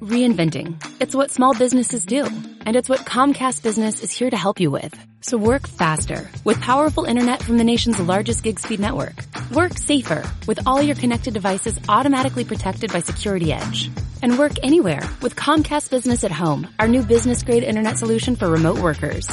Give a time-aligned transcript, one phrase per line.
[0.00, 0.82] Reinventing.
[0.98, 2.24] It's what small businesses do.
[2.64, 4.98] And it's what Comcast Business is here to help you with.
[5.20, 9.26] So work faster with powerful internet from the nation's largest gig speed network.
[9.52, 13.90] Work safer with all your connected devices automatically protected by Security Edge.
[14.22, 18.48] And work anywhere with Comcast Business at Home, our new business grade internet solution for
[18.48, 19.30] remote workers.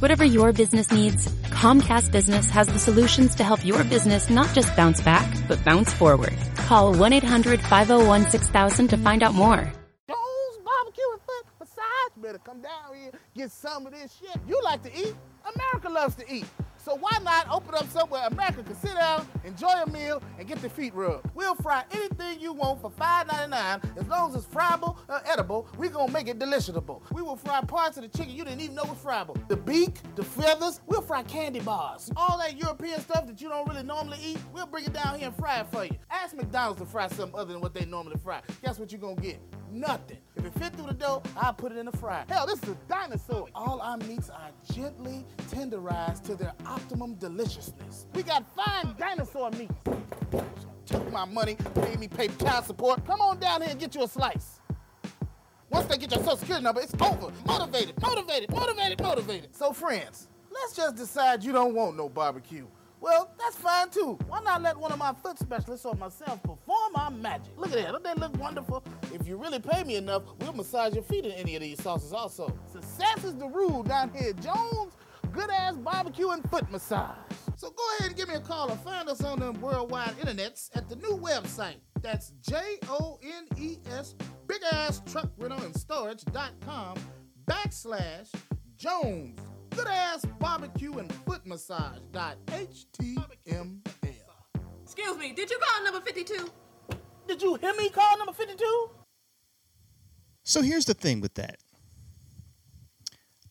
[0.00, 4.76] Whatever your business needs, Comcast Business has the solutions to help your business not just
[4.76, 6.36] bounce back, but bounce forward.
[6.56, 9.72] Call 1-800-501-6000 to find out more.
[12.30, 14.40] Better come down here, get some of this shit.
[14.46, 15.16] You like to eat.
[15.52, 16.44] America loves to eat.
[16.76, 20.60] So why not open up somewhere America can sit down, enjoy a meal, and get
[20.60, 21.28] their feet rubbed?
[21.34, 23.98] We'll fry anything you want for $5.99.
[23.98, 27.02] As long as it's friable or edible, we're gonna make it deliciousable.
[27.10, 29.36] We will fry parts of the chicken you didn't even know was friable.
[29.48, 32.12] The beak, the feathers, we'll fry candy bars.
[32.14, 35.26] All that European stuff that you don't really normally eat, we'll bring it down here
[35.26, 35.96] and fry it for you.
[36.08, 38.40] Ask McDonald's to fry something other than what they normally fry.
[38.62, 39.40] Guess what you're gonna get?
[39.72, 40.18] Nothing.
[40.36, 42.24] If it fit through the dough, I'll put it in the fryer.
[42.28, 43.48] Hell, this is a dinosaur.
[43.54, 48.06] All our meats are gently tenderized to their optimum deliciousness.
[48.14, 49.70] We got fine dinosaur meat.
[50.86, 53.06] Took my money, made me pay child support.
[53.06, 54.60] Come on down here and get you a slice.
[55.70, 57.32] Once they get your social security number, it's over.
[57.46, 59.54] Motivated, motivated, motivated, motivated.
[59.54, 62.66] So, friends, let's just decide you don't want no barbecue.
[63.00, 64.18] Well, that's fine too.
[64.28, 67.52] Why not let one of my foot specialists or myself perform our magic?
[67.56, 67.92] Look at that.
[67.92, 68.84] Don't they look wonderful?
[69.12, 72.12] If you really pay me enough, we'll massage your feet in any of these sauces
[72.12, 72.52] also.
[72.70, 74.92] Success is the rule down here Jones.
[75.32, 77.16] Good ass barbecue and foot massage.
[77.56, 80.70] So go ahead and give me a call or find us on the worldwide internets
[80.74, 81.76] at the new website.
[82.02, 82.56] That's J
[82.88, 84.14] O N E S
[84.46, 86.96] big ass truck rental and storage.com
[87.46, 88.28] backslash
[88.76, 89.38] Jones.
[89.80, 93.80] Good ass barbecue and foot massage dot HTML.
[94.82, 96.50] Excuse me, did you call number 52?
[97.26, 98.90] Did you hear me call number 52?
[100.42, 101.60] So here's the thing with that.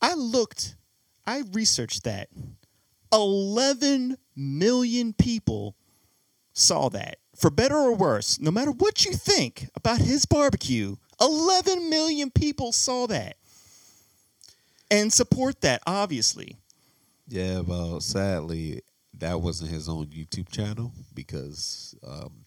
[0.03, 0.75] I looked,
[1.25, 2.29] I researched that.
[3.11, 5.75] 11 million people
[6.53, 7.17] saw that.
[7.35, 12.71] For better or worse, no matter what you think about his barbecue, 11 million people
[12.71, 13.35] saw that
[14.91, 16.57] and support that, obviously.
[17.27, 18.81] Yeah, well, sadly,
[19.17, 22.45] that wasn't his own YouTube channel because um,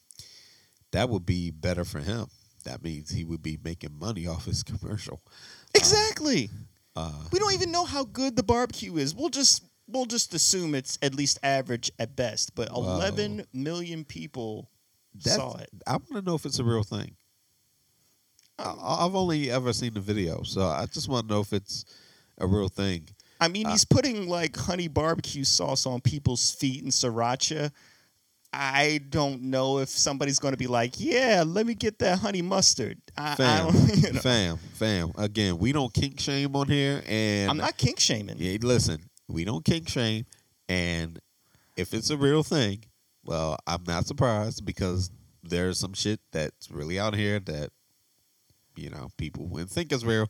[0.91, 2.27] that would be better for him.
[2.65, 5.21] That means he would be making money off his commercial.
[5.75, 6.51] Exactly.
[6.95, 9.15] Uh, we don't even know how good the barbecue is.
[9.15, 12.55] We'll just we'll just assume it's at least average at best.
[12.55, 12.97] But Wow.
[12.97, 14.69] 11 million people
[15.19, 15.71] saw it.
[15.87, 17.17] I want to know if it's a real thing.
[18.59, 18.75] I,
[19.05, 21.85] I've only ever seen the video, so I just want to know if it's
[22.39, 23.09] a real thing.
[23.41, 27.73] I mean, uh, he's putting like honey barbecue sauce on people's feet and sriracha.
[28.55, 32.43] I don't know if somebody's going to be like, "Yeah, let me get that honey
[32.43, 34.21] mustard." I, I Fam, don't, you know.
[34.21, 35.13] fam, fam.
[35.17, 38.37] Again, we don't kink shame on here, and I'm not kink shaming.
[38.39, 40.27] Yeah, listen, we don't kink shame,
[40.69, 41.19] and
[41.77, 42.85] if it's a real thing,
[43.25, 45.11] well, I'm not surprised because
[45.43, 47.71] there's some shit that's really out here that
[48.77, 50.29] you know people wouldn't think is real,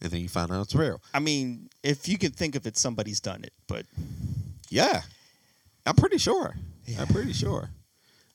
[0.00, 1.00] and then you find out it's real.
[1.12, 3.52] I mean, if you can think of it, somebody's done it.
[3.66, 3.86] But
[4.70, 5.02] Yeah,
[5.86, 6.56] I'm pretty sure.
[6.98, 7.70] I'm pretty sure.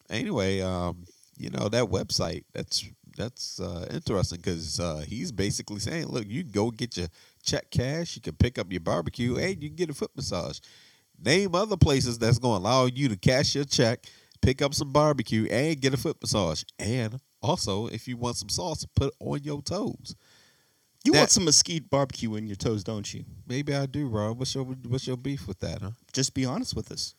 [0.09, 1.05] Anyway, um,
[1.37, 2.43] you know that website.
[2.53, 2.85] That's
[3.17, 7.07] that's uh, interesting because uh, he's basically saying, look, you go get your
[7.43, 10.59] check cash, you can pick up your barbecue, and you can get a foot massage.
[11.23, 14.05] Name other places that's going to allow you to cash your check,
[14.41, 16.63] pick up some barbecue, and get a foot massage.
[16.79, 20.15] And also, if you want some sauce, put on your toes.
[21.03, 23.25] You That- want some mesquite barbecue in your toes, don't you?
[23.47, 24.39] Maybe I do, Rob.
[24.39, 25.91] What's your what's your beef with that, huh?
[26.13, 27.13] Just be honest with us.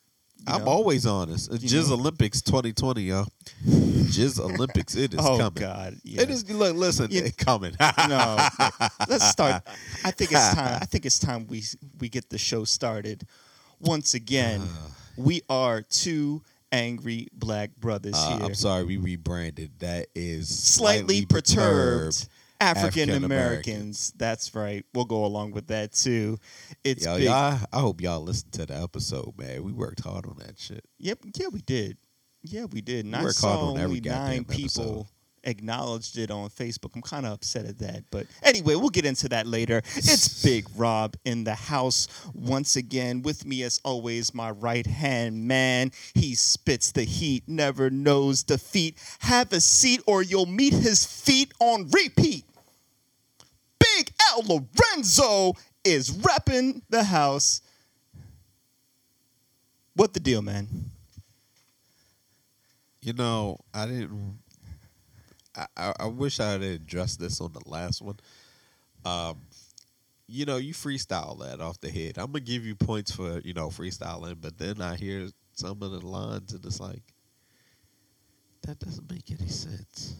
[0.46, 0.70] I'm know?
[0.70, 1.50] always honest.
[1.50, 1.94] Uh, You Jizz know?
[1.94, 3.26] Olympics 2020, y'all.
[3.64, 5.32] Jizz Olympics, it is coming.
[5.34, 5.60] oh coming.
[5.62, 6.22] God, yeah.
[6.22, 6.50] It is.
[6.50, 7.74] Look, listen, You- it's coming.
[8.08, 8.48] no,
[9.08, 9.62] let's start.
[10.04, 10.78] I think it's time.
[10.82, 11.62] I think it's time we
[12.00, 13.26] we get the show started.
[13.80, 14.62] Once again,
[15.16, 19.78] we are two angry black brothers Uh, here, I'm sorry, we rebranded.
[19.80, 22.26] That is slightly perturbed
[22.60, 24.12] African Americans.
[24.16, 24.84] That's right.
[24.94, 26.38] We'll go along with that too.
[26.82, 27.24] It's Yo, big.
[27.24, 29.62] y'all, I hope y'all listened to the episode, man.
[29.64, 30.84] We worked hard on that shit.
[30.98, 31.18] Yep.
[31.36, 31.98] Yeah, we did.
[32.42, 33.06] Yeah, we did.
[33.06, 35.06] And We I hard saw on every only nine people episode.
[35.44, 36.94] Acknowledged it on Facebook.
[36.94, 39.82] I'm kind of upset at that, but anyway, we'll get into that later.
[39.96, 43.22] It's Big Rob in the house once again.
[43.22, 45.92] With me, as always, my right hand man.
[46.14, 48.98] He spits the heat, never knows defeat.
[49.20, 52.44] Have a seat, or you'll meet his feet on repeat.
[53.78, 55.54] Big Al Lorenzo
[55.84, 57.60] is repping the house.
[59.94, 60.68] What the deal, man?
[63.00, 64.38] You know, I didn't.
[65.76, 68.16] I, I, wish I had addressed this on the last one.
[69.04, 69.42] Um,
[70.26, 72.18] you know, you freestyle that off the head.
[72.18, 75.90] I'm gonna give you points for you know freestyling, but then I hear some of
[75.92, 77.02] the lines and it's like
[78.62, 80.14] that doesn't make any sense.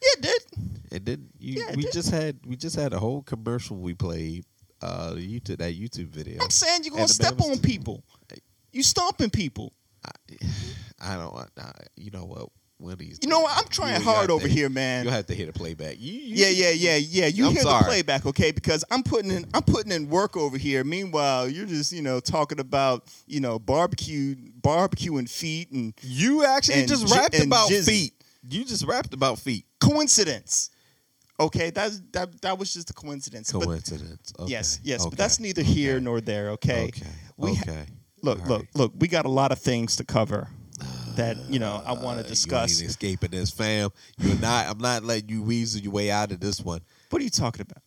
[0.00, 0.42] Yeah, it did.
[0.90, 1.92] And then you, Yeah, it we did.
[1.92, 4.44] just had we just had a whole commercial we played.
[4.80, 6.42] Uh, YouTube that YouTube video.
[6.42, 8.02] I'm saying you're gonna step on people.
[8.72, 9.72] You stomping people.
[10.04, 10.10] I
[11.00, 11.50] I don't.
[11.56, 12.48] I, you know what?
[12.82, 13.18] One of these.
[13.22, 13.56] You know what?
[13.56, 15.04] I'm trying you- you hard have to- over here, man.
[15.04, 15.96] You'll have to hear the playback.
[16.00, 17.26] You, you, Yeah, yeah, yeah, yeah.
[17.26, 17.78] You I'm hear sorry.
[17.84, 18.50] the playback, okay?
[18.50, 20.82] Because I'm putting in I'm putting in work over here.
[20.82, 26.80] Meanwhile, you're just, you know, talking about, you know, barbecue barbecuing feet and You actually
[26.80, 27.86] And just rapped and about jizzy.
[27.86, 28.14] feet.
[28.50, 29.64] You just rapped about feet.
[29.80, 30.70] coincidence.
[31.40, 33.50] Okay, that's that that was just a coincidence.
[33.52, 34.32] But- Coincidence.
[34.38, 34.50] Okay.
[34.50, 35.10] yes, yes, okay.
[35.10, 36.84] but that's neither here nor there, okay?
[36.88, 37.06] Okay.
[37.36, 37.84] We ha- okay.
[38.22, 40.48] Look, look, look, we got a lot of things to cover
[41.16, 42.78] that, you know, I want Uh, to discuss.
[42.78, 43.90] You ain't escaping this, fam.
[44.18, 44.66] You're not.
[44.68, 46.80] I'm not letting you weasel your way out of this one.
[47.10, 47.82] What are you talking about?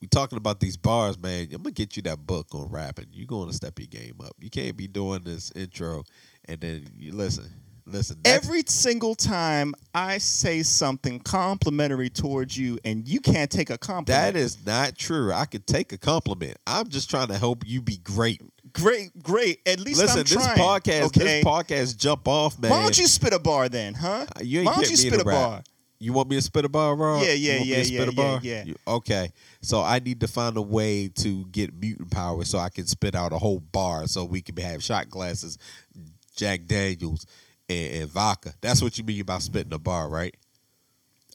[0.00, 1.48] We talking about these bars, man.
[1.52, 3.06] I'm gonna get you that book on rapping.
[3.12, 4.32] You're going to step your game up.
[4.38, 6.04] You can't be doing this intro
[6.46, 7.50] and then you listen,
[7.86, 8.18] listen.
[8.26, 14.34] Every single time I say something complimentary towards you and you can't take a compliment.
[14.34, 15.32] that is not true.
[15.32, 16.58] I could take a compliment.
[16.66, 18.42] I'm just trying to help you be great.
[18.74, 19.60] Great, great.
[19.66, 20.56] At least Listen, I'm this trying.
[20.58, 21.20] podcast, okay?
[21.20, 22.70] this podcast, jump off, man.
[22.70, 24.26] Why don't you spit a bar then, huh?
[24.36, 25.62] Uh, You ain't Why don't you spit a bar?
[26.00, 27.22] You want me to spit a bar, Rob?
[27.22, 28.40] Yeah, yeah, yeah, me to spit yeah, a bar?
[28.42, 28.64] yeah, yeah.
[28.64, 29.32] You- okay,
[29.62, 33.14] so I need to find a way to get mutant power so I can spit
[33.14, 35.56] out a whole bar so we can have shot glasses,
[36.36, 37.26] Jack Daniels,
[37.70, 38.52] and, and vodka.
[38.60, 40.34] That's what you mean about spitting a bar, right?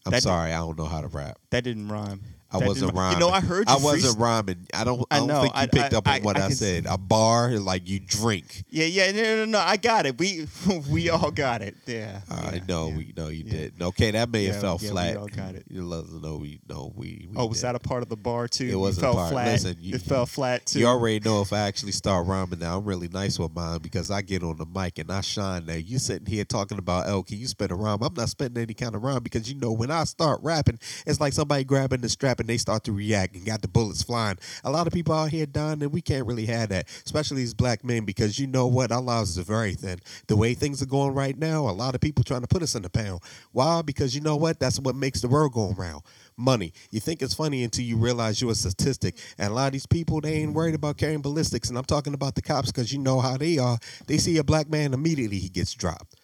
[0.06, 1.39] I'm That- sorry, I don't know how to rap.
[1.50, 2.21] That didn't rhyme.
[2.51, 3.19] I That wasn't rhyming.
[3.19, 3.75] You know, I heard you.
[3.75, 4.66] I wasn't freest- rhyming.
[4.74, 5.06] I don't.
[5.12, 5.42] I I, don't know.
[5.44, 6.86] think you I- picked I- up on what I said.
[6.88, 8.63] A bar, like you drink.
[8.69, 9.60] Yeah, yeah, no, no, no.
[9.60, 10.18] I got it.
[10.18, 10.48] We
[10.90, 11.75] we all got it.
[11.86, 12.22] Yeah.
[12.30, 12.98] I yeah, know yeah.
[12.98, 13.51] we know you yeah.
[13.51, 13.81] did.
[13.81, 15.18] Okay, that may have fell yeah, we flat.
[15.18, 15.66] all got it.
[15.69, 17.28] You let us know we know we.
[17.30, 17.66] we Oh, was did.
[17.68, 18.66] that a part of the bar too?
[18.66, 19.31] It wasn't fell part.
[19.31, 19.48] flat.
[19.51, 20.80] Listen, you- it fell flat too.
[20.80, 24.10] You already know if I actually start rhyming now, I'm really nice with mine because
[24.10, 25.78] I get on the mic and I shine there.
[25.78, 28.00] You sitting here talking about, oh, can you spit a rhyme?
[28.01, 31.19] I'm not spitting any kind of rhyme because you know when I start rapping, it's
[31.19, 34.38] like somebody grabbing the strap and they start to react and got the bullets flying.
[34.63, 37.53] A lot of people out here dying and we can't really have that, especially as
[37.53, 38.91] black men because you know what?
[38.91, 40.00] Our lives are very thin.
[40.27, 42.75] The way things are going right now, a lot of people trying to put us
[42.75, 43.21] in the pound.
[43.51, 43.81] Why?
[43.81, 44.59] Because you know what?
[44.59, 46.01] That's what makes the world go around.
[46.38, 46.74] Money.
[46.91, 49.18] You think it's funny until you realize you're a statistic.
[49.38, 51.69] And a lot of these people, they ain't worried about carrying ballistics.
[51.69, 53.77] And I'm talking about the cops because you know how they are.
[54.07, 56.19] They see a black man, immediately he gets dropped.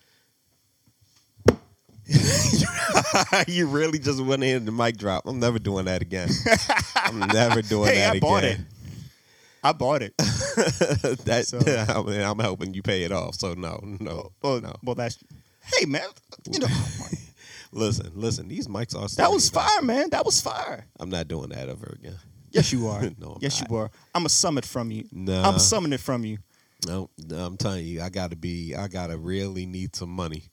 [3.47, 5.23] you really just went in the mic drop.
[5.25, 6.29] I'm never doing that again.
[6.95, 8.59] I'm never doing hey, that I bought it.
[9.63, 10.15] I bought it.
[10.17, 13.35] that So- I mean, I'm helping you pay it off.
[13.35, 14.73] So no, no, Well, no.
[14.83, 15.17] well, that's.
[15.79, 16.03] Hey, man.
[16.51, 16.67] You know
[17.71, 18.47] Listen, listen.
[18.47, 19.07] These mics are.
[19.17, 20.09] that was fire, man.
[20.11, 20.85] That was fire.
[20.99, 22.15] I'm not doing that ever again.
[22.51, 23.01] Yes, you are.
[23.19, 23.69] No, I'm yes, not.
[23.69, 23.91] you are.
[24.13, 25.05] I'm a summit from you.
[25.11, 25.49] Nah.
[25.49, 26.37] I'm summing it from you.
[26.87, 28.75] No, no, I'm telling you, I gotta be.
[28.75, 30.43] I gotta really need some money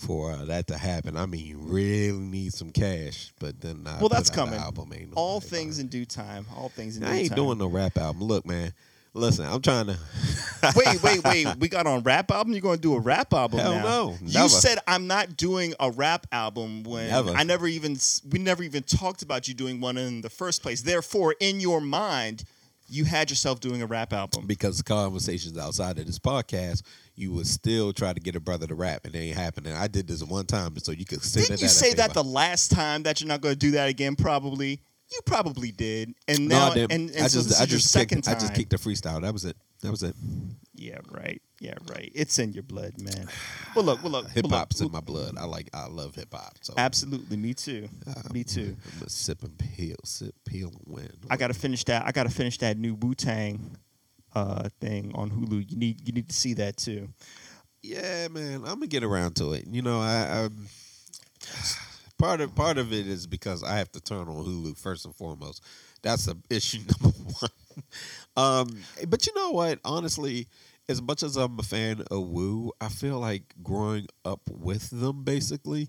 [0.00, 1.16] for uh, that to happen.
[1.16, 3.32] I mean, you really need some cash.
[3.38, 4.58] But then, I Well, that's coming.
[4.58, 6.46] Album, ain't All things in due time.
[6.56, 7.36] All things in I ain't time.
[7.36, 8.22] doing no rap album.
[8.22, 8.72] Look, man.
[9.12, 9.98] Listen, I'm trying to.
[10.76, 11.56] wait, wait, wait.
[11.58, 12.52] We got on rap album.
[12.52, 13.82] You're going to do a rap album Hell now?
[13.82, 17.30] no, You said I'm not doing a rap album when Never.
[17.30, 17.96] I never even
[18.30, 20.82] we never even talked about you doing one in the first place.
[20.82, 22.44] Therefore, in your mind,
[22.88, 24.46] you had yourself doing a rap album.
[24.46, 26.82] because conversations outside of this podcast,
[27.20, 29.74] you would still try to get a brother to rap, and it ain't happening.
[29.74, 32.70] I did this one time, so you could sit Didn't you say that the last
[32.70, 34.16] time that you're not going to do that again?
[34.16, 34.80] Probably.
[35.12, 36.14] You probably did.
[36.28, 36.92] And no, now, I didn't.
[36.92, 38.36] and, and I so just, this I is your just second kicked, time.
[38.36, 39.20] I just kicked the freestyle.
[39.22, 39.56] That was it.
[39.82, 40.14] That was it.
[40.74, 41.42] Yeah, right.
[41.58, 42.10] Yeah, right.
[42.14, 43.28] It's in your blood, man.
[43.74, 44.30] Well, look, well, look.
[44.30, 45.36] Hip hop's in my blood.
[45.36, 45.68] I like.
[45.74, 46.56] I love hip hop.
[46.62, 47.88] So Absolutely, me too.
[48.08, 48.76] Ah, me too.
[48.96, 51.10] I'm a sip and peel, sip, peel, and win.
[51.28, 52.06] I gotta finish that.
[52.06, 53.76] I gotta finish that new Wu Tang
[54.34, 55.70] uh, thing on Hulu.
[55.70, 57.08] You need you need to see that too.
[57.82, 59.66] Yeah, man, I'm gonna get around to it.
[59.66, 60.48] You know, I, I
[62.18, 65.14] part of part of it is because I have to turn on Hulu first and
[65.14, 65.62] foremost.
[66.02, 67.50] That's the issue number one.
[68.36, 69.78] um, but you know what?
[69.84, 70.46] Honestly,
[70.88, 75.22] as much as I'm a fan of Wu, I feel like growing up with them,
[75.24, 75.88] basically,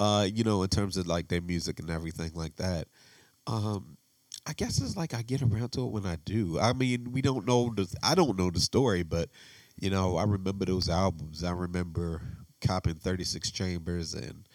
[0.00, 2.86] uh, you know, in terms of like their music and everything like that.
[3.46, 3.97] Um,
[4.48, 6.58] I guess it's like I get around to it when I do.
[6.58, 9.28] I mean, we don't know the I don't know the story, but
[9.78, 11.44] you know, I remember those albums.
[11.44, 12.22] I remember
[12.62, 14.48] copping 36 Chambers and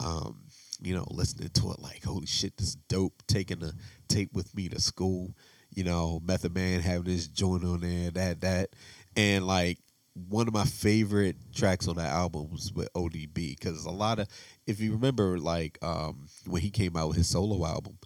[0.00, 0.44] um,
[0.80, 3.22] you know, listening to it like, holy shit, this is dope.
[3.26, 3.72] Taking a
[4.08, 5.34] tape with me to school.
[5.74, 8.70] You know, Method Man having his joint on there, that that,
[9.16, 9.78] and like
[10.14, 14.28] one of my favorite tracks on that album was with ODB because a lot of,
[14.66, 17.98] if you remember, like um, when he came out with his solo album,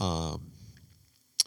[0.00, 0.50] um,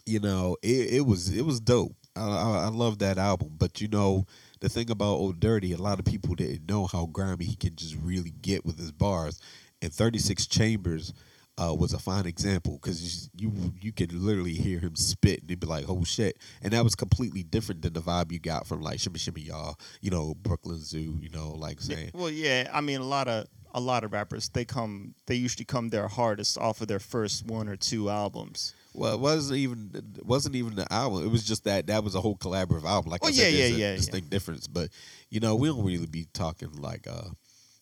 [0.08, 1.94] you know, it, it was it was dope.
[2.16, 4.26] I, I, I love that album, but you know,
[4.60, 7.76] the thing about Old Dirty, a lot of people didn't know how grimy he can
[7.76, 9.40] just really get with his bars.
[9.80, 11.12] And 36 Chambers
[11.56, 15.50] uh, was a fine example because you, you you could literally hear him spit and
[15.50, 16.38] you'd be like, oh shit.
[16.62, 19.74] And that was completely different than the vibe you got from like Shimmy Shimmy Ya,
[20.00, 22.10] you know, Brooklyn Zoo, you know, like saying.
[22.14, 25.64] Well, yeah, I mean, a lot of a lot of rappers they come they usually
[25.64, 28.74] come their hardest off of their first one or two albums.
[28.94, 31.24] Well, it wasn't even it wasn't even the album.
[31.24, 33.10] It was just that that was a whole collaborative album.
[33.10, 33.96] Like Oh, I said, yeah, there's yeah, a yeah, yeah.
[33.96, 34.66] distinct difference.
[34.66, 34.90] But
[35.30, 37.28] you know, we don't really be talking like uh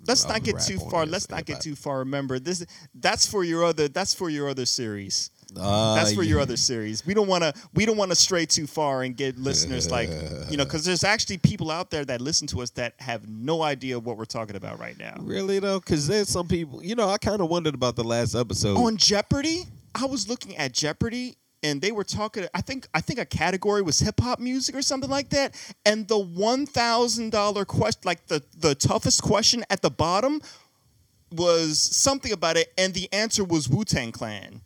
[0.06, 1.06] Let's not get too far.
[1.06, 2.00] Let's not get too far.
[2.00, 5.30] Remember, this that's for your other that's for your other series.
[5.56, 7.06] Uh, That's for your other series.
[7.06, 10.10] We don't want to we don't want to stray too far and get listeners like
[10.50, 13.62] you know because there's actually people out there that listen to us that have no
[13.62, 15.14] idea what we're talking about right now.
[15.20, 16.82] Really though, because there's some people.
[16.82, 18.76] You know, I kind of wondered about the last episode.
[18.76, 23.18] On Jeopardy, I was looking at Jeopardy and they were talking I think I think
[23.18, 28.26] a category was hip hop music or something like that and the $1000 question like
[28.26, 30.40] the the toughest question at the bottom
[31.32, 34.60] was something about it and the answer was Wu-Tang Clan.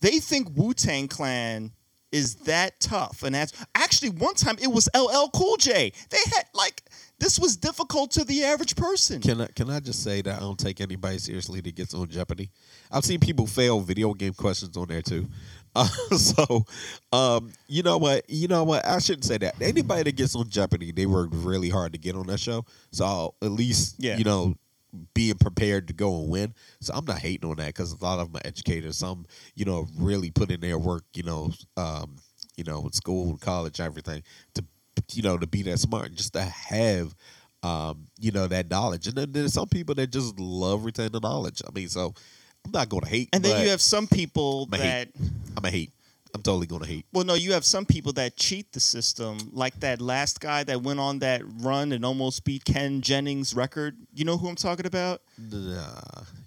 [0.00, 1.72] They think Wu-Tang Clan
[2.12, 5.92] is that tough and that's actually one time it was LL Cool J.
[6.10, 6.84] They had like
[7.18, 9.20] this was difficult to the average person.
[9.20, 12.08] Can I can I just say that I don't take anybody seriously that gets on
[12.08, 12.50] Jeopardy?
[12.90, 15.26] I've seen people fail video game questions on there too.
[15.78, 16.64] Uh, so,
[17.12, 18.24] um, you know what?
[18.30, 18.86] You know what?
[18.86, 19.60] I shouldn't say that.
[19.60, 22.64] Anybody that gets on Jeopardy, they worked really hard to get on that show.
[22.92, 24.16] So I'll at least, Yeah.
[24.16, 24.54] you know,
[25.12, 26.54] being prepared to go and win.
[26.80, 28.96] So I'm not hating on that because a lot of are educators.
[28.96, 31.04] Some, you know, really put in their work.
[31.12, 32.16] You know, um,
[32.56, 34.22] you know, in school, and college, everything
[34.54, 34.64] to,
[35.12, 37.14] you know, to be that smart, just to have
[37.62, 39.06] um, you know, that knowledge.
[39.06, 41.62] And then there's some people that just love retaining the knowledge.
[41.66, 42.14] I mean, so
[42.64, 43.28] I'm not gonna hate.
[43.32, 45.30] and then you have some people I'ma that hate.
[45.56, 45.92] I'm a hate.
[46.34, 47.06] I'm totally gonna hate.
[47.12, 50.82] Well, no, you have some people that cheat the system, like that last guy that
[50.82, 53.96] went on that run and almost beat Ken Jennings' record.
[54.14, 55.22] You know who I'm talking about?
[55.38, 55.94] Nah,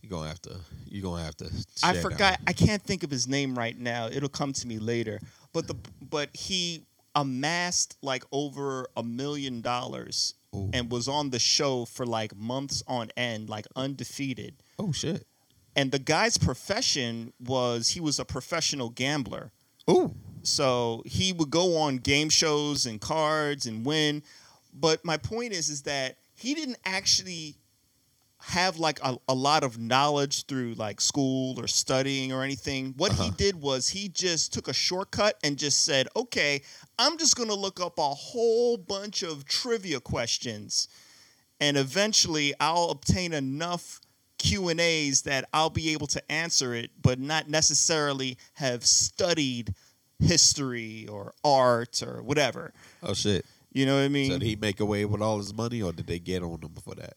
[0.02, 0.58] you're gonna have to.
[0.86, 1.50] You're gonna have to.
[1.84, 2.40] I forgot.
[2.40, 2.44] one.
[2.48, 4.08] I can't think of his name right now.
[4.12, 5.20] It'll come to me later.
[5.54, 5.76] But the
[6.08, 6.84] but he
[7.20, 10.70] amassed like over a million dollars Ooh.
[10.74, 14.56] and was on the show for like months on end, like undefeated.
[14.78, 15.26] Oh shit.
[15.76, 19.52] And the guy's profession was he was a professional gambler.
[19.90, 20.16] Ooh.
[20.44, 24.24] So he would go on game shows and cards and win.
[24.74, 27.56] But my point is, is that he didn't actually
[28.50, 32.94] have like a, a lot of knowledge through like school or studying or anything.
[32.98, 33.32] What he Uh-huh.
[33.38, 36.62] did was he just took a shortcut and just said, okay,
[36.98, 40.88] I'm just going to look up a whole bunch of trivia questions
[41.60, 44.00] and eventually I'll obtain enough
[44.38, 49.74] Q and A's that I'll be able to answer it, but not necessarily have studied
[50.20, 52.74] history or art or whatever.
[53.04, 53.46] Oh shit.
[53.74, 54.32] You know what I mean?
[54.32, 56.74] So did he make away with all his money, or did they get on him
[56.84, 57.16] for that?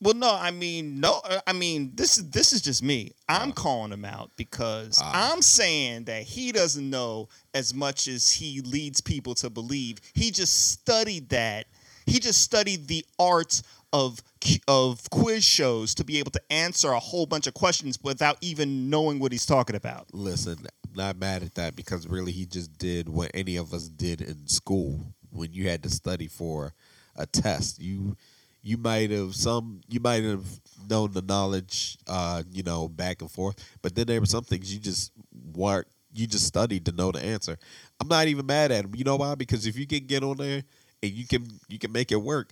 [0.00, 3.12] Well, no, I mean, no, uh, I mean, this is this is just me.
[3.28, 5.32] I'm calling him out because Ah.
[5.32, 9.98] I'm saying that he doesn't know as much as he leads people to believe.
[10.14, 11.66] He just studied that.
[12.04, 13.62] He just studied the art
[13.92, 14.20] of
[14.68, 18.90] of quiz shows to be able to answer a whole bunch of questions without even
[18.90, 20.06] knowing what he's talking about.
[20.12, 23.88] Listen, I'm not mad at that because really he just did what any of us
[23.88, 26.74] did in school when you had to study for
[27.16, 27.80] a test.
[27.80, 28.16] You
[28.66, 30.44] you might have some you might have
[30.90, 34.74] known the knowledge uh, you know, back and forth, but then there were some things
[34.74, 35.12] you just
[35.54, 37.56] weren't you just studied to know the answer.
[38.00, 38.94] I'm not even mad at him.
[38.96, 39.36] You know why?
[39.36, 40.64] Because if you can get on there
[41.00, 42.50] and you can you can make it work,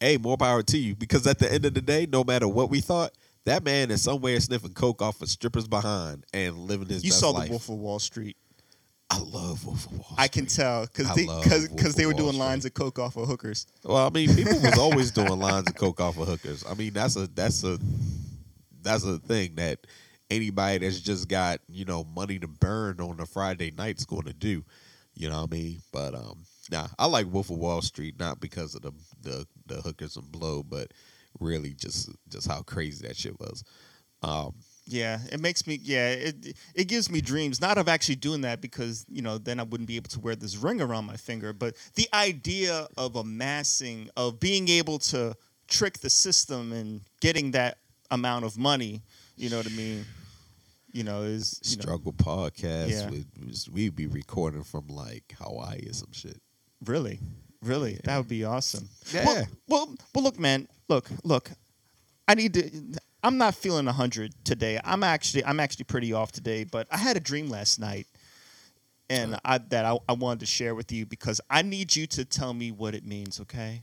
[0.00, 0.96] hey, more power to you.
[0.96, 3.12] Because at the end of the day, no matter what we thought,
[3.44, 7.30] that man is somewhere sniffing coke off a stripper's behind and living his You saw
[7.30, 7.44] life.
[7.44, 8.36] the Wolf of Wall Street.
[9.10, 10.18] I love Wolf of Wall Street.
[10.18, 11.26] I can tell because they
[11.74, 13.66] because they were doing lines of coke off of hookers.
[13.84, 16.64] Well, I mean, people was always doing lines of coke off of hookers.
[16.68, 17.78] I mean, that's a that's a
[18.82, 19.86] that's a thing that
[20.30, 24.32] anybody that's just got you know money to burn on a Friday night's going to
[24.32, 24.64] do.
[25.14, 25.82] You know what I mean?
[25.92, 29.80] But um, nah, I like Wolf of Wall Street not because of the the, the
[29.82, 30.92] hookers and blow, but
[31.40, 33.64] really just just how crazy that shit was.
[34.22, 34.54] Um,
[34.90, 35.78] Yeah, it makes me.
[35.82, 37.60] Yeah, it it gives me dreams.
[37.60, 40.34] Not of actually doing that because you know then I wouldn't be able to wear
[40.34, 41.52] this ring around my finger.
[41.52, 45.36] But the idea of amassing, of being able to
[45.68, 47.78] trick the system and getting that
[48.10, 49.02] amount of money,
[49.36, 50.04] you know what I mean?
[50.92, 52.90] You know is you know, struggle podcast.
[52.90, 53.10] Yeah.
[53.10, 53.26] We'd,
[53.72, 56.40] we'd be recording from like Hawaii or some shit.
[56.84, 57.20] really.
[57.62, 58.88] Really, that would be awesome.
[59.12, 59.26] Yeah.
[59.26, 60.66] Well, well, well, look, man.
[60.88, 61.50] Look, look.
[62.26, 62.70] I need to.
[63.22, 64.80] I'm not feeling hundred today.
[64.84, 66.64] I'm actually, I'm actually pretty off today.
[66.64, 68.06] But I had a dream last night,
[69.08, 69.40] and uh-huh.
[69.44, 72.54] I that I, I wanted to share with you because I need you to tell
[72.54, 73.40] me what it means.
[73.40, 73.82] Okay.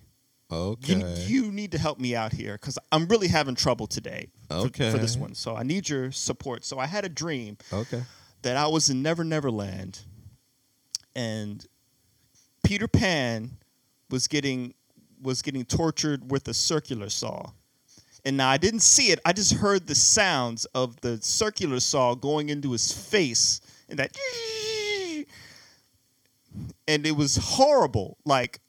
[0.50, 0.94] Okay.
[1.28, 4.70] You, you need to help me out here because I'm really having trouble today for,
[4.70, 5.36] for this one.
[5.36, 6.64] So I need your support.
[6.64, 8.04] So I had a dream okay.
[8.44, 10.06] that I was in Never Never Land
[11.18, 11.66] and
[12.64, 13.58] Peter Pan
[14.10, 14.74] was getting
[15.22, 17.50] was getting tortured with a circular saw.
[18.28, 19.22] And now I didn't see it.
[19.24, 24.18] I just heard the sounds of the circular saw going into his face and that
[26.90, 28.18] and it was horrible.
[28.26, 28.60] Like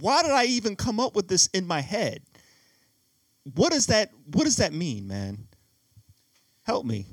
[0.00, 2.22] why did I even come up with this in my head?
[3.54, 5.46] What does that what does that mean, man?
[6.64, 7.06] Help me.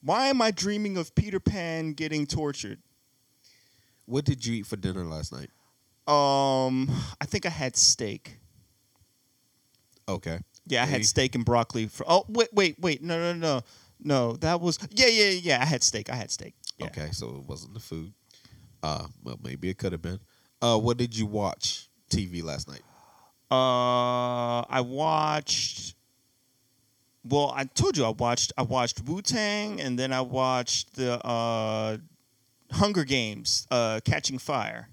[0.00, 2.78] Why am I dreaming of Peter Pan getting tortured?
[4.06, 5.50] What did you eat for dinner last night?
[6.08, 6.88] Um,
[7.20, 8.38] I think I had steak.
[10.08, 10.40] Okay.
[10.66, 12.04] Yeah, I had steak and broccoli for.
[12.08, 13.02] Oh, wait, wait, wait.
[13.02, 13.60] No, no, no,
[14.02, 14.32] no.
[14.36, 14.78] That was.
[14.90, 15.62] Yeah, yeah, yeah.
[15.62, 16.10] I had steak.
[16.10, 16.54] I had steak.
[16.78, 16.86] Yeah.
[16.86, 18.12] Okay, so it wasn't the food.
[18.82, 20.20] Uh, well, maybe it could have been.
[20.60, 22.82] Uh, what did you watch TV last night?
[23.50, 25.94] Uh, I watched.
[27.24, 28.52] Well, I told you I watched.
[28.58, 31.98] I watched Wu Tang, and then I watched the uh,
[32.72, 34.88] Hunger Games, uh, Catching Fire.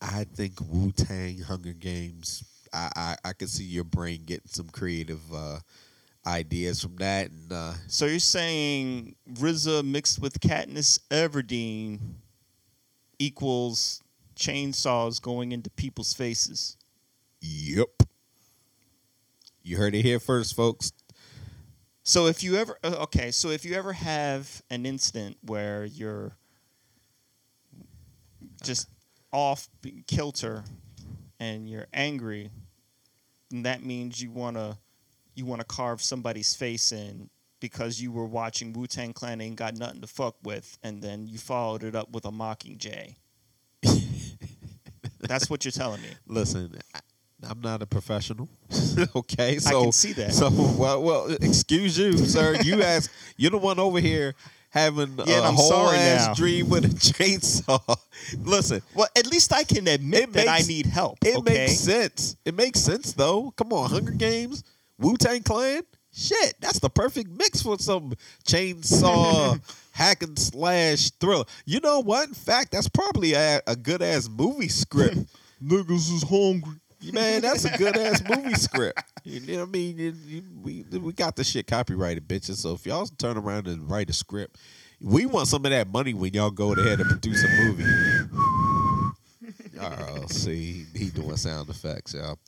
[0.00, 2.44] I think Wu Tang Hunger Games.
[2.74, 5.60] I, I I could see your brain getting some creative uh,
[6.26, 12.00] ideas from that, and uh, So you're saying RZA mixed with Katniss Everdeen
[13.18, 14.02] equals
[14.36, 16.76] chainsaws going into people's faces?
[17.40, 17.88] yep.
[19.62, 20.92] You heard it here first, folks.
[22.02, 26.36] So if you ever uh, okay, so if you ever have an incident where you're
[28.62, 28.88] just
[29.32, 29.68] off
[30.06, 30.64] kilter
[31.40, 32.50] and you're angry,
[33.54, 34.78] then that means you wanna
[35.34, 37.30] you wanna carve somebody's face in
[37.60, 41.26] because you were watching Wu Tang Clan ain't got nothing to fuck with, and then
[41.26, 43.14] you followed it up with a Mockingjay.
[45.20, 46.08] That's what you're telling me.
[46.26, 47.00] Listen, I,
[47.48, 48.48] I'm not a professional.
[49.16, 50.32] okay, so I can see that.
[50.32, 52.56] So well, well, excuse you, sir.
[52.62, 53.10] You ask.
[53.36, 54.34] You're the one over here
[54.74, 56.34] having Yeah, a I'm whole sorry ass now.
[56.34, 57.96] dream with a chainsaw.
[58.42, 61.18] Listen, Well, at least I can admit It that makes- I need help.
[61.24, 61.54] it okay?
[61.66, 62.36] makes sense.
[62.44, 63.52] It makes sense though.
[63.56, 64.64] Come on, Hunger Games,
[64.98, 65.82] Wu Tang Clan.
[66.12, 68.12] Shit, that's the perfect mix for some
[68.46, 69.60] chainsaw
[69.92, 71.44] hack and slash thriller.
[71.64, 72.28] You know what?
[72.28, 75.18] In fact, that's probably a, a good ass movie script.
[75.64, 76.76] Niggas is hungry.
[77.12, 79.02] Man, that's a good ass movie script.
[79.26, 79.96] You know what I mean?
[79.98, 82.56] You- you- we we got the shit copyrighted, bitches.
[82.56, 84.58] So if y'all turn around and write a script,
[85.00, 87.84] we want some of that money when y'all go ahead and produce a movie.
[89.80, 92.38] Oh, see, he doing sound effects, y'all.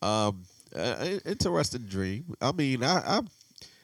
[0.00, 2.34] Um, uh, interesting dream.
[2.40, 3.28] I mean, I, I've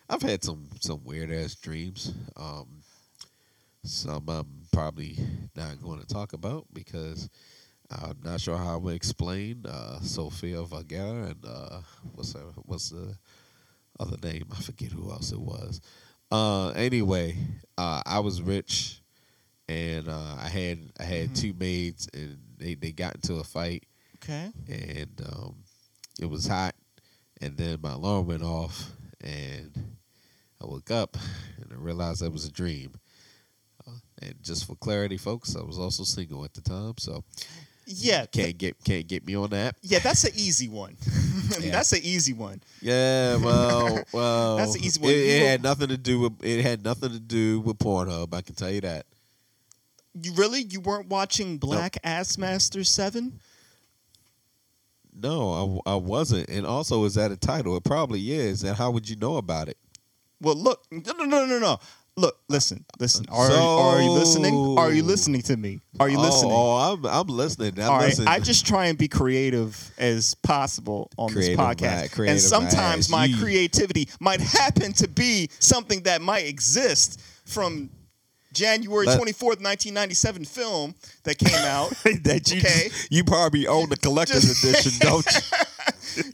[0.08, 2.12] I've had some some weird ass dreams.
[2.36, 2.82] Um,
[3.84, 5.18] some I'm probably
[5.56, 7.28] not going to talk about because
[7.90, 9.64] I'm not sure how I'm gonna explain.
[9.66, 11.80] Uh, Sofia Vergara and uh,
[12.14, 13.16] what's her, what's the
[14.00, 14.44] other name?
[14.52, 15.80] I forget who else it was.
[16.30, 17.36] Uh, anyway,
[17.78, 19.00] uh, I was rich,
[19.68, 23.84] and uh, I had I had two maids, and they, they got into a fight,
[24.16, 24.50] Okay.
[24.68, 25.54] and um,
[26.20, 26.74] it was hot,
[27.40, 29.96] and then my alarm went off, and
[30.60, 31.16] I woke up,
[31.62, 32.94] and I realized that was a dream.
[33.86, 37.22] Uh, and just for clarity, folks, I was also single at the time, so
[37.86, 38.26] Yeah.
[38.26, 39.76] can't get can't get me on that.
[39.82, 40.96] Yeah, that's an easy one.
[41.60, 42.60] That's an easy one.
[42.80, 45.10] Yeah, well, well, That's an easy one.
[45.10, 48.34] It, it had nothing to do with it had nothing to do with Pornhub.
[48.34, 49.06] I can tell you that.
[50.20, 53.40] You really you weren't watching Black Ass Master Seven?
[55.14, 56.48] No, I, I wasn't.
[56.48, 57.76] And also, is that a title?
[57.76, 58.62] It probably is.
[58.62, 59.78] And how would you know about it?
[60.40, 61.78] Well, look, no, no, no, no, no.
[62.18, 63.26] Look, listen, listen.
[63.28, 64.78] Are, are you listening?
[64.78, 65.80] Are you listening to me?
[66.00, 66.52] Are you oh, listening?
[66.54, 67.78] Oh, I'm I'm listening.
[67.78, 68.28] I'm All right, listening.
[68.28, 72.12] I just try and be creative as possible on Creative this podcast.
[72.12, 73.38] creative and sometimes my my ass.
[73.40, 77.90] Creativity might happen to be something that might exist from
[78.54, 81.90] January Let- 24th, 1997 film that came out.
[82.24, 82.88] that you Okay.
[83.10, 85.40] you probably own the collector's Just- edition, don't you?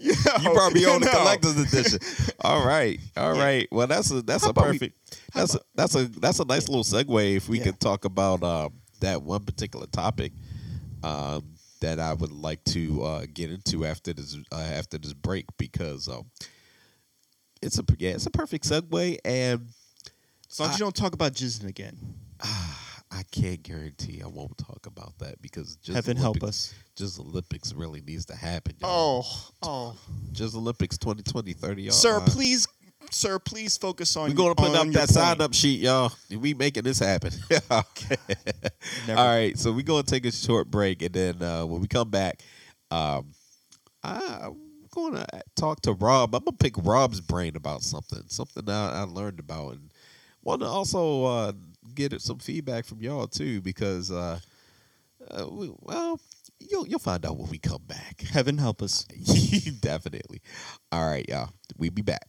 [0.00, 1.12] you, You probably own the know.
[1.12, 1.98] collector's edition.
[2.40, 3.66] All right, all right.
[3.72, 4.96] Well, that's a that's a perfect.
[5.34, 7.36] That's a, that's a that's a nice little segue.
[7.36, 7.64] If we Yeah.
[7.64, 8.68] could talk about uh,
[9.00, 10.32] that one particular topic
[11.02, 15.46] um, that I would like to uh, get into after this uh, after this break
[15.56, 16.26] because um,
[17.60, 19.68] it's a yeah it's a perfect segue and
[20.50, 21.96] As long as you don't talk about jizzing again.
[23.14, 26.72] I can't guarantee I won't talk about that because just Heaven help us.
[26.96, 28.74] Just Olympics really needs to happen.
[28.80, 29.22] y'all.
[29.26, 29.96] Oh, oh,
[30.32, 31.92] just Olympics 2020 30 y'all.
[31.92, 32.66] sir, Uh, please,
[33.12, 34.30] sir, please focus on.
[34.30, 36.12] We're gonna put up that sign up sheet, y'all.
[36.30, 37.32] We making this happen.
[37.70, 38.16] okay.
[39.06, 41.86] Never- All right, so we're gonna take a short break, and then uh, when we
[41.86, 42.40] come back,
[42.90, 43.32] um,
[44.02, 44.56] I'm
[44.94, 46.34] gonna talk to Rob.
[46.34, 49.90] I'm gonna pick Rob's brain about something, something I, I learned about, and
[50.42, 51.52] want to also uh,
[51.94, 54.38] get some feedback from y'all too, because uh,
[55.30, 56.20] uh, we, well,
[56.58, 58.20] you'll you'll find out when we come back.
[58.22, 59.04] Heaven help us.
[59.80, 60.40] Definitely.
[60.90, 61.50] All right, y'all.
[61.78, 62.28] We'll be back.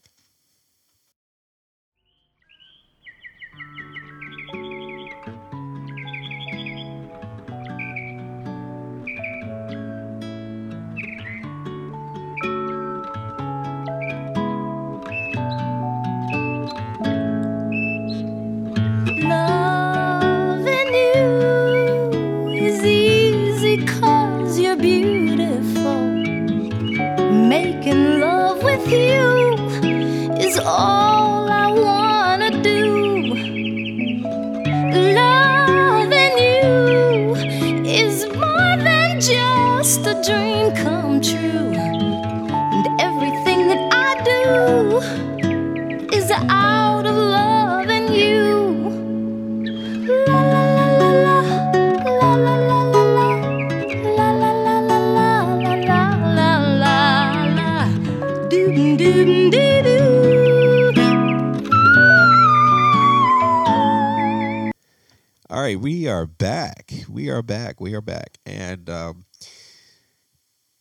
[65.75, 66.91] Right, we are back.
[67.09, 67.79] We are back.
[67.79, 68.37] We are back.
[68.45, 69.25] And um,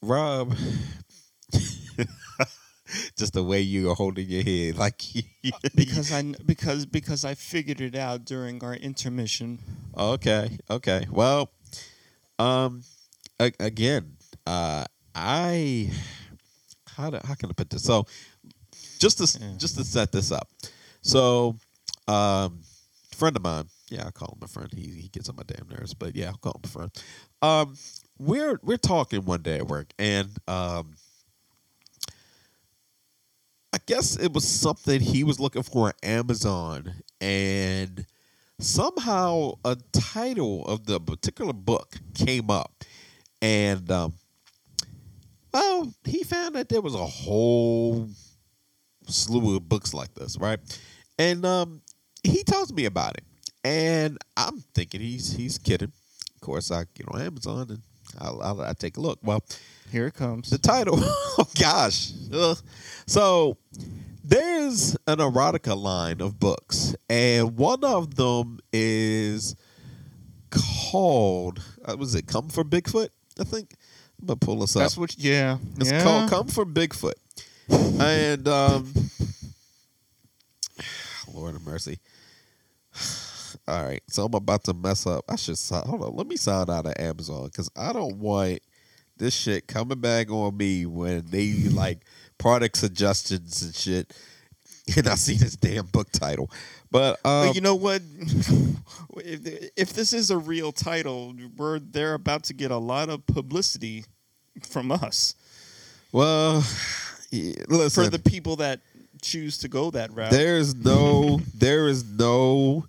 [0.03, 0.55] Rob,
[3.17, 5.03] just the way you are holding your head, like
[5.75, 9.59] because I because because I figured it out during our intermission.
[9.97, 11.07] okay, okay.
[11.11, 11.51] Well,
[12.39, 12.83] um,
[13.41, 15.91] a- again, uh, I
[16.97, 17.83] how do, how can I put this?
[17.85, 18.07] So,
[18.99, 19.55] just to Yeah.
[19.57, 20.49] just to set this up,
[21.03, 21.57] so
[22.09, 22.61] um,
[23.15, 24.71] friend of mine, yeah, I call him a friend.
[24.73, 26.91] He he gets on my damn nerves, but yeah, I'll call him a friend.
[27.43, 27.77] Um,
[28.19, 30.95] we're we're talking one day at work, and um,
[33.73, 38.07] I guess it was something he was looking for on Amazon, and
[38.59, 42.85] somehow a title of the particular book came up,
[43.43, 44.15] and um,
[45.53, 48.09] well, he found that there was a whole
[49.07, 50.59] slew of books like this, right?
[51.19, 51.83] And um,
[52.25, 53.25] he tells me about it,
[53.65, 55.93] and I'm thinking he's he's kidding.
[56.35, 57.83] Of course, I get on Amazon and
[58.21, 59.19] I'll, I'll, i take a look.
[59.23, 59.43] Well,
[59.91, 60.51] Here it comes.
[60.51, 60.97] the title.
[61.01, 62.13] oh gosh.
[62.33, 62.59] Ugh.
[63.07, 63.57] So
[64.25, 69.57] there's an erotica line of books, and one of them is
[70.51, 71.63] called.
[71.85, 73.09] Uh, was it "Come for Bigfoot"?
[73.41, 73.75] I think.
[74.21, 74.83] I'm gonna pull this up.
[74.83, 75.19] That's what.
[75.19, 75.59] Yeah.
[75.79, 76.03] It's yeah.
[76.03, 77.15] called "Come for Bigfoot,"
[78.01, 78.93] and um,
[81.35, 81.99] Lord of mercy.
[83.73, 85.25] All right, so I'm about to mess up.
[85.29, 85.83] I should sign.
[85.85, 86.15] hold on.
[86.15, 88.61] Let me sign out of Amazon because I don't want
[89.17, 92.03] this shit coming back on me when they like
[92.39, 94.13] product suggestions and shit.
[94.97, 96.51] And I see this damn book title,
[96.91, 98.03] but um, But you know what?
[99.17, 103.25] if, if this is a real title, we're they're about to get a lot of
[103.29, 104.05] publicity
[104.61, 105.37] from us
[106.13, 106.65] well,
[107.31, 108.05] yeah, listen.
[108.05, 108.81] for the people that
[109.23, 110.31] choose to go that route.
[110.31, 112.85] There's no, there is no,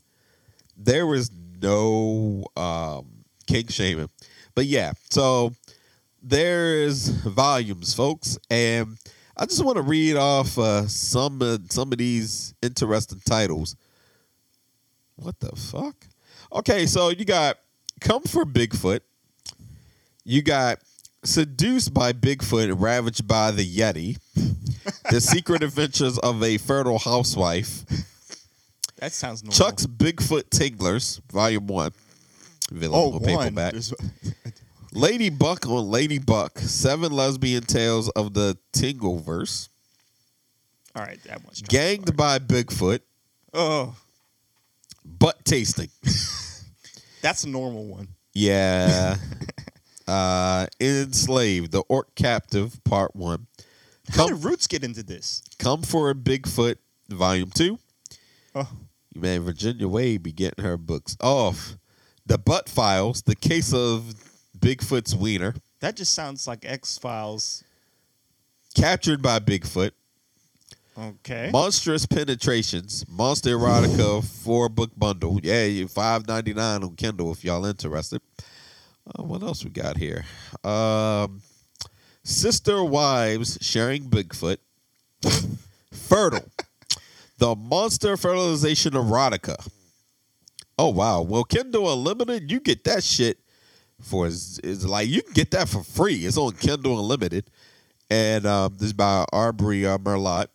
[0.78, 1.32] there is
[1.62, 3.06] no um,
[3.48, 4.10] king shaming.
[4.56, 5.54] But yeah, so
[6.22, 8.98] there's volumes, folks, and
[9.36, 13.76] I just want to read off uh, some of some of these interesting titles.
[15.16, 15.96] What the fuck?
[16.52, 17.58] Okay, so you got
[18.00, 19.02] "Come for Bigfoot."
[20.24, 20.80] You got
[21.24, 24.18] "Seduced by Bigfoot Ravaged by the Yeti."
[25.10, 27.86] the Secret Adventures of a Fertile Housewife.
[29.04, 29.58] That sounds normal.
[29.58, 31.92] Chuck's Bigfoot Tinglers, Volume One.
[32.72, 33.76] Available oh paperback.
[34.94, 36.58] Lady Buck on Lady Buck.
[36.58, 39.68] Seven lesbian tales of the Tingleverse.
[40.96, 43.02] All right, that one's Ganged by Bigfoot.
[43.54, 43.94] Oh,
[45.04, 45.90] Butt tasting.
[47.22, 48.08] that's a normal one.
[48.34, 49.18] Yeah.
[50.08, 51.74] uh Enslaved.
[51.74, 53.48] The Orc Captive, Part One.
[54.12, 55.44] How Come, did Roots get into this?
[55.60, 56.78] Come for a Bigfoot,
[57.10, 57.80] Volume Two.
[58.56, 58.70] Oh,
[59.16, 61.78] Man, Virginia Wade be getting her books off.
[62.26, 64.14] The Butt Files, the case of
[64.58, 67.64] Bigfoot's wiener, that just sounds like X Files.
[68.76, 69.92] captured by Bigfoot.
[70.98, 71.50] Okay.
[71.52, 75.40] Monstrous Penetrations, Monster Erotica four book bundle.
[75.44, 78.22] Yeah, you five ninety nine on Kindle if y'all interested.
[79.08, 80.24] Uh, what else we got here?
[80.64, 81.42] Um,
[82.24, 84.58] Sister Wives Sharing Bigfoot.
[85.92, 86.46] Fertile.
[87.44, 89.68] The Monster Fertilization Erotica.
[90.80, 91.24] Oh wow.
[91.24, 93.38] Well, Kindle Unlimited, you get that shit
[94.00, 96.26] for is like you can get that for free.
[96.26, 97.50] It's on Kindle Unlimited.
[98.10, 100.48] And um, this is by Arbery uh, Merlot.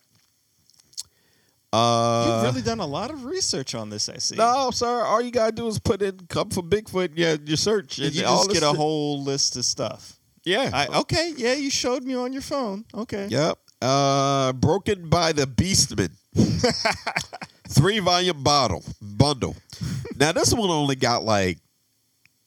[1.71, 4.37] Uh, You've really done a lot of research on this, I see.
[4.37, 5.03] no, sir.
[5.03, 8.15] All you gotta do is put in "come for Bigfoot" yeah, your search, Did and
[8.15, 10.19] you just get a whole list of stuff?
[10.43, 10.71] Yeah.
[10.73, 12.85] I, okay, yeah, you showed me on your phone.
[12.95, 13.27] Okay.
[13.27, 13.59] Yep.
[13.81, 16.11] Uh, broken by the Beastman.
[17.69, 19.55] Three volume bottle bundle.
[20.15, 21.59] Now this one only got like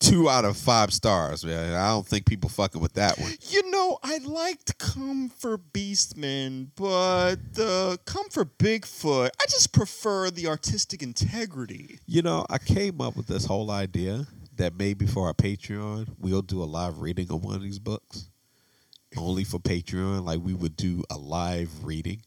[0.02, 1.74] two out of five stars, man.
[1.74, 3.32] I don't think people fucking with that one.
[3.48, 10.30] You know, I liked Come for Beastman, but the Come for Bigfoot, I just prefer
[10.30, 12.00] the artistic integrity.
[12.06, 16.42] You know, I came up with this whole idea that maybe for our Patreon, we'll
[16.42, 18.28] do a live reading of one of these books.
[19.16, 20.24] Only for Patreon.
[20.24, 22.22] Like we would do a live reading.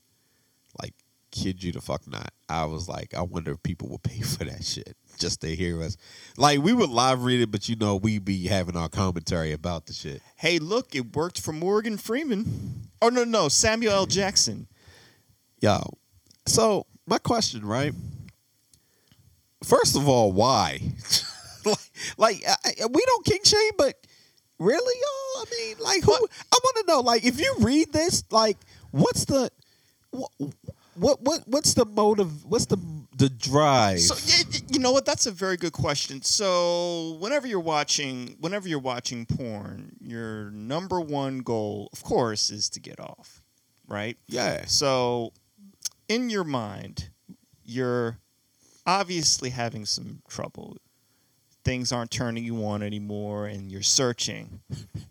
[0.82, 0.94] Like,
[1.32, 2.32] kid you the fuck not.
[2.50, 5.82] I was like, I wonder if people will pay for that shit just to hear
[5.82, 5.98] us.
[6.38, 9.86] Like we would live read it, but you know, we'd be having our commentary about
[9.86, 10.22] the shit.
[10.36, 12.90] Hey, look, it worked for Morgan Freeman.
[13.02, 14.06] Oh, no, no, Samuel L.
[14.06, 14.68] Jackson.
[15.62, 15.98] Yo.
[16.48, 17.94] So my question, right?
[19.64, 20.80] First of all, why?
[21.66, 21.78] like,
[22.18, 23.96] like I, I- we don't king shame, but
[24.60, 25.42] really, y'all?
[25.42, 26.14] I mean, like, who?
[26.14, 28.58] I want to know, like, if you read this, like,
[28.92, 29.50] what's the,
[30.12, 30.32] what,
[30.96, 32.46] what, what what's the motive?
[32.46, 32.78] What's the
[33.18, 34.00] the drive?
[34.00, 34.16] So
[34.70, 35.06] you know what?
[35.06, 36.22] That's a very good question.
[36.22, 42.70] So whenever you're watching, whenever you're watching porn, your number one goal, of course, is
[42.70, 43.42] to get off,
[43.88, 44.18] right?
[44.28, 45.34] yeah, So
[46.08, 47.10] in your mind,
[47.64, 48.20] you're
[48.86, 50.78] obviously having some trouble.
[51.66, 54.62] Things aren't turning you on anymore, and you're searching,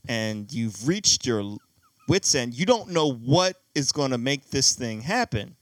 [0.08, 1.56] and you've reached your
[2.08, 2.54] wits end.
[2.54, 5.56] You don't know what is going to make this thing happen,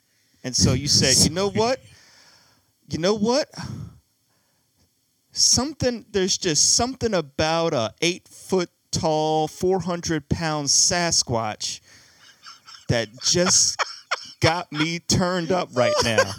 [0.44, 1.80] and so you said, "You know what?
[2.90, 3.48] You know what?
[5.32, 6.04] Something.
[6.10, 11.80] There's just something about a eight foot tall, four hundred pound Sasquatch
[12.88, 13.82] that just
[14.40, 16.32] got me turned up right now."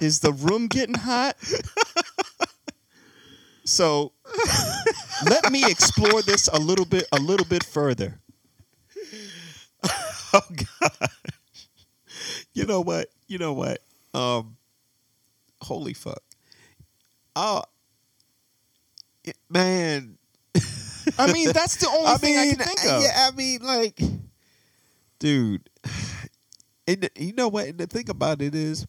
[0.00, 1.36] Is the room getting hot?
[3.64, 4.12] So
[5.24, 8.20] let me explore this a little bit a little bit further.
[10.34, 10.40] oh
[10.80, 11.10] god.
[12.54, 13.08] You know what?
[13.28, 13.78] You know what?
[14.14, 14.56] Um
[15.62, 16.22] holy fuck.
[17.36, 17.62] Oh
[19.48, 20.18] man.
[21.18, 23.02] I mean, that's the only I thing I mean, can think of.
[23.02, 24.00] yeah, I mean like
[25.18, 25.68] dude.
[26.84, 27.68] And you know what?
[27.68, 28.88] And the thing about it is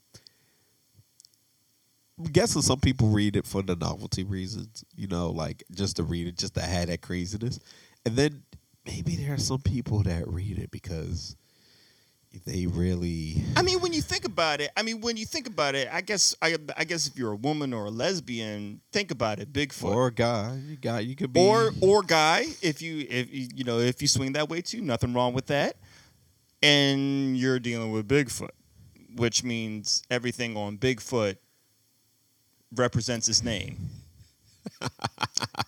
[2.20, 6.04] I'm guessing some people read it for the novelty reasons, you know, like just to
[6.04, 7.60] read it, just to have that craziness.
[8.06, 8.44] And then
[8.86, 11.36] maybe there are some people that read it because
[12.46, 15.76] they really I mean, when you think about it, I mean, when you think about
[15.76, 19.40] it, I guess I, I guess if you're a woman or a lesbian, think about
[19.40, 19.96] it, Bigfoot.
[19.96, 23.48] or a guy, you got you could be or or guy if you if you
[23.56, 25.78] you know if you swing that way too nothing wrong with that
[26.64, 28.50] and you're dealing with bigfoot
[29.16, 31.36] which means everything on bigfoot
[32.76, 33.78] represents his name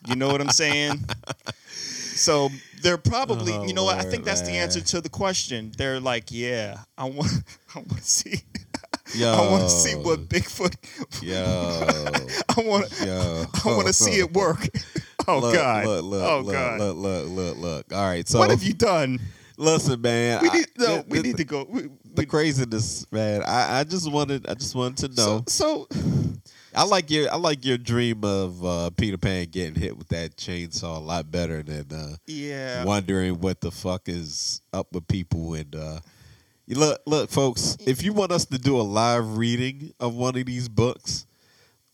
[0.07, 0.99] you know what i'm saying
[1.67, 2.49] so
[2.81, 5.71] they're probably Oh, you know what i oh, think that's the answer to the question
[5.77, 7.31] they're like yeah i want
[7.75, 8.41] i want to see
[9.13, 10.75] Yo, i want to see what bigfoot
[11.21, 11.35] yo,
[12.57, 13.45] i want yo.
[13.65, 14.67] i want to see it work
[15.27, 17.93] oh look, god Look, look, oh look, god look, look, look, look.
[17.93, 19.19] All right, so what have you done
[19.57, 20.41] listen, man.
[20.41, 20.85] We need no.
[20.97, 21.65] the- We the- need to go.
[21.69, 23.43] We, the we, craziness, man.
[23.43, 25.43] I, I just wanted, I just wanted to know.
[25.47, 25.99] so, so
[26.75, 30.35] I like your, I like your dream of uh, Peter Pan getting hit with that
[30.35, 32.83] chainsaw a lot better than uh, yeah.
[32.83, 35.53] wondering what the fuck is up with people.
[35.53, 35.99] And uh,
[36.67, 40.35] you look, look, folks, if you want us to do a live reading of one
[40.37, 41.25] of these books,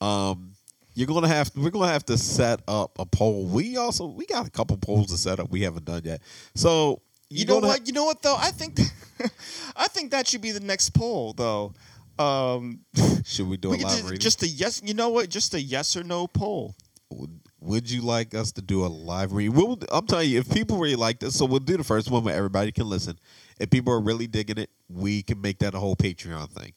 [0.01, 0.53] um,
[0.93, 3.45] you're gonna have we're gonna have to set up a poll.
[3.45, 6.21] We also we got a couple polls to set up we haven't done yet.
[6.55, 7.87] So You you're know what?
[7.87, 8.35] You know what though?
[8.37, 8.79] I think,
[9.75, 11.73] I think that should be the next poll though.
[12.21, 12.79] Um,
[13.25, 14.19] should we do a we could live reading?
[14.19, 14.81] just a yes.
[14.83, 15.29] You know what?
[15.29, 16.75] Just a yes or no poll.
[17.09, 19.49] would, would you like us to do a live read?
[19.49, 22.23] We'll, I'm telling you, if people really like this, so we'll do the first one
[22.23, 23.19] where everybody can listen.
[23.59, 26.73] If people are really digging it, we can make that a whole Patreon thing,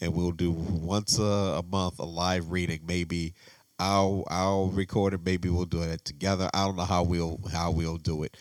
[0.00, 2.80] and we'll do once a, a month a live reading.
[2.86, 3.34] Maybe
[3.78, 5.20] I'll I'll record it.
[5.24, 6.50] Maybe we'll do it together.
[6.52, 8.36] I don't know how we'll how we'll do it.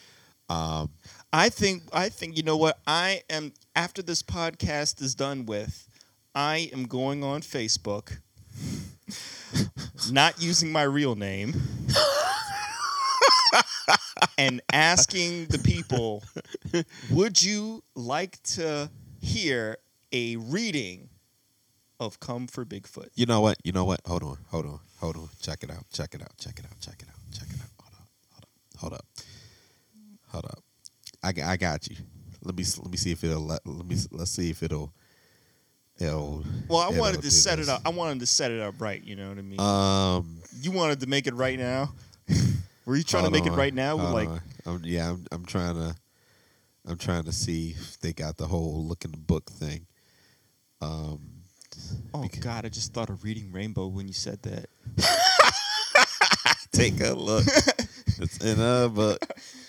[0.50, 0.92] Um,
[1.34, 5.85] I think I think you know what I am after this podcast is done with,
[6.36, 8.18] I am going on Facebook,
[10.12, 11.54] not using my real name,
[14.38, 16.24] and asking the people,
[17.10, 18.90] would you like to
[19.22, 19.78] hear
[20.12, 21.08] a reading
[22.02, 23.08] of Come for Bigfoot?
[23.16, 23.58] You know what?
[23.64, 24.02] You know what?
[24.06, 25.30] Hold on, hold on, hold on.
[25.42, 25.86] Check it out.
[25.94, 26.38] Check it out.
[26.38, 26.82] Check it out.
[26.82, 27.32] Check it out.
[27.32, 27.70] Check it out.
[27.80, 28.08] Hold up.
[28.34, 28.50] Hold up.
[28.78, 29.06] Hold up.
[30.32, 30.64] Hold up.
[31.24, 31.96] I, I got you.
[32.44, 34.94] Let me let me see if it'll let, let me let's see if it'll
[36.68, 37.82] Well, I wanted to set it up.
[37.86, 39.04] I wanted to set it up right.
[39.04, 39.60] You know what I mean?
[39.60, 41.94] Um, you wanted to make it right now.
[42.86, 43.96] Were you trying to make it right now?
[43.96, 44.30] Like.
[44.66, 45.96] I'm, yeah, I'm, I'm trying to.
[46.88, 49.88] I'm trying to see if they got the whole look in the book thing.
[50.82, 51.20] Um,
[52.14, 54.68] oh God, I just thought of reading Rainbow when you said that.
[56.72, 57.44] take a look.
[58.20, 59.20] it's in a book.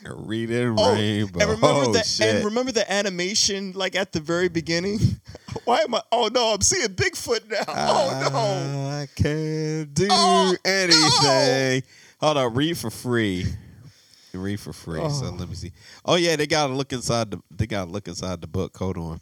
[0.05, 1.41] Reading Oh, rainbow.
[1.41, 2.37] and remember oh, the shit.
[2.37, 4.99] and remember the animation like at the very beginning.
[5.65, 6.03] Why am I?
[6.13, 7.65] Oh no, I'm seeing Bigfoot now.
[7.69, 8.89] Oh no.
[8.89, 11.83] I can't do Oh, anything.
[12.21, 13.47] Hold on, read for free.
[14.33, 15.01] Read for free.
[15.11, 15.37] So Oh.
[15.39, 15.73] let me see.
[16.05, 17.41] Oh yeah, they gotta look inside the.
[17.51, 18.77] They gotta look inside the book.
[18.77, 19.21] Hold on.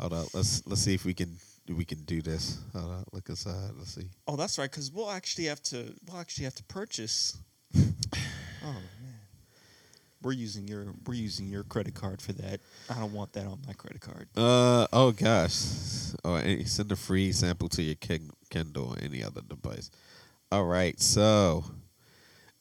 [0.00, 0.26] Hold on.
[0.32, 1.36] Let's let's see if we can
[1.68, 2.58] we can do this.
[2.72, 3.04] Hold on.
[3.12, 3.70] Look inside.
[3.76, 4.08] Let's see.
[4.26, 4.70] Oh, that's right.
[4.70, 5.92] Because we'll actually have to.
[6.08, 7.36] We'll actually have to purchase.
[8.64, 9.20] Oh man,
[10.22, 12.60] we're using your we're using your credit card for that.
[12.90, 14.28] I don't want that on my credit card.
[14.36, 16.14] Uh oh gosh.
[16.24, 19.90] Oh, and send a free sample to your Kin- Kindle or any other device.
[20.52, 21.64] All right, so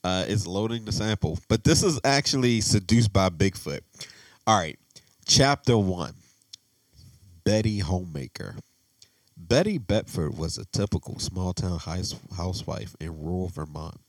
[0.03, 3.81] uh, it's loading the sample, but this is actually seduced by Bigfoot.
[4.47, 4.77] All right,
[5.25, 6.13] chapter one.
[7.43, 8.55] Betty Homemaker.
[9.37, 11.79] Betty Bedford was a typical small town
[12.35, 13.99] housewife in rural Vermont.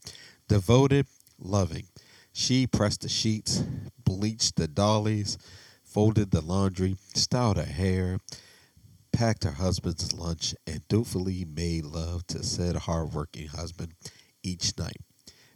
[0.48, 1.06] Devoted,
[1.38, 1.88] loving.
[2.32, 3.64] She pressed the sheets,
[4.04, 5.38] bleached the dollies,
[5.82, 8.18] folded the laundry, styled her hair,
[9.12, 13.94] packed her husband's lunch, and dutifully made love to said hard-working husband
[14.42, 15.00] each night.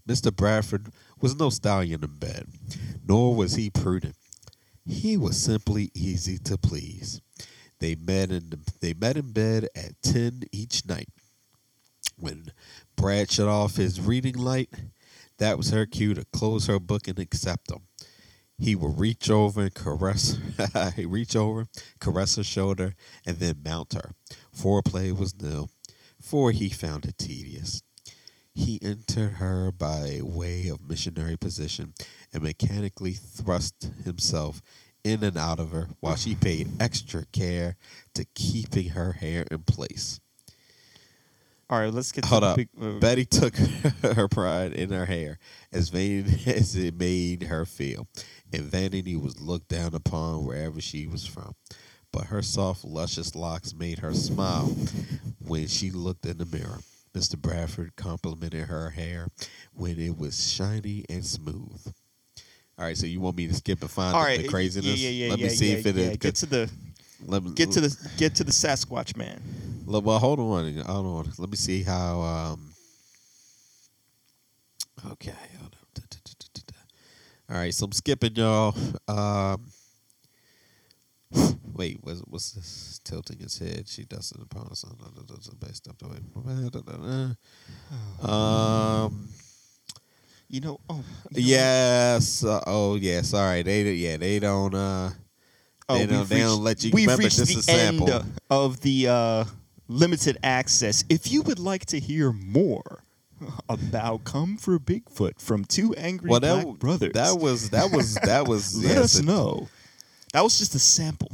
[0.08, 0.34] Mr.
[0.34, 0.88] Bradford
[1.20, 2.46] was no stallion in bed,
[3.06, 4.16] nor was he prudent.
[4.86, 7.20] He was simply easy to please.
[7.78, 11.08] They met in they met in bed at ten each night.
[12.16, 12.52] When
[13.00, 14.68] Brad shut off his reading light,
[15.38, 17.86] that was her cue to close her book and accept him.
[18.58, 20.38] He would reach over and caress
[20.98, 21.66] reach over,
[21.98, 24.12] caress her shoulder, and then mount her.
[24.54, 25.70] Foreplay was nil,
[26.20, 27.82] for he found it tedious.
[28.52, 31.94] He entered her by way of missionary position
[32.34, 34.60] and mechanically thrust himself
[35.02, 37.76] in and out of her while she paid extra care
[38.12, 40.20] to keeping her hair in place.
[41.70, 42.24] All right, let's get.
[42.24, 42.56] Hold to up.
[42.56, 43.54] Big, uh, Betty took
[44.02, 45.38] her pride in her hair,
[45.72, 48.08] as vain as it made her feel,
[48.52, 51.54] and vanity was looked down upon wherever she was from.
[52.12, 54.74] But her soft, luscious locks made her smile
[55.38, 56.80] when she looked in the mirror.
[57.14, 57.38] Mr.
[57.38, 59.28] Bradford complimented her hair
[59.72, 61.80] when it was shiny and smooth.
[62.76, 64.98] All right, so you want me to skip and find All the- right, the craziness?
[64.98, 65.30] Yeah, yeah, yeah.
[65.30, 66.04] Let me yeah, see yeah, if it yeah.
[66.06, 66.16] is.
[66.16, 66.70] Get to the
[67.26, 69.40] let get to the get to the Sasquatch man.
[69.86, 71.32] Look, well, hold on, hold on.
[71.38, 72.20] Let me see how.
[72.20, 72.72] Um,
[75.12, 75.34] okay.
[77.50, 78.76] All right, so I'm skipping y'all.
[79.08, 79.72] Um,
[81.74, 83.00] wait, what's what's this?
[83.02, 83.88] Tilting his head.
[83.88, 84.84] She it upon us.
[85.58, 86.18] Based up the way.
[88.22, 89.28] Um.
[90.48, 90.78] You know.
[90.88, 90.94] Oh.
[90.94, 92.44] you know Yes.
[92.44, 93.22] Uh, oh, yeah.
[93.22, 93.62] Sorry.
[93.62, 93.82] They.
[93.94, 94.16] Yeah.
[94.16, 94.74] They don't.
[94.74, 95.10] Uh.
[95.90, 98.10] Oh, They don't- they don't let you- We've remember, reached this the sample.
[98.12, 99.44] end of the uh,
[99.88, 101.04] limited access.
[101.08, 103.04] If you would like to hear more
[103.68, 108.14] about "Come for Bigfoot" from two angry Well, black that brothers, that was that was
[108.16, 108.74] that was.
[108.84, 109.68] let yeah, us know.
[110.32, 111.32] That was just a sample.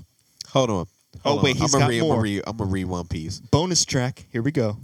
[0.50, 0.86] Hold on.
[1.24, 1.62] Oh, wait, on.
[1.62, 2.10] he's I'm got read, more.
[2.12, 2.42] I'm gonna read.
[2.46, 3.40] I'm gonna read one piece.
[3.40, 4.26] Bonus track.
[4.32, 4.76] Here we go.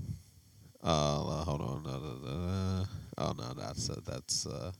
[0.82, 1.82] Uh, uh, hold on.
[1.85, 2.85] No, no, no.
[3.18, 4.46] Oh no, that's uh, that's.
[4.46, 4.72] Uh,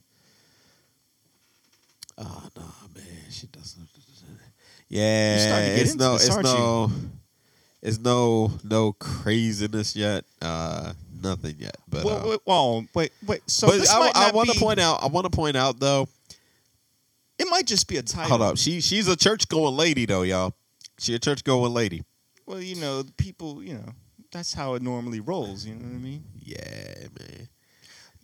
[2.17, 2.63] oh no,
[2.95, 3.87] man, she doesn't.
[4.93, 6.53] Yeah, to get it's into no, this, it's aren't you?
[6.53, 6.91] no,
[7.81, 10.23] it's no, no craziness yet.
[10.39, 11.77] Uh, nothing yet.
[11.89, 13.41] But well, uh, wait, well, wait, wait.
[13.47, 15.01] So but this I, I want to point out.
[15.01, 16.07] I want to point out though.
[17.39, 18.37] It might just be a title.
[18.37, 20.53] Hold up, she she's a church going lady though, y'all.
[20.99, 22.03] She a church going lady.
[22.45, 23.63] Well, you know, the people.
[23.63, 23.89] You know,
[24.31, 25.65] that's how it normally rolls.
[25.65, 26.23] You know what I mean?
[26.39, 27.49] Yeah, man.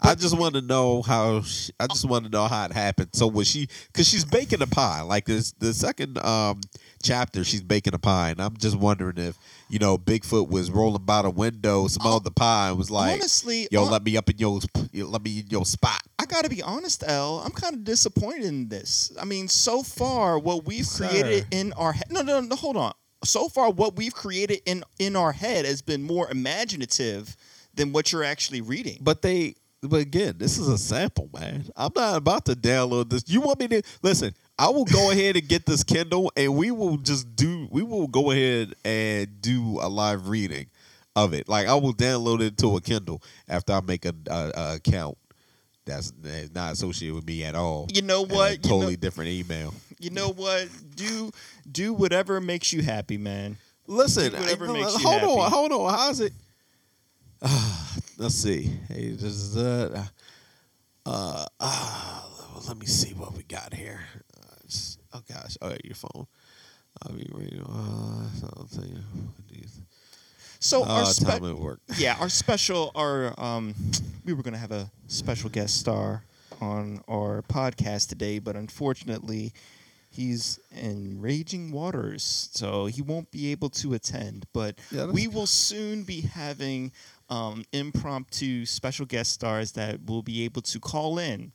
[0.02, 1.42] I just want to know how.
[1.42, 3.10] She, I just want to know how it happened.
[3.14, 3.68] So was she?
[3.88, 5.02] Because she's baking a pie.
[5.02, 6.62] Like this, the second um
[7.04, 9.38] chapter, she's baking a pie, and I'm just wondering if
[9.70, 13.68] you know Bigfoot was rolling by the window, smelled the pie, and was like, Honestly,
[13.72, 14.60] "Yo, hon- let me up in your,
[14.94, 17.42] let me in your spot." I got to be honest, L.
[17.46, 19.12] I'm kind of disappointed in this.
[19.20, 21.08] I mean, so far what we've Sir.
[21.10, 22.08] created in our head.
[22.10, 22.56] No, no, no.
[22.56, 22.94] Hold on.
[23.26, 27.36] So far, what we've created in in our head has been more imaginative
[27.74, 28.98] than what you're actually reading.
[29.02, 31.66] But they, but again, this is a sample, man.
[31.76, 33.24] I'm not about to download this.
[33.28, 34.34] You want me to listen?
[34.58, 37.68] I will go ahead and get this Kindle, and we will just do.
[37.72, 40.68] We will go ahead and do a live reading
[41.16, 41.48] of it.
[41.48, 45.18] Like I will download it to a Kindle after I make a, a, a account.
[45.86, 47.88] That's, that's not associated with me at all.
[47.92, 48.52] You know what?
[48.52, 49.74] You know- totally different email.
[50.00, 50.68] you know what?
[50.96, 51.32] Do
[51.72, 53.58] do whatever makes you happy, man.
[53.88, 55.94] Listen, whatever I- makes you hold on, hold on.
[55.94, 56.34] How's it?
[58.18, 58.70] Let's see.
[58.88, 60.06] Hey, this is uh,
[61.06, 62.22] uh, uh,
[62.68, 64.02] let me see what we got here.
[64.38, 64.68] Uh,
[65.14, 66.28] oh gosh, oh your phone.
[67.04, 67.62] I'll be reading.
[67.62, 68.96] Uh, I'll tell you.
[69.36, 69.82] what these-
[70.60, 71.80] So our Oh, spe- time at work.
[71.98, 73.74] yeah, our special, our um,
[74.26, 76.24] we were gonna have a special guest star
[76.60, 79.54] on our podcast today, but unfortunately,
[80.10, 84.46] he's in raging waters, so he won't be able to attend.
[84.52, 86.92] But Yeah, we will soon be having
[87.30, 91.52] um, impromptu special guest stars that will be able to call in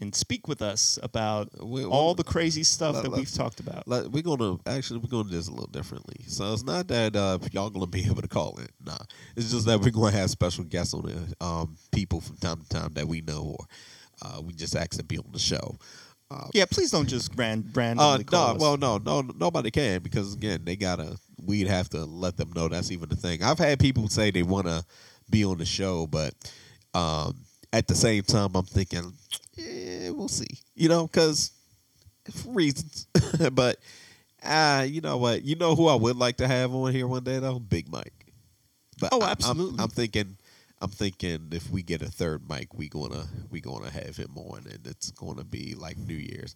[0.00, 3.86] and speak with us about We- all the crazy stuff let- that we've talked about.
[3.86, 6.16] Like, we're gonna actually we're gonna do this a little differently.
[6.26, 8.68] So it's not that uh, y'all gonna be able to call in.
[8.84, 8.98] Nah,
[9.36, 12.68] it's just that we're gonna have special guests on it, um, people from time to
[12.68, 13.66] time that we know or
[14.22, 15.78] uh, we just ask to be on the show.
[16.34, 20.62] Uh, yeah, please don't just brand uh, no, well, no, no, nobody can because again,
[20.64, 21.16] they gotta.
[21.44, 23.42] We'd have to let them know that's even the thing.
[23.42, 24.84] I've had people say they want to
[25.28, 26.32] be on the show, but
[26.94, 27.36] um,
[27.72, 29.12] at the same time, I'm thinking,
[29.54, 30.46] yeah, we'll see.
[30.74, 31.52] You know, because
[32.46, 33.06] reasons.
[33.52, 33.78] but
[34.42, 35.44] uh, you know what?
[35.44, 37.58] You know who I would like to have on here one day though?
[37.58, 38.12] Big Mike.
[39.00, 39.82] But Oh, I- absolutely.
[39.82, 40.36] I'm, thinking.
[40.80, 44.66] I'm thinking if we get a third mic, we gonna we gonna have him on,
[44.70, 46.54] and it's gonna be like New Year's.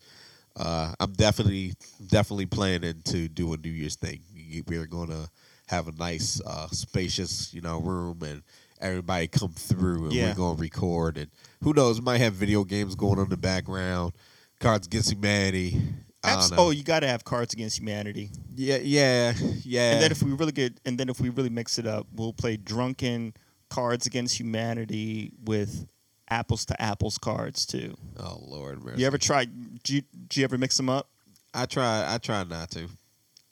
[0.57, 1.75] Uh, I'm definitely
[2.09, 4.21] definitely planning to do a New Year's thing.
[4.35, 5.29] We- We're gonna
[5.69, 8.43] have a nice, uh, spacious, you know, room, and
[8.81, 10.29] everybody come through, and Yeah.
[10.31, 11.17] we're gonna record.
[11.19, 11.31] And
[11.63, 12.01] who knows?
[12.01, 14.15] Might have video games going on in the background.
[14.61, 15.81] Cards Against Humanity.
[16.25, 18.31] Abs- oh, you got to have Cards Against Humanity.
[18.57, 19.93] yeah, yeah, yeah.
[19.93, 22.33] And then if we really get, and then if we really mix it up, we'll
[22.33, 23.35] play drunken
[23.71, 25.87] Cards Against Humanity with
[26.31, 27.97] apples to apples cards too.
[28.19, 29.01] oh Lord, mercy.
[29.01, 29.45] You ever try?
[29.47, 31.09] Do you, do you ever mix them up?
[31.55, 32.05] I try.
[32.13, 32.89] I try not to.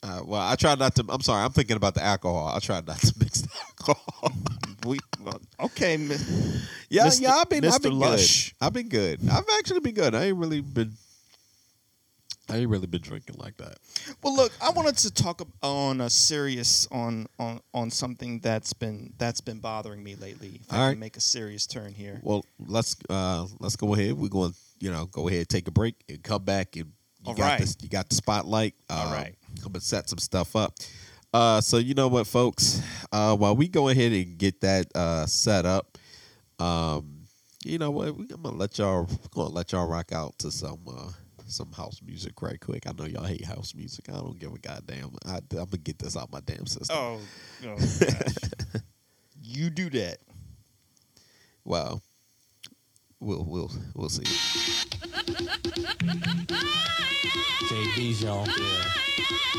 [0.03, 1.05] Uh, well, I try not to.
[1.09, 1.43] I'm sorry.
[1.43, 2.53] I'm thinking about the alcohol.
[2.55, 4.31] I try not to mix the alcohol.
[4.85, 5.97] We well, okay.
[5.97, 6.15] mi-
[6.89, 7.21] yeah, Mr.
[7.21, 7.35] yeah.
[7.35, 7.65] I've been.
[7.65, 8.53] I've been Lush.
[8.53, 8.65] good.
[8.65, 9.19] I've been good.
[9.29, 10.15] I've actually been good.
[10.15, 10.93] I ain't really been.
[12.49, 13.77] I ain't really been drinking like that.
[14.23, 19.13] Well, look, I wanted to talk on a serious on on on something that's been
[19.17, 20.61] that's been bothering me lately.
[20.63, 20.97] If I All can right.
[20.97, 22.19] make a serious turn here.
[22.23, 24.13] Well, let's uh let's go ahead.
[24.13, 24.53] We're going.
[24.79, 26.75] You know, go ahead, take a break, and come back.
[26.75, 27.59] And you All got right.
[27.59, 27.75] this.
[27.81, 28.75] You got the spotlight.
[28.91, 29.35] All Uh, right.
[29.63, 30.75] Come and set some stuff up.
[31.33, 32.79] Uh, so you know what, folks?
[33.11, 35.97] Uh, while we go ahead and get that uh set up,
[36.59, 37.25] um,
[37.65, 38.15] you know what?
[38.15, 39.03] We, I'm gonna let y'all.
[39.09, 41.09] We're gonna let y'all rock out to some uh
[41.47, 42.87] some house music right quick.
[42.87, 44.09] I know y'all hate house music.
[44.09, 45.11] I don't give a goddamn.
[45.25, 46.95] I, I'm gonna get this out my damn system.
[46.97, 47.19] Oh,
[47.65, 48.35] oh gosh.
[49.41, 50.17] you do that.
[51.63, 52.01] Well,
[53.19, 54.23] we'll we'll we'll see.
[57.67, 58.47] JB's y'all.
[58.47, 58.53] Yeah.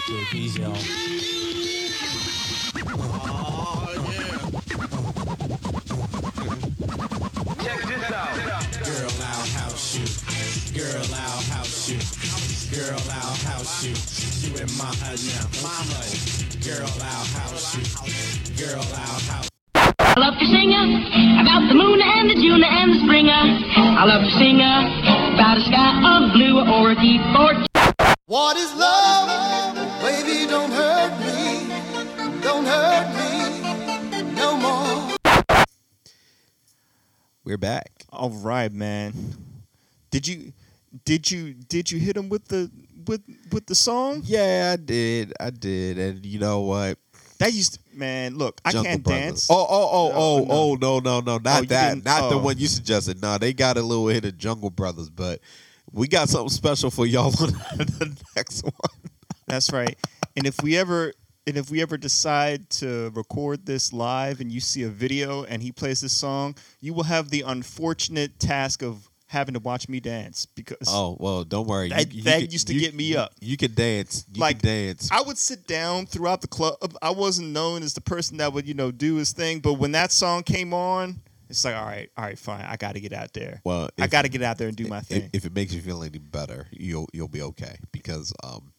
[0.09, 0.77] JB's y'all.
[8.09, 8.58] Girl, I'll house you.
[10.79, 11.99] Girl, I'll house you.
[12.71, 13.99] Girl, I'll house you.
[14.47, 15.51] You in my HUD now.
[15.59, 16.63] My HUD.
[16.63, 17.83] Girl, I'll house you.
[18.55, 23.01] Girl, I'll house I love to sing about the moon and the June and the
[23.03, 23.29] spring.
[23.29, 23.59] uh.
[23.99, 27.59] I love to sing about a sky of blue or a deep or
[28.27, 29.75] What is love?
[30.01, 32.41] Baby, don't hurt me.
[32.41, 35.17] Don't hurt me no more.
[37.43, 38.05] We're back.
[38.13, 39.13] All right, man.
[40.11, 40.53] Did you
[41.05, 42.71] did you did you hit him with the
[43.07, 43.23] with
[43.53, 44.23] with the song?
[44.25, 45.33] Yeah, I did.
[45.41, 45.99] I did.
[45.99, 46.99] And you know what?
[47.39, 48.37] That used to, man.
[48.37, 49.23] Look, I can't Brothers.
[49.23, 49.49] dance.
[49.51, 50.47] Oh, oh, oh, oh, no.
[50.51, 52.43] oh, no, no, no, Oh, not you that, not the oh.
[52.43, 53.23] one you suggested.
[53.23, 55.41] No, they got a little hit of Jungle Brothers, but
[55.93, 58.73] we got something special for y'all on the next one.
[59.47, 59.97] That's right.
[60.37, 61.13] And if we ever
[61.47, 65.63] and if we ever decide to record this live and you see a video and
[65.63, 70.01] he plays this song, you will have the unfortunate task of having to watch me
[70.01, 71.91] dance because Oh well, don't worry.
[71.91, 73.33] That- that used to get me up.
[73.41, 74.25] You could dance.
[74.33, 75.09] You like can dance.
[75.13, 76.77] I would sit down throughout the club.
[77.01, 79.93] I wasn't known as the person that would, you know, do his thing, but when
[79.93, 81.21] that song came on,
[81.51, 82.65] It's like, all right, all right, fine.
[82.65, 83.63] I got to get out there.
[83.65, 85.31] Well, I got to get out there and do my if, thing.
[85.33, 88.73] if it makes you feel any better, you'll you'll be okay because um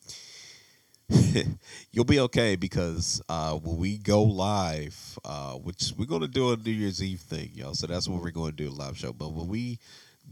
[1.92, 6.58] you'll be okay because uh when we go live, uh which we're gonna do a
[6.58, 7.74] New Year's Eve thing, y'all.
[7.74, 9.14] So that's what we're gonna do a live show.
[9.14, 9.80] But when we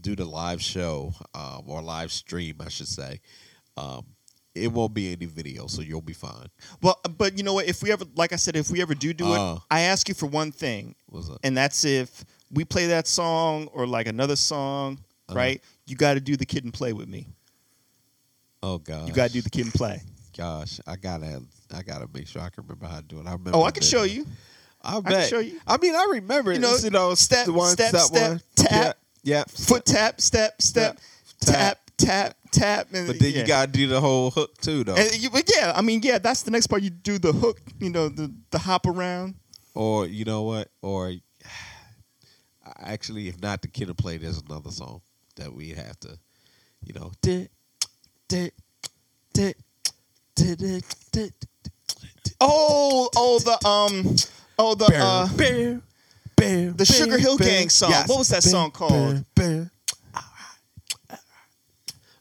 [0.00, 3.20] do the live show, um, or live stream, I should say,
[3.76, 4.04] um,
[4.54, 6.46] it won't be any video, so you'll be fine.
[6.82, 7.66] well, but you know what?
[7.66, 9.54] If we ever, like I said, if we ever do do Uh.
[9.56, 11.38] it, I ask you for one thing, What's up?
[11.44, 15.36] and that's if we play that song or like another song, Uh-huh.
[15.38, 15.62] right?
[15.86, 17.26] You got to do the Kid 'n Play with me.
[18.62, 19.06] Oh god.
[19.08, 20.02] You got to do the Kid 'n Play.
[20.36, 21.42] gosh, I gotta
[21.74, 23.26] I gotta make sure I can remember how to do it.
[23.26, 24.26] I remember Oh, I can show you.
[24.82, 25.28] I can bet.
[25.28, 25.60] show you.
[25.66, 26.50] I mean, I remember.
[26.52, 28.40] You You know, know, you know, step, step, step, one.
[28.56, 29.44] tap, Yeah.
[29.48, 30.98] Foot tap, step, step,
[31.40, 32.88] Tap, tap, tap.
[32.92, 33.40] And, But then yeah.
[33.40, 34.96] you gotta do the whole hook too, though.
[34.96, 36.82] And you, but yeah, I mean, yeah, that's the next part.
[36.82, 39.34] You do the hook, you know, the the hop around.
[39.74, 40.68] or you know what?
[40.82, 41.12] Or
[42.80, 45.00] actually, if not the kid to play, there's another song
[45.36, 46.18] that we have to,
[46.82, 47.12] you know.
[47.22, 47.50] Did,
[48.28, 48.52] did,
[49.32, 49.54] did,
[50.34, 51.32] did, did, did,
[52.40, 54.16] Oh, oh, the um,
[54.58, 55.80] oh the uh, bear, bear,
[56.38, 57.92] the Sugarhill Gang song.
[58.06, 59.24] What was that song called?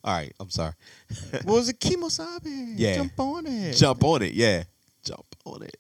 [0.03, 0.73] All right, I'm sorry.
[1.43, 1.79] What was it?
[1.79, 2.73] Kemosabe.
[2.77, 2.95] Yeah.
[2.95, 3.73] Jump on it.
[3.73, 4.63] Jump on it, yeah.
[5.03, 5.77] Jump on it.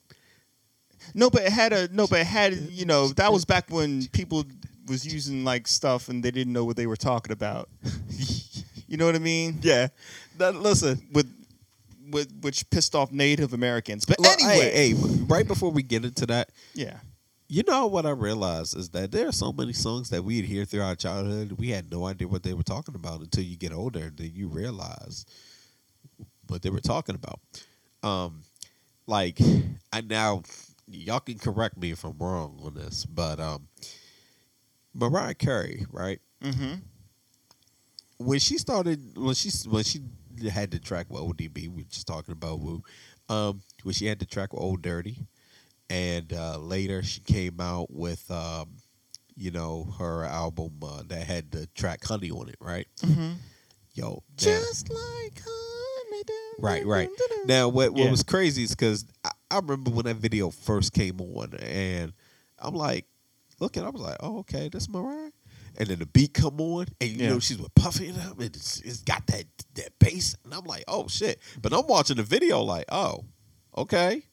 [1.13, 4.07] No, but it had a no, but it had you know that was back when
[4.07, 4.43] people
[4.87, 7.69] was using like stuff and they didn't know what they were talking about.
[8.87, 9.59] you know what I mean?
[9.61, 9.87] Yeah.
[10.37, 11.33] That, listen, With
[12.09, 14.05] with which pissed off Native Americans.
[14.05, 16.97] But anyway, hey, hey, right before we get into that, yeah.
[17.49, 20.65] You know what I realized is that there are so many songs that we'd hear
[20.65, 21.53] through our childhood.
[21.53, 24.11] We had no idea what they were talking about until you get older.
[24.13, 25.25] Then you realize
[26.47, 27.39] what they were talking about.
[28.03, 28.43] Um,
[29.05, 29.39] like
[29.93, 30.43] I now,
[30.87, 33.67] y'all can correct me if I'm wrong on this, but um,
[34.93, 36.19] Mariah Carey, right?
[36.43, 36.75] Mm-hmm.
[38.17, 40.01] when she started when she when she
[40.51, 42.83] had the track with ODB, we were just talking about Woo.
[43.29, 45.25] Um, when she had the track with Old Dirty,
[45.89, 48.69] and uh, later she came out with um,
[49.35, 52.87] you know her album uh, that had the track Honey on it, right?
[53.01, 53.33] Mm-hmm.
[53.93, 56.23] Yo, now- Just like honey.
[56.25, 57.07] dun, Right, right.
[57.07, 57.47] dun, dun, dun.
[57.47, 58.11] Now, what what Yeah.
[58.11, 62.13] was crazy is because I, I remember when that video first came on, and
[62.59, 63.05] I'm like,
[63.59, 65.31] looking, I was like, oh, okay, this Mariah.
[65.79, 67.29] And then the beat come on, and you Yeah.
[67.29, 70.65] know she's with Puffy and them, and it's, it's got that that bass, and I'm
[70.65, 71.39] like, oh shit.
[71.61, 73.25] But I'm watching the video like, oh,
[73.77, 74.23] okay,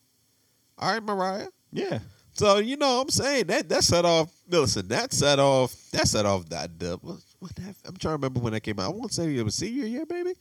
[0.79, 1.49] all right, Mariah.
[1.73, 1.99] Yeah.
[2.35, 4.31] So you know, what I'm saying that that set off.
[4.49, 5.75] Listen, that set off.
[5.93, 6.79] That set off that.
[6.79, 8.87] The, what, that, I'm trying to remember when that came out.
[8.87, 10.33] I won't say it was senior year, maybe.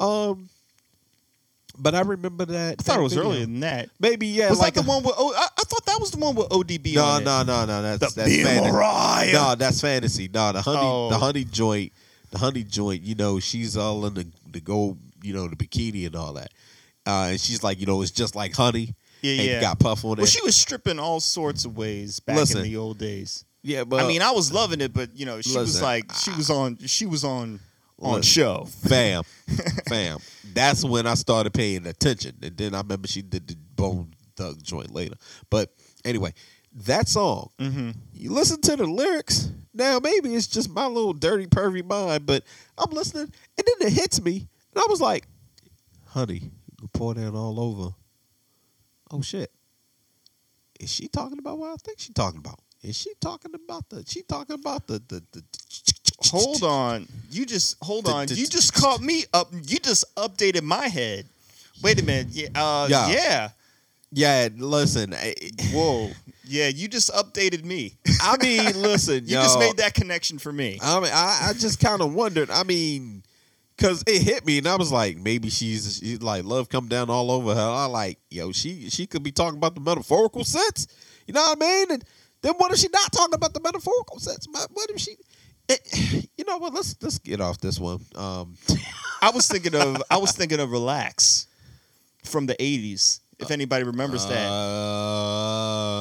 [0.00, 0.48] Um,
[1.78, 2.76] but I remember that.
[2.80, 3.28] I thought that it was video.
[3.30, 3.90] earlier than that.
[4.00, 4.48] Maybe yeah.
[4.48, 5.14] was like that the a- one with?
[5.18, 6.94] Oh, I, I thought that was the one with ODB.
[6.94, 7.24] No, on it.
[7.26, 7.82] no, no, no.
[7.98, 8.72] That's The that's fantasy.
[8.72, 9.32] Mariah.
[9.32, 10.30] No, that's fantasy.
[10.32, 11.10] No, the honey, Oh.
[11.10, 11.92] the honey joint,
[12.30, 13.02] the honey joint.
[13.02, 16.50] You know, she's all in the the gold, you know, the bikini and all that.
[17.06, 18.94] Uh, and she's like, you know, it's just like honey.
[19.22, 19.60] Yeah, yeah.
[19.60, 20.18] Got puff on it.
[20.18, 22.58] Well, she was stripping all sorts of ways back Listen.
[22.58, 23.44] in the old days.
[23.62, 26.30] yeah, but I mean, I was loving it, but you know, she was like, she
[26.32, 27.58] was on, she was on,
[28.00, 28.22] on Listen.
[28.22, 28.64] show.
[28.66, 29.22] fam,
[29.88, 30.18] fam.
[30.52, 34.62] That's when I started paying attention, and then I remember she did the Bone Thug
[34.62, 35.16] joint later.
[35.50, 35.72] But
[36.04, 36.32] anyway,
[36.84, 37.90] that song, Mm-hmm.
[38.12, 39.50] you listen to the lyrics.
[39.72, 42.44] Now maybe it's just my little dirty pervy mind, but
[42.78, 45.26] I'm listening, and then it hits me, and I was like,
[46.06, 47.94] "Honey, you can pour that all over."
[49.10, 49.50] Oh shit!
[50.80, 52.60] Is she talking about what I think she talking about?
[52.82, 54.04] Is she talking about the?
[54.06, 55.42] She talking about the the the?
[56.30, 58.26] Hold on, you just hold on.
[58.28, 59.48] You just caught me up.
[59.52, 61.26] You just updated my head.
[61.82, 62.28] Wait a minute.
[62.30, 62.48] Yeah.
[62.54, 63.08] Uh, Yeah.
[63.10, 63.48] yeah.
[64.12, 65.14] Yeah, listen.
[65.14, 65.34] I-
[65.72, 66.10] Whoa.
[66.48, 66.68] Yeah.
[66.68, 67.96] You just updated me.
[68.22, 70.78] I mean, listen, You just made that connection for me.
[70.80, 72.48] I mean, I, I just kind of wondered.
[72.50, 73.24] I mean,
[73.76, 77.10] because it hit me, and I was like, maybe she's, she's like love come down
[77.10, 77.60] all over her.
[77.60, 80.86] I like, yo, she she could be talking about the metaphorical sense.
[81.26, 81.90] You know what I mean?
[81.92, 82.04] And
[82.42, 84.46] then what if she not talking about the metaphorical sense?
[84.72, 85.16] What if she?
[85.68, 86.72] it- you know what?
[86.74, 88.00] Let's let's get off this one.
[88.14, 88.56] Um,
[89.22, 91.46] I was thinking of I was thinking of Relax
[92.24, 93.20] from the 80s.
[93.38, 94.48] If anybody remembers that.
[94.50, 95.96] uh,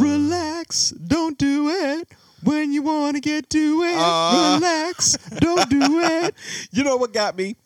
[0.00, 2.08] Relax, don't do it
[2.42, 3.96] when you want to get to it.
[3.96, 4.56] Uh.
[4.56, 6.34] Relax, don't do it.
[6.70, 7.56] you know what got me?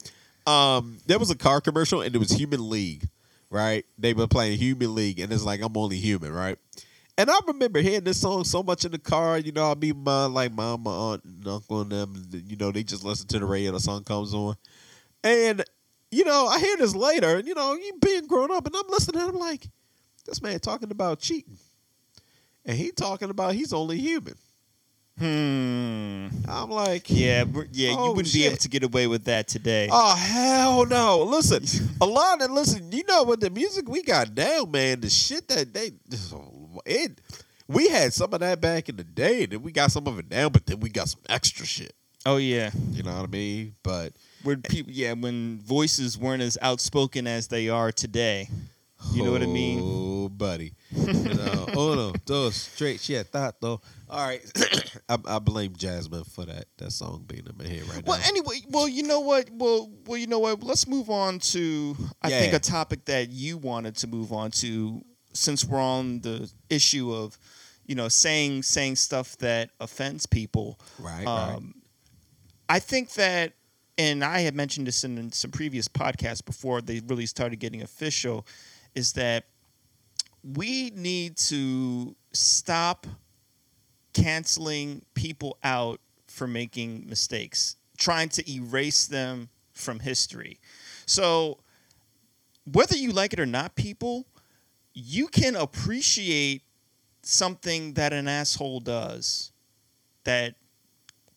[0.47, 3.09] Um, there was a car commercial and it was Human League,
[3.51, 3.85] right?
[3.99, 6.59] They were playing Human League, and it's like I'm only human, right?
[7.19, 9.39] And I remember hearing this song so much in the car.
[9.39, 12.27] You know, I'll be my like mom, my aunt, and uncle, and them.
[12.33, 13.73] You know, they just listen to the radio.
[13.73, 14.57] The song comes on,
[15.23, 15.63] and
[16.11, 17.37] you know, I hear this later.
[17.37, 19.21] And you know, you being grown up, and I'm listening.
[19.21, 19.69] I'm like,
[20.25, 21.59] this man talking about cheating,
[22.65, 24.35] and he talking about he's only human.
[25.21, 26.29] Hmm.
[26.49, 27.95] I'm like, Yeah, yeah.
[27.97, 29.89] Oh, you wouldn't be able to get away with that today.
[29.93, 31.23] Oh hell no!
[31.25, 31.63] Listen,
[32.01, 32.91] a lot of listen.
[32.91, 35.01] You know what the music we got now, man.
[35.01, 35.93] The shit that they
[36.87, 37.21] it.
[37.69, 40.19] We had some of that back in the day, and then we got some of
[40.19, 40.49] it now.
[40.49, 41.93] But then we got some extra shit.
[42.27, 42.71] oh yeah.
[42.91, 43.75] You know what I mean?
[43.83, 48.49] But When people, yeah, when voices weren't as outspoken as they are today.
[49.15, 49.81] You know what I mean?
[49.83, 50.73] Oh, buddy.
[50.91, 53.81] You know, uno, dos, straight shit, that though.
[54.11, 54.43] All right,
[55.09, 58.23] I, I blame Jasmine for that that song being in my head right Well, now.
[58.23, 59.49] Well, anyway, well, you know what?
[59.53, 60.63] Well, well, you know what?
[60.63, 65.05] Let's move on to I think a topic that you wanted to move on to
[65.33, 67.39] since we're on the issue of,
[67.87, 70.81] you know, saying saying stuff that offends people.
[70.99, 71.55] Right, right.
[71.55, 71.75] Um,
[72.69, 73.53] I think that,
[73.99, 78.47] and I had mentioned this in some previous podcasts before they really started getting official,
[78.95, 79.45] is that
[80.43, 83.07] we need to stop
[84.13, 90.59] canceling people out for making mistakes, trying to erase them from history.
[91.07, 91.59] So,
[92.71, 94.27] whether you like it or not, people,
[94.93, 96.63] you can appreciate
[97.23, 99.53] something that an asshole does
[100.25, 100.55] that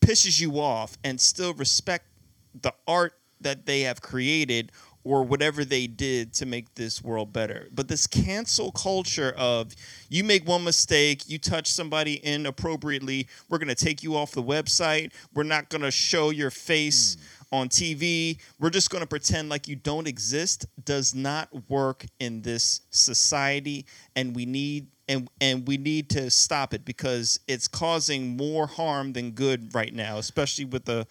[0.01, 2.05] pisses you off and still respect
[2.61, 4.71] the art that they have created
[5.03, 7.67] or whatever they did to make this world better.
[7.73, 9.73] But this cancel culture of
[10.09, 14.43] you make one mistake, you touch somebody inappropriately, we're going to take you off the
[14.43, 17.17] website, we're not going to show your face
[17.49, 17.55] hmm.
[17.55, 22.41] on TV, we're just going to pretend like you don't exist does not work in
[22.41, 23.85] this society
[24.15, 29.13] and we need and and we need to stop it because it's causing more harm
[29.13, 31.05] than good right now, especially with the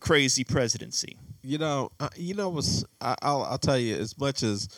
[0.00, 1.16] crazy presidency.
[1.42, 4.68] You know, uh, you know what's I, I'll I'll tell you as much as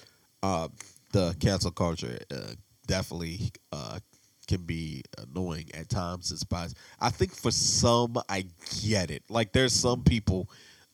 [0.43, 0.69] uh,
[1.13, 2.53] the cancel culture uh,
[2.87, 3.99] definitely uh,
[4.47, 6.33] can be annoying at times.
[6.33, 6.77] It's biased.
[7.01, 8.47] I think for some, I
[8.83, 9.23] get it.
[9.29, 10.51] Like there's some people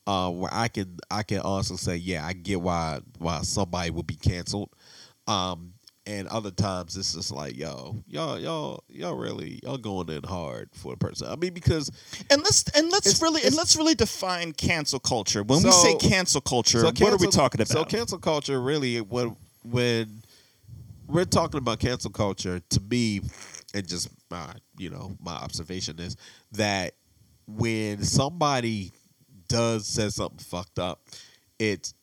[0.07, 4.07] uh, where I can I can also say, yeah, I get why why somebody would
[4.07, 4.71] be canceled.
[5.27, 5.73] Um,
[6.07, 10.69] and other times it's just like, yo, y'all, y'all, y'all really, y'all going in hard
[10.73, 11.27] for the person.
[11.29, 11.91] I mean, because
[12.31, 15.43] And let's and let's It's- really and let's really define cancel culture.
[15.43, 17.69] When we say cancel culture, So what are we talking about?
[17.69, 20.23] So cancel culture really when when
[21.09, 23.21] we're talking about cancel culture to me
[23.75, 26.17] and just my you know my observation is
[26.53, 26.95] that
[27.49, 28.93] when somebody
[29.49, 31.03] does say something fucked up,
[31.59, 31.95] it's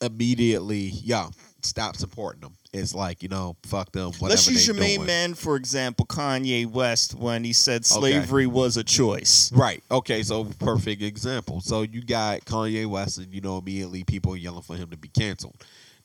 [0.00, 1.28] immediately yeah
[1.66, 2.54] stop supporting them.
[2.72, 4.12] It's like you know fuck them.
[4.12, 8.76] Whatever Let's use your main man, for example, Kanye West, when he said slavery was
[8.76, 9.50] a choice.
[9.52, 9.82] Right.
[9.90, 10.22] Okay.
[10.22, 11.60] So perfect example.
[11.60, 14.96] So you got Kanye West, and you know immediately people are yelling for him to
[14.96, 15.56] be canceled.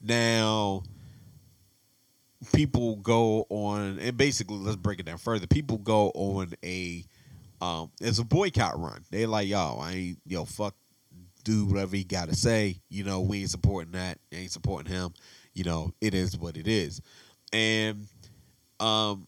[0.03, 0.83] Now,
[2.53, 5.47] people go on, and basically, let's break it down further.
[5.47, 7.05] People go on a,
[7.61, 9.03] um, it's a boycott run.
[9.11, 10.75] They're like, yo, I ain't, yo, fuck,
[11.43, 12.81] do whatever he got to say.
[12.89, 14.17] You know, we ain't supporting that.
[14.31, 15.13] Ain't supporting him.
[15.53, 17.01] You know, it is what it is,
[17.51, 18.07] and
[18.79, 19.27] um,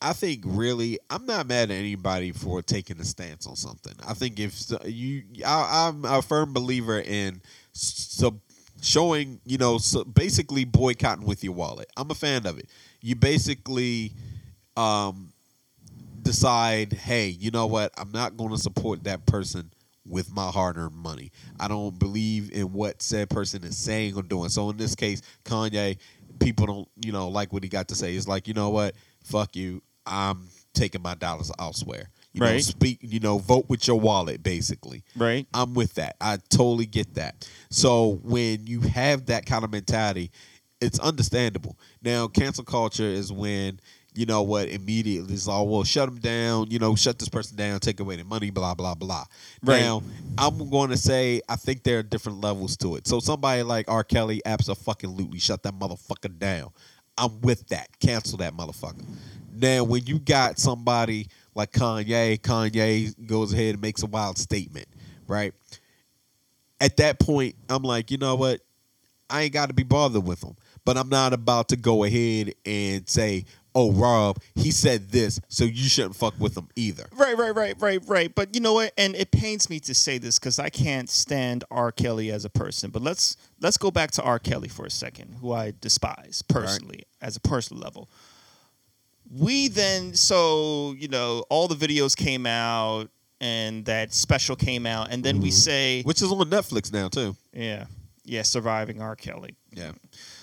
[0.00, 3.94] I think really, I'm not mad at anybody for taking a stance on something.
[4.06, 4.54] I think if
[4.84, 7.42] you, I, I'm a firm believer in
[7.72, 8.40] so
[8.80, 9.78] showing, you know,
[10.14, 11.90] basically boycotting with your wallet.
[11.96, 12.68] I'm a fan of it.
[13.00, 14.12] You basically
[14.76, 15.32] um,
[16.22, 17.92] decide, hey, you know what?
[17.98, 19.72] I'm not going to support that person
[20.08, 21.30] with my hard-earned money.
[21.60, 24.48] I don't believe in what said person is saying or doing.
[24.48, 25.98] So in this case, Kanye,
[26.40, 28.14] people don't, you know, like what he got to say.
[28.14, 28.94] It's like, you know what?
[29.24, 29.82] Fuck you.
[30.06, 32.08] I'm taking my dollars elsewhere.
[32.32, 32.62] You know, Right.
[32.64, 35.02] speak, you know, vote with your wallet basically.
[35.16, 35.46] Right.
[35.52, 36.16] I'm with that.
[36.20, 37.48] I totally get that.
[37.70, 40.30] So when you have that kind of mentality,
[40.80, 41.76] it's understandable.
[42.02, 43.80] Now, cancel culture is when
[44.18, 46.72] you know what immediately it's all well, shut them down.
[46.72, 49.24] You know, shut this person down, take away their money, blah blah blah.
[49.62, 49.80] Right.
[49.80, 50.02] Now,
[50.36, 53.06] I'm going to say I think there are different levels to it.
[53.06, 54.02] So somebody like R.
[54.02, 56.70] Kelly, absolutely shut that motherfucker down.
[57.16, 57.96] I'm with that.
[58.00, 59.04] Cancel that motherfucker.
[59.54, 64.88] Now, when you got somebody like Kanye, Kanye goes ahead and makes a wild statement,
[65.28, 65.54] right?
[66.80, 68.62] At that point, I'm like, you know what?
[69.30, 70.56] I ain't got to be bothered with him.
[70.84, 73.44] But I'm not about to go ahead and say,
[73.78, 77.08] oh, Rob, he said this, so you shouldn't fuck with him either.
[77.12, 78.34] Right, right, right, right, right.
[78.34, 78.92] But you know what?
[78.98, 81.92] And it pains me to say this because I can't stand R.
[81.92, 82.90] Kelly as a person.
[82.90, 84.40] But let's let's go back to R.
[84.40, 88.10] Kelly for a second, who I despise personally as a personal level.
[89.30, 93.10] We then so you know all the videos came out
[93.40, 95.54] and that special came out, and then we mm-hmm.
[95.54, 97.36] say, Which is on Netflix now, too.
[97.52, 97.84] yeah,
[98.24, 99.14] yeah, surviving R.
[99.14, 99.54] Kelly.
[99.72, 99.92] Yeah.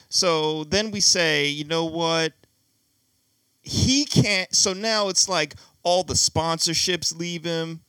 [0.07, 2.31] So then we say, you know what?
[3.65, 4.53] He can't.
[4.55, 7.81] So now it's like all the sponsorships leave him.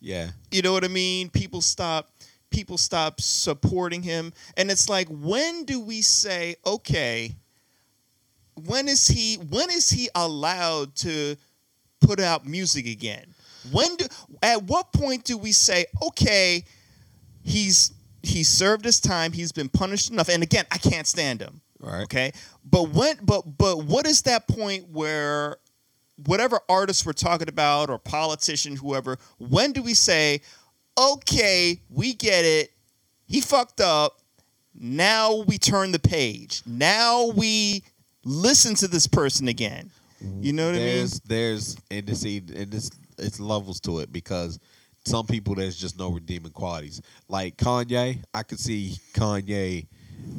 [0.00, 0.30] Yeah.
[0.50, 1.28] You know what I mean?
[1.30, 2.10] People stop
[2.50, 7.34] people stop supporting him and it's like when do we say okay
[8.68, 11.34] when is he when is he allowed to
[12.00, 13.24] put out music again?
[13.72, 14.06] When do
[14.40, 16.64] at what point do we say okay
[17.42, 21.60] he's he's served his time, he's been punished enough and again I can't stand him.
[21.84, 22.02] Right.
[22.04, 22.32] Okay?
[22.64, 25.56] But when but but what is that point where
[26.26, 30.40] whatever artist we're talking about or politician whoever when do we say
[30.96, 32.70] okay we get it
[33.26, 34.20] he fucked up
[34.72, 37.82] now we turn the page now we
[38.24, 39.90] listen to this person again
[40.40, 41.20] you know what there's I mean?
[41.26, 44.60] there's and this and this it's levels to it because
[45.06, 47.02] some people there's just no redeeming qualities.
[47.28, 49.86] Like Kanye, I could see Kanye.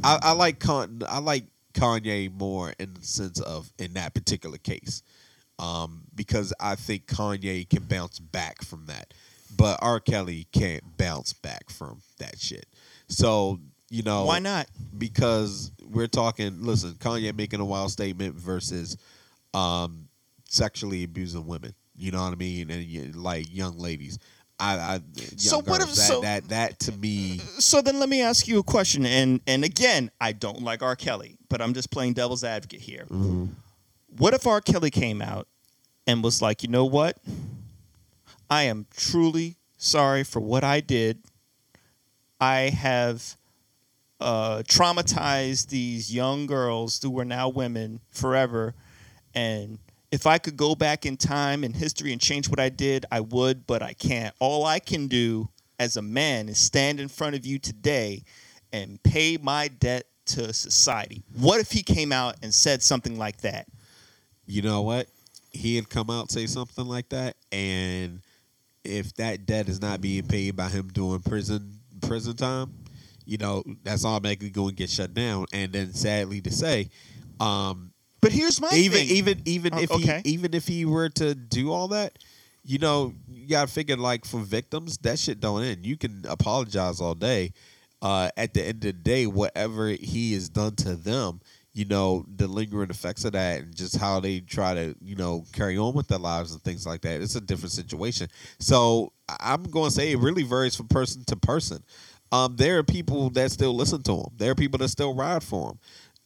[0.05, 1.01] I, I like Con.
[1.07, 5.03] I like Kanye more in the sense of in that particular case,
[5.59, 9.13] um, because I think Kanye can bounce back from that,
[9.55, 9.99] but R.
[9.99, 12.65] Kelly can't bounce back from that shit.
[13.07, 14.67] So you know Why not?
[14.97, 16.63] Because we're talking.
[16.63, 18.97] Listen, Kanye making a wild statement versus
[19.53, 20.07] um,
[20.45, 21.73] sexually abusing women.
[21.95, 22.69] You know what I mean?
[22.69, 24.19] And like young ladies.
[24.59, 24.99] I, I
[25.37, 28.59] So what if- that, so- that that to me so then let me ask you
[28.59, 30.95] a question and and again i don't like r.
[30.95, 33.05] Kelly but i'm just playing devil's advocate here.
[34.17, 34.61] What if r.
[34.61, 35.47] Kelly came out
[36.07, 37.17] and was like you know what?
[38.49, 41.19] I am truly sorry for what i did.
[42.39, 43.37] I have
[44.21, 48.73] uh, traumatized these young girls who are now women forever
[49.33, 49.79] and
[50.15, 53.19] if I could go back in time in history and change what I did, I
[53.19, 54.33] would, but I can't.
[54.39, 58.23] All I can do as a man is stand in front of you today
[58.73, 61.23] and pay my debt to society.
[61.37, 63.67] What if he came out and said something like that?
[64.47, 65.07] you know what?
[65.51, 68.21] He had come out say something like that, and
[68.83, 72.73] if that debt is not being paid by him doing prison prison time,
[73.25, 75.45] you know that's automatically going to get shut down.
[75.53, 76.89] And then, sadly to say,
[77.39, 77.91] um,
[78.25, 79.17] But here's my even thing.
[79.17, 80.21] even even Oh, if okay.
[80.23, 82.17] he even if he were to do all that,
[82.63, 85.85] you know, you got to figure like for victims, that shit don't end.
[85.85, 87.53] You can apologize all day.
[88.01, 91.39] Uh, at the end of the day, whatever he has done to them,
[91.73, 95.43] you know, the lingering effects of that and just how they try to, you know,
[95.53, 97.21] carry on with their lives and things like that.
[97.21, 98.27] It's a different situation.
[98.59, 101.83] So I'm going to say it really varies from person to person.
[102.31, 104.27] Um, there are people that still listen to him.
[104.37, 105.79] There are people that still ride for him.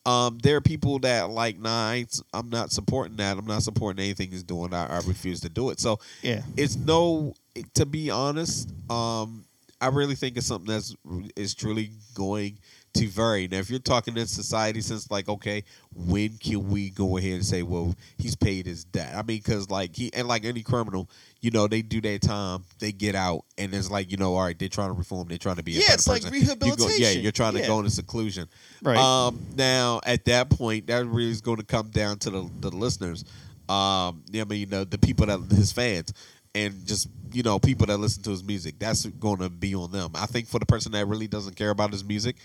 [0.05, 3.37] Um, there are people that like, nah, I I'm not supporting that.
[3.37, 4.73] I'm not supporting anything he's doing.
[4.73, 5.79] I, I refuse to do it.
[5.79, 6.41] So Yeah.
[6.57, 7.33] it's no.
[7.73, 9.43] To be honest, um,
[9.81, 10.95] I really think it's something that's
[11.35, 12.57] is truly going
[12.93, 13.47] to vary.
[13.47, 15.63] Now, if you're talking in society, since like, okay,
[15.93, 19.13] when can we go ahead and say, well, he's paid his debt?
[19.15, 21.09] I mean, because like he and like any criminal,
[21.41, 24.43] you know, they do their time, they get out, and it's like, you know, all
[24.43, 26.89] right, they're trying to reform, they're trying to be a Yeah, it's like rehabilitation.
[26.89, 27.67] You go- yeah, you're trying to Yeah.
[27.67, 28.47] go into seclusion.
[28.81, 28.97] Right.
[28.97, 32.69] Um, now, at that point, that really is going to come down to the, the
[32.71, 33.23] listeners.
[33.69, 36.11] Um, I mean, you know, the people that his fans,
[36.65, 38.79] and just you know, people that listen to his music.
[38.79, 40.11] That's going to be on them.
[40.15, 42.37] I think for the person that really doesn't care about his music,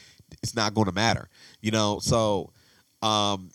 [0.42, 1.28] it's not going to matter.
[1.60, 2.52] You know, so
[3.02, 3.50] um,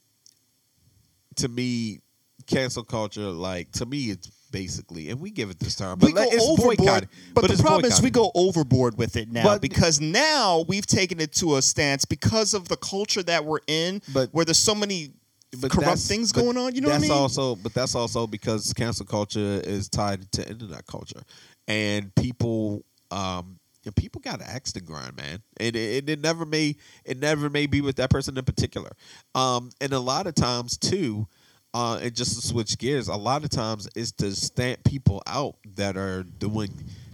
[1.37, 1.99] to me,
[2.47, 6.13] cancel culture, like to me, it's basically, and we give it this term, but we
[6.13, 7.09] go it's overboard, boycotted.
[7.35, 11.19] but, the problem is we go overboard with it now But- because now we've taken
[11.19, 14.73] it to a stance because of the culture that we're in, But- where there's so
[14.73, 15.11] many
[15.57, 16.75] But corrupt that's- things going on.
[16.75, 17.17] You know what I that's mean?
[17.17, 21.21] also, but that's also because cancel culture is tied to internet culture,
[21.67, 25.41] and people, um, and people got to axe the grind, man.
[25.59, 28.91] And it, it never may, it never may be with that person in particular.
[29.33, 31.27] Um, and a lot of times too,
[31.73, 35.55] uh, and just to switch gears, a lot of times is to stamp people out
[35.75, 36.69] that are doing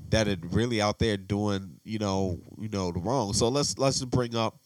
[0.10, 3.34] that are really out there doing, you know, you know, the wrong.
[3.34, 4.58] So let's let's just bring up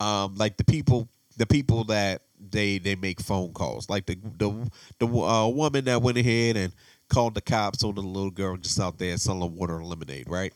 [0.00, 3.88] um, like the people the people that they they make phone calls.
[3.88, 6.72] Like the the the uh, woman that went ahead and
[7.08, 10.52] called the cops on the little girl just out there selling water and lemonade right?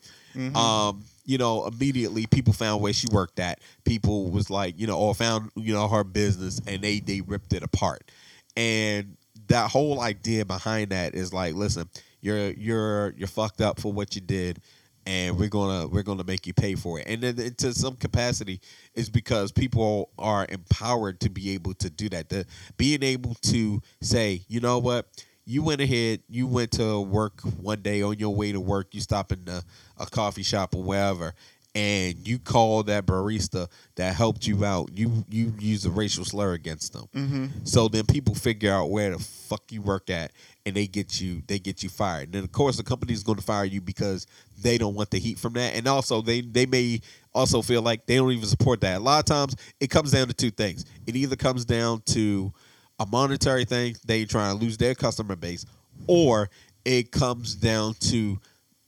[0.55, 3.59] Um you know immediately people found where she worked at.
[3.85, 7.53] People was like you know or found you know her business and they they ripped
[7.53, 8.11] it apart.
[8.55, 9.17] And
[9.47, 11.89] that whole idea behind that is like listen
[12.21, 14.59] you're you're you're fucked up for what you did
[15.05, 17.07] and we're gonna we're gonna make you pay for it.
[17.07, 18.61] And then to some capacity
[18.95, 22.29] is because people are empowered to be able to do that.
[22.29, 22.45] The
[22.77, 25.07] being able to say you know what?
[25.45, 29.01] You went ahead you went to work one day on your way to work you
[29.01, 29.61] stop in a,
[29.97, 31.33] a coffee shop or wherever
[31.75, 36.53] and you call that barista that helped you out, you you use a racial slur
[36.53, 37.07] against them.
[37.15, 37.45] Mm-hmm.
[37.63, 40.31] So then people figure out where the fuck you work at,
[40.65, 42.25] and they get you they get you fired.
[42.25, 44.27] And then of course the company is going to fire you because
[44.61, 47.01] they don't want the heat from that, and also they they may
[47.33, 48.97] also feel like they don't even support that.
[48.97, 50.85] A lot of times it comes down to two things.
[51.07, 52.53] It either comes down to
[52.99, 55.65] a monetary thing, they trying to lose their customer base,
[56.05, 56.49] or
[56.85, 58.39] it comes down to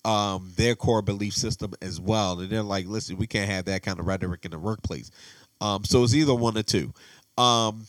[0.05, 2.39] um, their core belief system as well.
[2.39, 5.09] And they're like, listen, we can't have that kind of rhetoric in the workplace.
[5.59, 6.93] Um, so it's either one or two.
[7.37, 7.87] Um,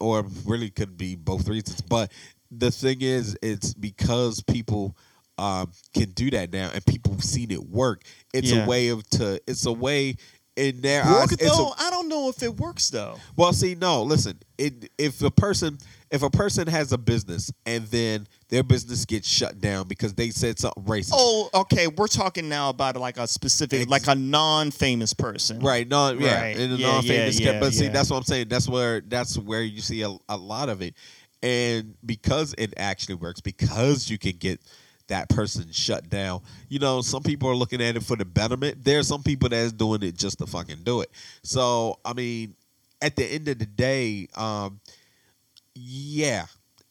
[0.00, 1.80] or really could be both reasons.
[1.80, 2.12] But
[2.50, 4.96] the thing is, it's because people
[5.38, 8.02] um, can do that now, and people have seen it work.
[8.34, 8.64] It's Yeah.
[8.64, 9.40] a way of to.
[9.46, 10.16] It's a way
[10.56, 11.36] in their Work eyes.
[11.38, 11.72] Though?
[11.78, 13.16] I don't know if it works though.
[13.36, 14.38] well, see, no, listen.
[14.58, 15.78] It, if a person
[16.10, 20.30] if a person has a business and then their business gets shut down because they
[20.30, 21.86] said something racist, Oh, okay.
[21.86, 25.60] We're talking now about like a specific, Ex- like a non-famous person.
[25.60, 25.86] Right.
[25.86, 26.10] No.
[26.12, 26.40] Yeah.
[26.40, 26.56] Right.
[26.56, 28.48] In a Yeah, non-famous yeah, cap- but see, that's what I'm saying.
[28.48, 30.94] That's where that's where you see a, a lot of it,
[31.42, 34.60] and because it actually works, because you can get
[35.08, 36.40] that person shut down.
[36.68, 38.82] You know, some people are looking at it for the betterment.
[38.84, 41.10] There's some people that's doing it just to fucking do it.
[41.42, 42.54] So I mean,
[43.00, 44.80] at the end of the day, um,
[45.74, 46.46] yeah,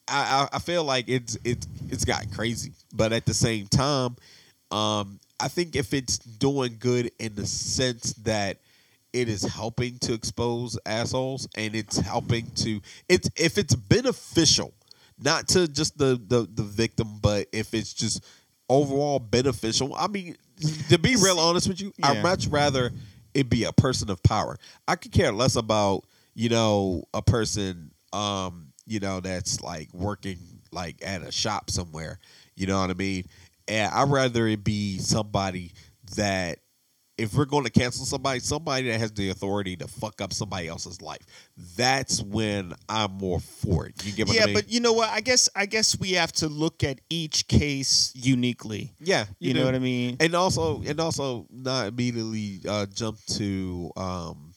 [0.08, 4.16] I, I I feel like it's it's it's got crazy, but at the same time,
[4.70, 8.58] um, I think if it's doing good in the sense that
[9.12, 14.72] it is helping to expose assholes and it's helping to it's if it's beneficial,
[15.22, 18.24] not to just the the the victim, but if it's just
[18.68, 19.94] overall beneficial.
[19.96, 20.36] I mean,
[20.88, 22.10] to be real honest with you, Yeah.
[22.10, 22.92] I'd much rather
[23.34, 24.56] it be a person of power.
[24.86, 26.04] I could care less about
[26.34, 30.38] you know a person um you know that's like working
[30.72, 32.18] like at a shop somewhere.
[32.56, 33.24] You know what I mean?
[33.68, 35.72] And I'd rather it be somebody
[36.16, 36.58] that
[37.16, 40.68] if we're going to cancel somebody, somebody that has the authority to fuck up somebody
[40.68, 41.20] else's life.
[41.76, 44.04] That's when I'm more for it.
[44.04, 44.54] You get what yeah, I mean?
[44.54, 45.10] but you know what?
[45.10, 48.94] I guess I guess we have to look at each case uniquely.
[48.98, 49.66] yeah, You, know do.
[49.66, 50.16] what I mean?
[50.18, 54.49] and also and also not immediately uh, jump to um,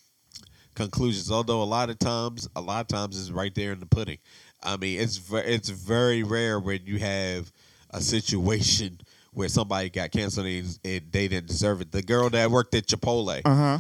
[0.76, 1.32] conclusions.
[1.32, 4.18] Although a lot of times, a lot of times it's right there in the pudding.
[4.62, 7.52] I mean, it's it's very rare when you have
[7.92, 9.00] a situation
[9.34, 11.92] where somebody got canceled and and they didn't deserve it.
[11.92, 13.80] The girl that worked at Chipotle, Uh huh.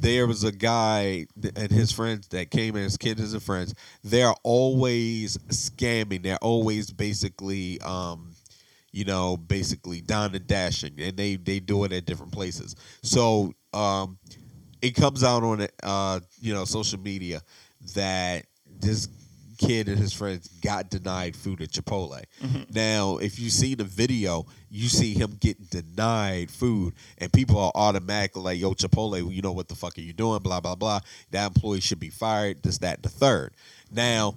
[0.00, 1.26] there was a guy
[1.56, 3.74] and his friends that came in, his kids and friends.
[4.04, 6.22] They're always scamming.
[6.22, 8.32] They're always basically, um,
[8.92, 12.76] you know, basically down and dashing, and they they do it at different places.
[13.02, 14.18] So um,
[14.82, 17.42] it comes out on uh, you know social media
[17.94, 18.46] that
[18.80, 19.08] this
[19.58, 22.22] kid and his friends got denied food at Chipotle.
[22.72, 27.72] Now, if you see the video, you see him getting denied food, and people are
[27.74, 31.00] automatically like, "Yo, Chipotle, you know what the fuck are you doing?" Blah blah blah.
[31.30, 32.62] That employee should be fired.
[32.62, 33.52] This, that, and the third.
[33.90, 34.34] Now,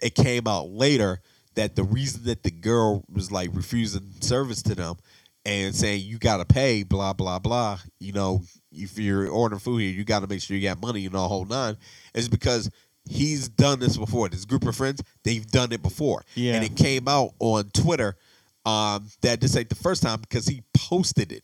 [0.00, 1.20] it came out later
[1.54, 4.96] that the reason that the girl was like refusing service to them
[5.44, 7.78] and saying you gotta pay, blah blah blah.
[7.98, 11.10] You know, if you're ordering food here, you gotta make sure you got money you
[11.10, 11.76] know whole nine,
[12.14, 12.70] is because
[13.08, 14.28] he's done this before.
[14.28, 16.54] This group of friends, they've done it before, Yeah.
[16.54, 18.16] and it came out on Twitter
[18.64, 21.42] um, that this ain't the first time because he posted it.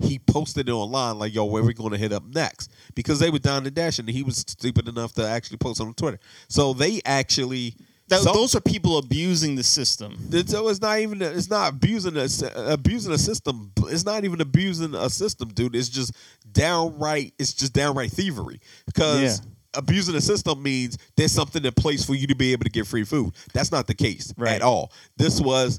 [0.00, 3.30] He posted it online like, "Yo, where we going to hit up next?" Because they
[3.30, 6.18] were down and dashing, and he was stupid enough to actually post on Twitter.
[6.48, 7.74] So they actually
[8.08, 10.16] Th- some- those are people abusing the system.
[10.46, 12.28] so it's not even it's not abusing a
[12.72, 13.72] abusing a system.
[13.88, 15.76] It's not even abusing a system, dude.
[15.76, 16.12] It's just
[16.50, 17.34] downright.
[17.38, 19.40] It's just downright thievery because.
[19.40, 19.50] Yeah.
[19.74, 22.86] Abusing a system means there's something in place for you to be able to get
[22.86, 23.34] free food.
[23.52, 24.54] That's not the case Right.
[24.56, 24.90] at all.
[25.18, 25.78] This was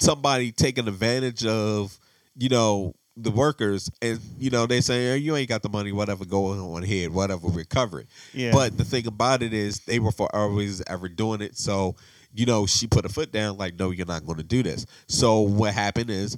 [0.00, 1.96] somebody taking advantage of,
[2.34, 5.92] you know, the workers, and you know they say, "Oh, "You ain't got the money,
[5.92, 6.24] whatever.
[6.24, 7.48] Go on ahead, whatever.
[7.48, 8.52] Recover it." Yeah.
[8.52, 11.56] But the thing about it is, they were for always ever doing it.
[11.56, 11.96] So,
[12.32, 14.86] you know, she put a foot down, like, "No, you're not going to do this."
[15.08, 16.36] So what happened is,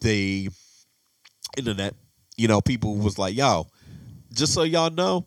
[0.00, 0.48] the
[1.56, 1.94] internet,
[2.36, 3.66] you know, people was like, "Yo,
[4.32, 5.26] just so y'all know,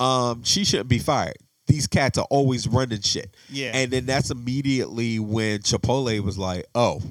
[0.00, 3.36] um, she shouldn't be fired." These cats are always running shit.
[3.50, 3.72] Yeah.
[3.74, 7.02] And then that's immediately when Chipotle was like, oh,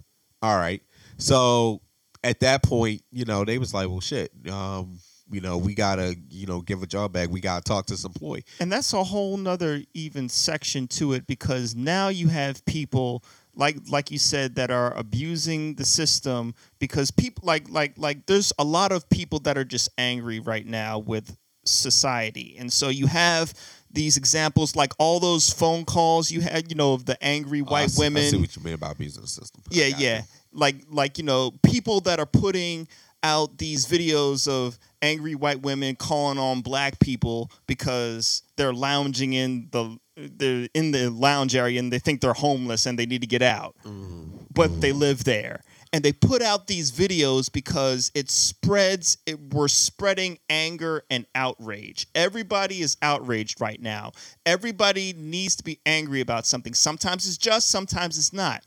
[0.41, 0.81] all right.
[1.17, 1.81] So
[2.25, 4.99] at that point, you know, they was like, well, shit, um,
[5.31, 7.29] you know, we gotta, you know, give a job back.
[7.29, 8.43] We gotta talk to this employee.
[8.59, 13.23] And that's a whole nother even section to it because now you have people
[13.55, 18.51] like like you said that are abusing the system because people like like like there's
[18.59, 22.55] a lot of people that are just angry right now with society.
[22.59, 23.53] And so you have
[23.91, 27.65] these examples like all those phone calls you had, you know, of the angry Oh,
[27.67, 28.23] I white see- women.
[28.23, 29.63] I see what you mean about abusing the system.
[29.71, 30.21] Yeah, yeah.
[30.55, 32.87] Like like you know, people that are putting
[33.23, 39.67] out these videos of angry white women calling on black people because they're lounging in
[39.71, 43.27] the they're in the lounge area and they think they're homeless and they need to
[43.27, 43.75] get out.
[43.83, 44.45] Mm-hmm.
[44.53, 45.61] But they live there.
[45.91, 52.07] And they put out these videos because it spreads it, we're spreading anger and outrage.
[52.13, 54.11] Everybody is outraged right now.
[54.45, 56.73] Everybody needs to be angry about something.
[56.73, 58.63] Sometimes it's just, sometimes it's not.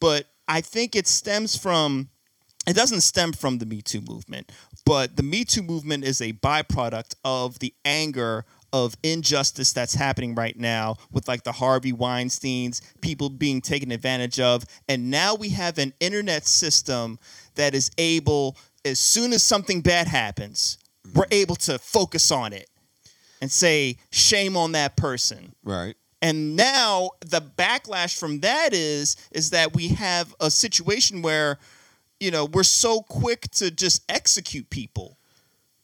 [0.00, 2.08] But I think it stems from
[2.66, 4.52] it doesn't stem from the Me Too movement,
[4.84, 10.34] but the Me Too movement is a byproduct of the anger of injustice that's happening
[10.34, 14.64] right now with like the Harvey Weinsteins, people being taken advantage of.
[14.88, 17.18] And now we have an internet system
[17.56, 20.78] that is able, as soon as something bad happens,
[21.14, 22.70] we're able to focus on it
[23.42, 25.54] and say, shame on that person.
[25.62, 25.96] Right.
[26.22, 31.58] And now the backlash from that is is that we have a situation where
[32.20, 35.18] you know we're so quick to just execute people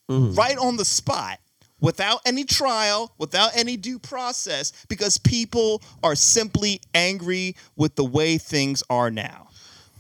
[0.09, 0.37] mm.
[0.37, 1.41] right on the spot
[1.81, 8.39] without any trial, without any due process because people are simply angry with the way
[8.39, 9.49] things are now.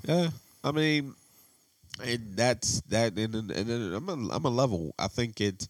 [0.04, 0.30] Yeah,
[0.64, 1.14] I mean,
[2.04, 3.16] and that's that.
[3.18, 4.94] And, and, and I'm a, I'm a level.
[4.98, 5.68] I think it,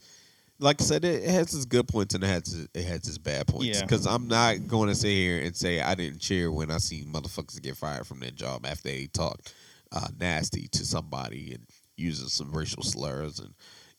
[0.61, 3.19] like I said, it, has its good points and it has its- it has its
[3.19, 3.67] bad points.
[3.79, 3.83] Yeah.
[3.83, 7.05] Because I'm not going to sit here and say I didn't cheer when I see
[7.05, 9.55] motherfuckers get fired from their job after they talked
[9.93, 11.65] uh, nasty to somebody and
[11.97, 13.55] using some racial slurs and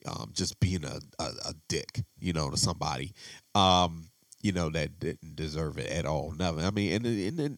[0.06, 3.14] um, just being a, a, a dick, you know, to somebody.
[3.56, 4.06] Um,
[4.42, 6.32] you know that didn't deserve it at all.
[6.32, 6.62] Never.
[6.62, 7.58] I mean, and and, and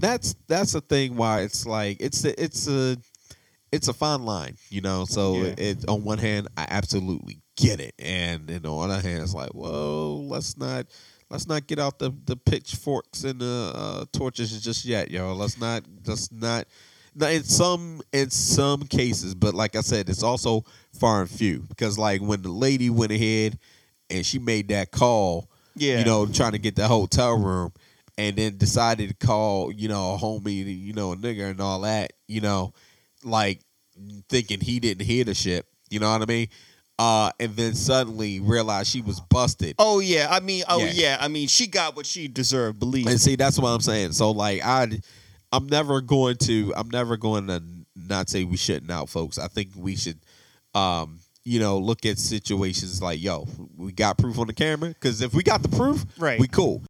[0.00, 2.96] that's that's the thing why it's like it's a, it's a
[3.70, 5.04] it's a fine line, you know.
[5.04, 5.54] So Yeah.
[5.56, 9.34] it on one hand, I absolutely get it, and then on the other hand, it's
[9.34, 10.86] like, whoa, let's not
[11.30, 15.32] let's not get out the the pitchforks and the uh, torches just yet, yo.
[15.34, 16.66] Let's not let's not.
[17.14, 20.64] Now, in some in some cases, but like I said, it's also
[20.98, 23.58] far and few because like when the lady went ahead
[24.08, 25.98] and she made that call, Yeah.
[25.98, 27.72] you know, trying to get the hotel room,
[28.18, 31.80] and then decided to call, you know, a homie, you know, a nigger and all
[31.80, 32.72] that, you know,
[33.24, 33.60] like
[34.28, 36.48] thinking he didn't hear the shit, you know what I mean?
[37.00, 39.74] Uh, and then suddenly realized she was busted.
[39.78, 40.90] Oh yeah, I mean, oh Yeah.
[40.92, 42.78] yeah, I mean, she got what she deserved.
[42.78, 44.12] Believe And see, that's what I'm saying.
[44.12, 45.00] So like I
[45.50, 47.62] I'm never going to I'm never going to
[47.96, 49.38] not say we shouldn't out folks.
[49.38, 50.18] I think we should
[50.74, 53.48] um you know look at situations like yo,
[53.78, 56.38] we got proof on the camera cuz if we got the proof, Right.
[56.38, 56.82] we cool.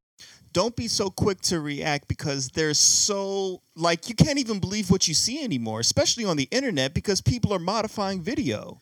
[0.52, 5.06] don't be so quick to react because there's so like you can't even believe what
[5.06, 8.80] you see anymore, especially on the internet because people are modifying video.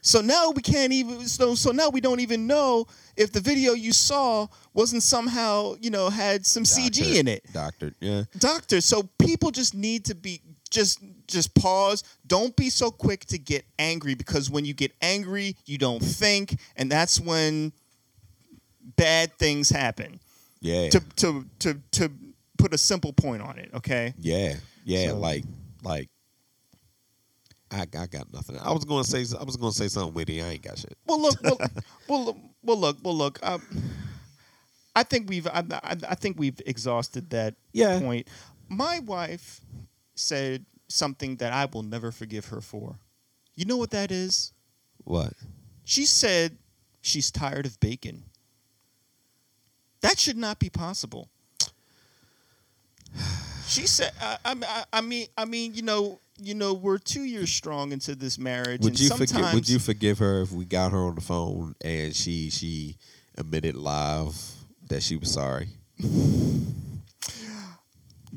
[0.00, 2.86] So now we can't even so so now we don't even know
[3.16, 7.44] if the video you saw wasn't somehow, you know, had some CG in it.
[7.52, 8.22] Doctor, yeah.
[8.38, 10.40] Doctor, so people just need to be
[10.70, 12.04] just just pause.
[12.26, 16.58] Don't be so quick to get angry because when you get angry, you don't think
[16.76, 17.72] and that's when
[18.96, 20.20] bad things happen
[20.60, 20.88] Yeah.
[20.90, 22.10] to to to to
[22.56, 23.70] put a simple point on it.
[23.74, 24.14] Okay.
[24.18, 25.44] Yeah, yeah, So- like
[25.82, 26.08] like
[27.70, 28.58] I, I got nothing.
[28.58, 30.42] I was gonna say I was gonna say something witty.
[30.42, 30.96] I ain't got shit.
[31.06, 31.42] Well, look.
[31.42, 31.58] Well,
[32.08, 32.96] well, look- well, look.
[33.02, 33.38] Well, look.
[33.42, 33.62] Um,
[34.96, 35.46] I think we've.
[35.46, 37.98] I, I, I think we've exhausted that Yeah.
[38.00, 38.26] point.
[38.68, 39.60] My wife
[40.14, 42.98] said something that I will never forgive her for.
[43.54, 44.52] You know what that is?
[45.04, 45.34] What?
[45.84, 46.56] She said
[47.02, 48.24] she's tired of bacon.
[50.00, 51.28] That should not be possible.
[53.68, 57.50] She said, I, I, I- mean, I mean, you know, you know, we're two years
[57.50, 59.52] strong into this marriage, Would and you forgive?
[59.54, 62.96] Would you forgive her if we got her on the phone and she she
[63.36, 64.40] admitted live
[64.88, 65.68] that she was sorry?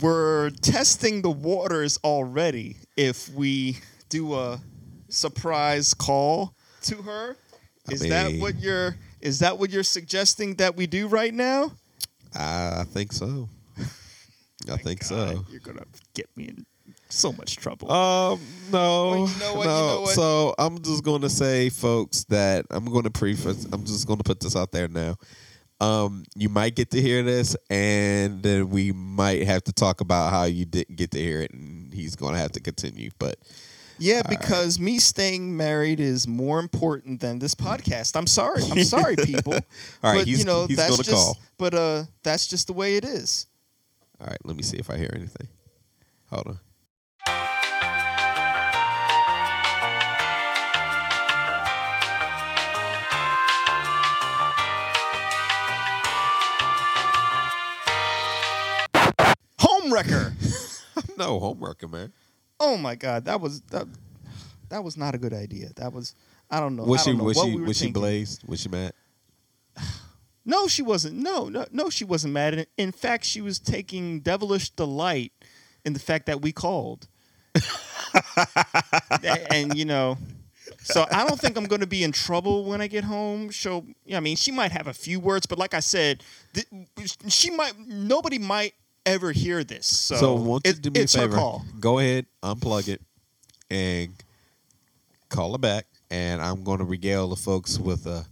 [0.02, 2.78] we're testing the waters already.
[2.98, 3.78] If we
[4.10, 4.60] do a
[5.10, 7.38] surprise call to her,
[7.88, 8.96] I is that what you're?
[9.22, 11.72] Is that what you're suggesting that we do right now?
[12.34, 13.48] I think so.
[14.70, 15.46] I think so.
[15.50, 16.66] You're gonna get me in
[17.10, 17.92] so much trouble.
[17.92, 18.40] Um,
[18.72, 19.88] no, Well, you know what, you no.
[19.96, 20.16] know what?
[20.16, 23.66] So I'm just going to say, folks, that I'm going to preface.
[23.72, 25.16] I'm just going to put this out there now.
[25.82, 30.32] Um, you might get to hear this, and then we might have to talk about
[30.32, 33.10] how you didn't get to hear it, and he's going to have to continue.
[33.20, 33.38] But
[33.98, 38.16] yeah, because me staying married is more important than this podcast.
[38.16, 38.62] I'm sorry.
[38.72, 39.54] I'm sorry, people.
[39.54, 39.60] All
[40.04, 41.10] right, but, he's- you know he's that's just.
[41.10, 41.38] call.
[41.58, 43.48] But uh, that's just the way it is.
[44.22, 45.48] All right, let me see if I hear anything.
[46.30, 46.60] Hold on.
[59.60, 60.34] Home wrecker.
[61.18, 62.12] No homework, man.
[62.60, 63.88] Oh my God, that was that.
[64.70, 65.70] that was not a good idea.
[65.76, 66.16] That was
[66.50, 66.84] I don't know.
[66.84, 68.02] Was I she don't know was what she we were was she thinking.
[68.02, 68.44] blazed?
[68.48, 68.94] Was she mad?
[70.46, 71.18] No, she wasn't.
[71.18, 72.66] No, no, no, she wasn't mad.
[72.78, 75.32] In- fact, she was taking devilish delight
[75.86, 77.08] in the fact that we called.
[79.52, 80.18] And you know,
[80.84, 83.52] so I don't think I'm going to be in trouble when I get home.
[83.52, 86.24] So, yeah, I mean, she might have a few words, but like I said,
[86.54, 86.68] th-
[87.28, 87.74] she might.
[87.80, 88.74] Nobody might
[89.06, 89.86] ever hear this.
[89.88, 91.36] So, So, won't you it- do me a favor?
[91.36, 91.66] call.
[91.80, 93.02] Go ahead, unplug it,
[93.70, 94.10] and
[95.30, 95.86] call her back.
[96.10, 98.26] And I'm going to regale the folks with a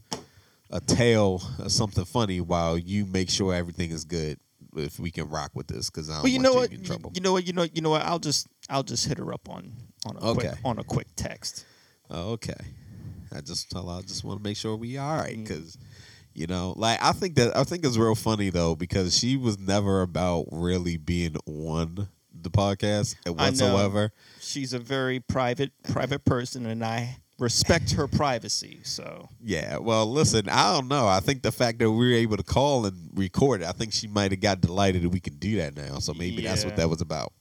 [0.70, 4.39] a tale of something funny while you make sure everything is good.
[4.76, 6.84] If we can rock with this, because I don't Well, you know what?
[6.84, 7.11] trouble.
[7.15, 7.47] You know what?
[7.47, 7.63] You know.
[7.74, 8.03] You know what?
[8.03, 8.47] I'll just.
[8.70, 9.74] I'll just hit her up on
[10.05, 11.65] on a quick on a quick text.
[12.11, 12.53] Okay.
[13.34, 15.43] I just tell I just want to make sure we all right Mm.
[15.47, 15.78] because
[16.36, 19.57] you know, like I think that I think it's real funny though because she was
[19.57, 24.11] never about really being on the podcast whatsoever.
[24.39, 28.82] She's a very private private person, and I respect her privacy.
[28.84, 29.78] So Yeah.
[29.78, 31.08] Well, listen, I don't know.
[31.08, 33.94] I think the fact that we were able to call and record it, I think
[33.94, 36.00] she might have got delighted that we can do that now.
[36.00, 37.32] So maybe that's what that was about.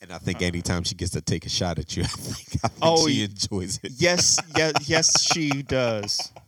[0.00, 2.68] and I think anytime she gets to take a shot at you, I think, I
[2.68, 3.92] think Oh, she enjoys it.
[3.96, 6.32] yes, yes, yes, she does.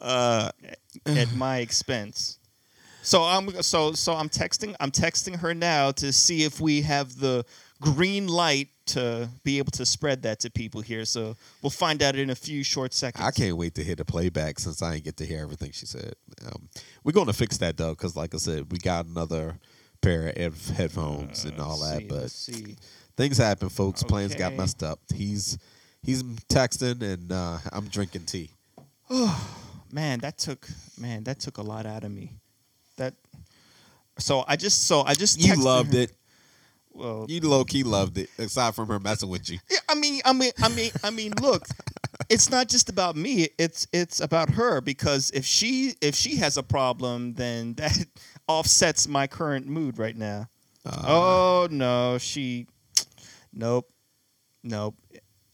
[0.00, 0.52] Uh,
[1.06, 2.38] at my expense.
[3.02, 7.16] So I'm so so I'm texting I'm texting her now to see if we have
[7.18, 7.44] the
[7.80, 11.04] green light to be able to spread that to people here.
[11.04, 13.24] So we'll find out in a few short seconds.
[13.24, 15.86] I can't wait to hear the playback since I ain't get to hear everything she
[15.86, 16.14] said.
[16.46, 16.68] Um,
[17.04, 19.58] we're going to fix that though, because like I said, we got another
[20.00, 21.98] pair of headphones and all that.
[22.00, 22.76] see, but let's see.
[23.16, 24.02] things happen, folks.
[24.02, 25.00] Plans got messed up.
[25.14, 25.58] He's
[26.02, 28.50] he's texting and uh, I'm drinking tea.
[29.10, 29.50] Oh
[29.92, 30.66] man, that took
[30.98, 32.32] man, that took a lot out of me.
[32.96, 33.14] That
[34.18, 36.12] so I just so I just You loved her- it.
[36.98, 38.28] Well, You low key loved it.
[38.38, 39.60] Aside from her messing with you.
[39.70, 41.68] Yeah, I mean, I mean, I mean, I mean, look,
[42.28, 43.48] it's not just about me.
[43.56, 48.04] It's it's about her because if she if she has a problem, then that
[48.48, 50.48] offsets my current mood right now.
[50.84, 52.66] oh no, she,
[53.52, 53.88] nope,
[54.64, 54.96] nope.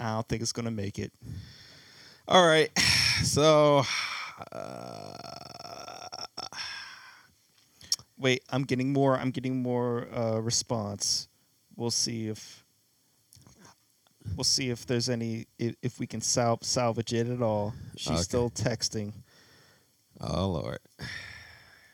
[0.00, 1.12] I don't think it's gonna make it.
[2.26, 2.70] All right.
[3.22, 3.84] So
[8.16, 9.18] Wait, I'm getting more.
[9.18, 11.28] I'm getting more uh, response.
[11.76, 12.64] We'll see if
[14.36, 17.74] we'll see if there's any if, if we can sal- salvage it at all.
[17.96, 18.22] She's Okay.
[18.22, 19.12] still texting.
[20.20, 20.78] Oh Lord.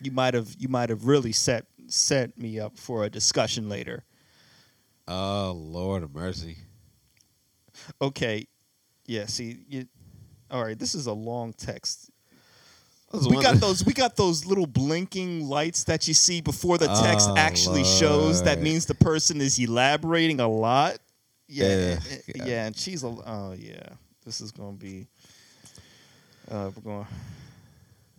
[0.01, 4.05] you might have you might have really set set me up for a discussion later.
[5.09, 6.59] Oh Lord of mercy.
[8.01, 8.47] Okay,
[9.07, 9.27] yeah.
[9.27, 9.87] See, you,
[10.51, 10.79] all right.
[10.79, 12.11] This is a long text.
[13.13, 13.85] We got those.
[13.85, 18.43] We got those little blinking lights that you see before the text Oh, actually shows.
[18.45, 20.99] That means the person is elaborating a lot.
[21.49, 21.99] Yeah, Yeah,
[22.37, 22.45] yeah.
[22.45, 22.67] yeah.
[22.67, 23.09] and she's a.
[23.09, 23.89] Oh yeah,
[24.25, 25.09] this is gonna be.
[26.49, 27.07] Uh, we're going.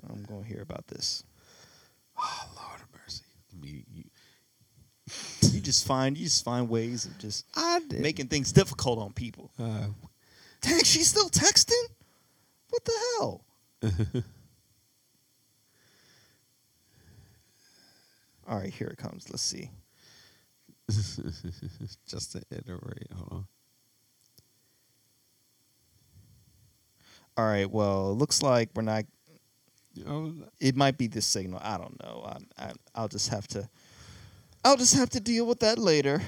[0.10, 1.24] I'm going to hear about this.
[2.18, 3.24] Oh Lord of mercy.
[3.64, 4.04] You, you,
[5.54, 7.46] You just find you just find ways of just
[7.92, 9.52] making things difficult on people.
[9.60, 9.88] uh,
[10.62, 11.84] Dang, she's still texting?
[12.70, 13.46] What the hell?
[18.52, 19.30] All right, here it comes.
[19.30, 19.70] Let's see.
[22.06, 23.08] just to iterate.
[23.16, 23.46] Hold on.
[27.38, 29.06] All right, well, it looks like we're not.
[30.06, 31.62] Oh, It might be this signal.
[31.64, 32.24] I don't know.
[32.26, 33.70] I, I, I'll just have to.
[34.66, 36.22] I'll just have to deal with that later.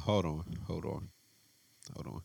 [0.00, 0.44] hold on.
[0.66, 1.08] Hold on.
[1.94, 2.22] Hold on.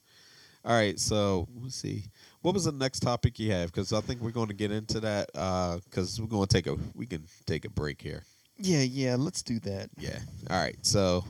[0.64, 0.98] All right.
[0.98, 2.06] So let's see.
[2.42, 3.70] What was the next topic you have?
[3.70, 5.30] Because I think we're going to get into that.
[5.36, 6.78] Uh, because we're going to take a.
[6.96, 8.24] We can take a break here.
[8.58, 9.16] Yeah, yeah.
[9.18, 9.90] Let's do that.
[9.98, 10.20] Yeah.
[10.50, 10.78] All right.
[10.82, 11.24] So,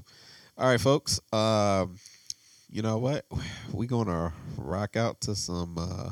[0.57, 1.19] all right, folks.
[1.33, 1.97] Um,
[2.69, 3.25] you know what?
[3.71, 6.11] We're gonna rock out to some uh,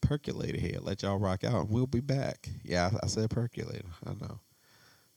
[0.00, 0.78] percolator here.
[0.80, 2.48] Let y'all rock out, and we'll be back.
[2.62, 3.88] Yeah, I, I said percolator.
[4.06, 4.40] I know.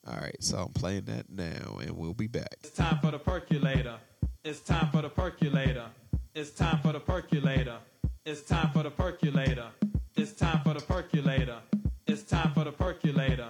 [0.07, 0.37] All right.
[0.39, 2.55] So I'm playing that now, and we'll be back.
[2.63, 3.97] It's time for the percolator.
[4.43, 5.85] It's time for the percolator.
[6.33, 7.77] It's time for the percolator.
[8.25, 9.67] It's time for the percolator.
[10.15, 11.59] It's time for the percolator.
[12.07, 13.49] It's time for the percolator.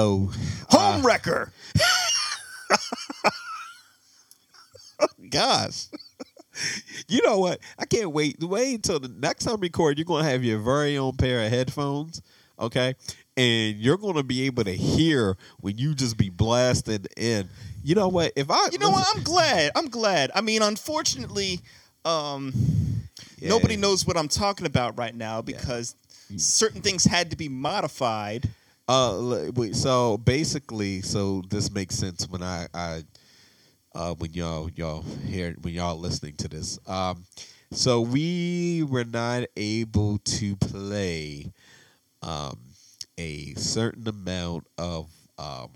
[0.00, 0.30] So,
[0.70, 1.52] Home wrecker.
[5.30, 5.88] gosh.
[7.08, 7.58] you know what?
[7.78, 8.42] I can't wait.
[8.42, 9.98] Wait until the next time we record.
[9.98, 12.22] You're gonna have your very own pair of headphones,
[12.58, 12.94] okay?
[13.36, 17.50] And you're gonna be able to hear when you just be blasted in.
[17.84, 18.32] You know what?
[18.36, 19.06] If I, You know what?
[19.14, 19.72] I'm glad.
[19.74, 20.30] I'm glad.
[20.34, 21.60] I mean, unfortunately,
[22.06, 22.54] um,
[23.42, 25.94] nobody knows what I'm talking about right now because
[26.38, 28.48] certain things had to be modified.
[28.90, 33.04] Uh, wait, so basically, so this makes sense when I, I,
[33.94, 36.76] uh, when y'all y'all hear when y'all listening to this.
[36.88, 37.24] Um,
[37.70, 41.52] so we were not able to play,
[42.24, 42.58] um,
[43.16, 45.08] a certain amount of
[45.38, 45.70] um,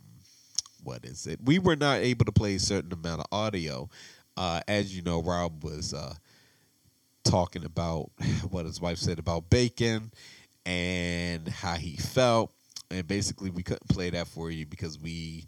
[0.83, 1.39] what is it?
[1.45, 3.89] We were not able to play a certain amount of audio.
[4.37, 6.15] Uh, as you know, Rob was uh
[7.23, 8.11] talking about
[8.51, 10.11] what his wife said about bacon
[10.67, 12.51] and how he felt
[12.91, 15.47] and basically we couldn't play that for you because we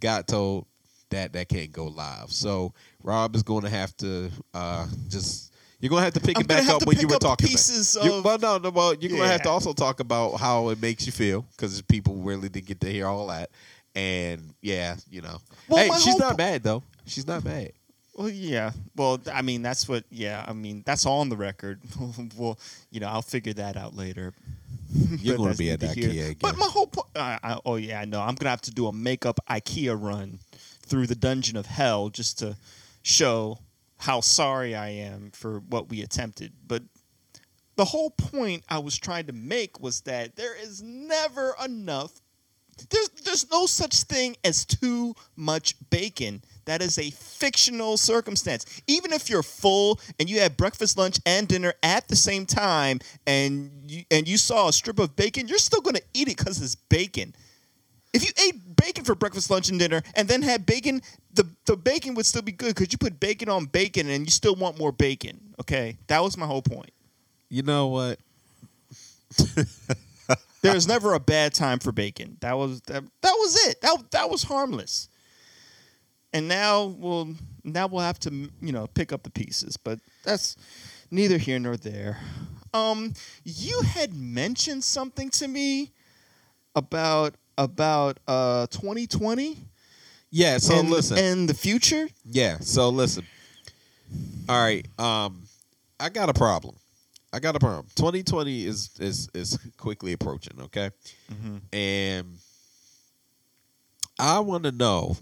[0.00, 0.66] got told
[1.10, 2.72] that that can't go live so
[3.02, 6.48] rob is going to have to uh just you're gonna have to pick I'm it
[6.48, 7.46] back up when you were talking.
[7.46, 8.04] pieces about.
[8.06, 10.82] You- of- well, no, no, well, you're gonna have to also talk about how it
[10.82, 13.50] makes you feel because people really didn't get to hear all that.
[13.94, 15.38] And yeah, you know,
[15.68, 16.82] Well, hey, she's not po- bad though.
[17.06, 17.70] She's not bad.
[18.16, 18.72] Well, yeah.
[18.96, 20.02] Well, I mean, that's what.
[20.10, 21.78] Yeah, I mean, that's all on the record.
[22.36, 22.58] well,
[22.90, 24.34] you know, I'll figure that out later.
[24.90, 26.36] You're gonna be at neither here- IKEA again.
[26.40, 27.08] But my whole point.
[27.16, 28.20] I, I, oh yeah, I know.
[28.20, 30.38] I'm gonna have to do a makeup IKEA run
[30.82, 32.56] through the dungeon of hell just to
[33.02, 33.58] show
[33.98, 36.52] how sorry I am for what we attempted.
[36.66, 36.82] But
[37.76, 42.20] the whole point I was trying to make was that there is never enough
[42.90, 46.42] there's there's no such thing as too much bacon.
[46.68, 48.66] That is a fictional circumstance.
[48.86, 53.00] Even if you're full and you had breakfast, lunch, and dinner at the same time,
[53.26, 56.60] and you, and you saw a strip of bacon, you're still gonna eat it because
[56.60, 57.34] it's bacon.
[58.12, 61.00] If you ate bacon for breakfast, lunch, and dinner, and then had bacon,
[61.32, 64.30] the, the bacon would still be good because you put bacon on bacon, and you
[64.30, 65.54] still want more bacon.
[65.60, 66.90] Okay, that was my whole point.
[67.48, 68.18] You know what?
[70.60, 72.36] There was never a bad time for bacon.
[72.40, 73.80] That was that, that was it.
[73.80, 75.08] That that was harmless.
[76.32, 77.34] And now we'll
[77.64, 80.56] now we'll have to you know pick up the pieces, but that's
[81.10, 82.18] neither here nor there.
[82.74, 83.14] Um,
[83.44, 85.92] you had mentioned something to me
[86.76, 89.56] about about uh 2020
[90.30, 90.58] Yeah.
[90.58, 91.18] So and, listen.
[91.18, 92.08] and the future.
[92.24, 92.58] Yeah.
[92.60, 93.26] So listen.
[94.48, 94.86] All right.
[94.98, 95.42] Um,
[96.00, 96.76] I got a problem.
[97.32, 97.86] I got a problem.
[97.96, 100.60] 2020 is is is quickly approaching.
[100.62, 100.90] Okay,
[101.30, 101.56] mm-hmm.
[101.72, 102.38] and
[104.18, 105.16] I want to know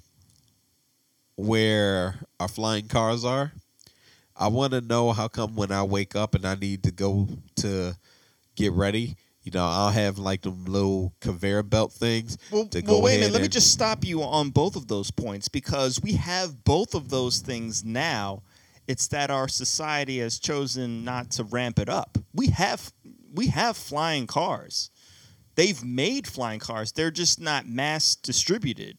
[1.37, 3.53] where our flying cars are.
[4.35, 7.29] I want to know how come when I wake up and I need to go
[7.57, 7.97] to
[8.55, 9.17] get ready.
[9.43, 13.17] You know, I'll have like them little conveyor belt things Well, to go well wait
[13.17, 13.33] a minute.
[13.33, 17.11] Let me just stop you on both of those points because we have both of
[17.11, 18.43] those things now.
[18.89, 22.19] It's that our society has chosen not to ramp it up.
[22.35, 22.93] We have
[23.33, 24.91] we have flying cars.
[25.55, 26.93] They've made flying cars.
[26.93, 28.99] They're just not mass distributed.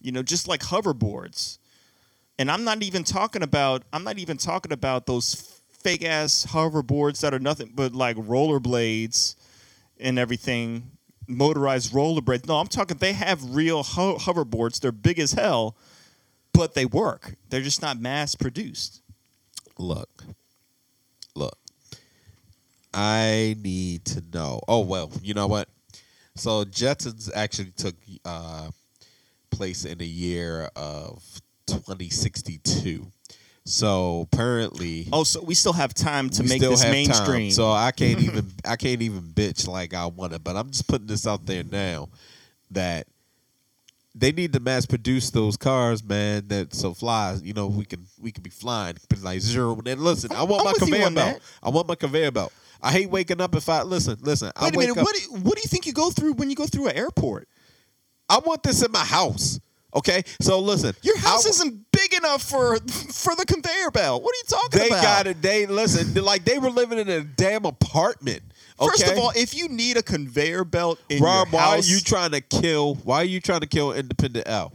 [0.00, 1.58] You know, just like hoverboards.
[2.38, 7.20] And I'm not even talking about I'm not even talking about those fake ass hoverboards
[7.20, 9.34] that are nothing but like rollerblades
[9.98, 10.90] and everything,
[11.26, 12.46] motorized rollerblades.
[12.46, 14.80] No, I'm talking they have real ho- hoverboards.
[14.80, 15.76] They're big as hell,
[16.52, 17.34] but they work.
[17.48, 19.02] They're just not mass produced.
[19.78, 20.24] look,
[21.34, 21.58] look.
[22.94, 24.60] I need to know.
[24.68, 25.68] Oh well, you know what?
[26.36, 28.70] So Jetsons actually took uh,
[29.50, 31.22] place in the year of
[31.68, 33.06] 2062.
[33.64, 36.92] So apparently, Oh, so we still have time to make this have time.
[36.92, 37.50] mainstream.
[37.50, 40.38] So I can't even I can't even bitch like I want to.
[40.38, 42.08] But I'm just putting this out there now
[42.70, 43.06] that
[44.14, 46.48] they need to mass produce those cars, man.
[46.48, 49.78] That so flies, you know, we can we can be flying, but like zero.
[49.84, 51.40] And listen, I want I'm my conveyor belt.
[51.62, 52.52] I want my conveyor belt.
[52.80, 54.16] I hate waking up if I listen.
[54.22, 54.98] Listen, Wait a wake minute.
[55.00, 55.04] up.
[55.04, 57.48] What do, what do you think you go through when you go through an airport?
[58.30, 59.58] I want this in my house.
[59.94, 62.76] Okay, so listen, Your house I- isn't big enough for
[63.12, 64.22] for the conveyor belt.
[64.22, 64.96] What are you talking They about?
[65.00, 65.42] They got it.
[65.42, 66.12] They listen.
[66.22, 68.42] like they were living in a damn apartment.
[68.80, 68.90] Okay?
[68.90, 71.92] First of all, if you need a conveyor belt in Rob, your why house, are
[71.92, 72.96] you trying to kill?
[72.96, 74.72] Why are you trying to kill Independent L?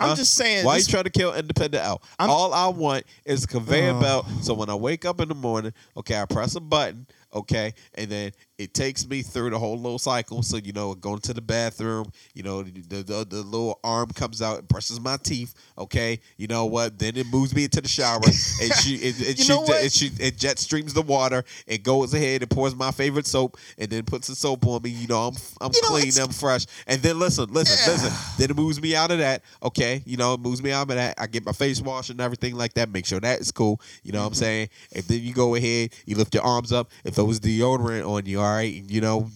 [0.00, 2.02] I'm just saying, Why this- are you trying to kill Independent L?
[2.18, 4.00] I'm- All I want is a conveyor Oh.
[4.00, 4.26] belt.
[4.42, 8.10] So when I wake up in the morning, okay, I press a button, okay, and
[8.10, 10.42] then it takes me through the whole little cycle.
[10.42, 14.40] So you know, going to the bathroom, you know, the, the the little arm comes
[14.42, 15.54] out, and brushes my teeth.
[15.76, 16.98] Okay, you know what?
[16.98, 19.84] Then it moves me into the shower, and she it, it, You she, know what?
[19.84, 21.44] it, she, it jet streams the water.
[21.66, 24.90] It goes ahead and pours my favorite soap, and then puts the soap on me.
[24.90, 26.66] You know, I'm I'm You clean, it's- I'm fresh.
[26.86, 28.12] And then listen, listen, listen.
[28.38, 29.42] Then it moves me out of that.
[29.62, 31.14] Okay, you know, it moves me out of that.
[31.18, 32.88] I get my face wash and everything like that.
[32.88, 33.80] Make sure that is cool.
[34.02, 34.28] You know what Mm-hmm.
[34.28, 34.68] I'm saying?
[34.94, 36.90] And then you go ahead, you lift your arms up.
[37.04, 39.30] If there was deodorant on you, all right, you know.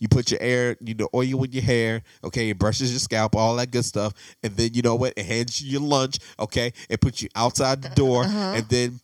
[0.00, 3.34] You, put your air, you know, oil in your hair, okay, it brushes your scalp,
[3.34, 4.12] all that good stuff.
[4.44, 5.12] And then you know what?
[5.16, 6.72] It hands you your lunch, okay?
[6.88, 8.52] It puts you outside the door, Uh-huh.
[8.54, 9.00] and then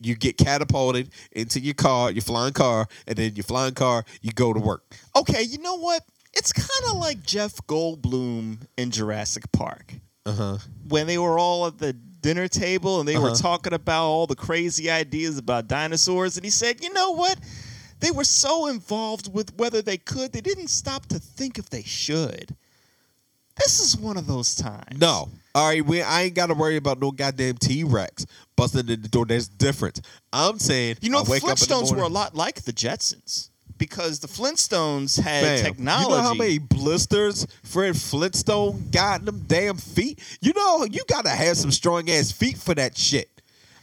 [0.00, 4.32] you get catapulted into your car, your flying car, and then your flying car, you
[4.32, 4.96] go to work.
[5.14, 6.02] Okay, you know what?
[6.32, 9.92] It's kind of like Jeff Goldblum in Jurassic Park.
[10.24, 10.58] Uh huh.
[10.88, 13.34] when they were all at the dinner table and they were Uh-huh.
[13.42, 17.38] talking about all the crazy ideas about dinosaurs and he said you know what
[18.00, 21.82] they were so involved with whether they could they didn't stop to think if they
[21.82, 22.54] should
[23.56, 25.28] this is one of those times No.
[25.54, 29.02] All right, we, I ain't got to worry about no goddamn T Rex busting in
[29.02, 29.26] the door.
[29.26, 30.00] There's different.
[30.32, 33.50] I'm saying, you know I the up the flintstones were a lot like the jetsons
[33.78, 39.26] because the flintstones had Fam, technology You know how many blisters Fred Flintstone got in
[39.26, 40.20] them damn feet?
[40.40, 43.37] You know, you got to have some strong ass feet for that shit.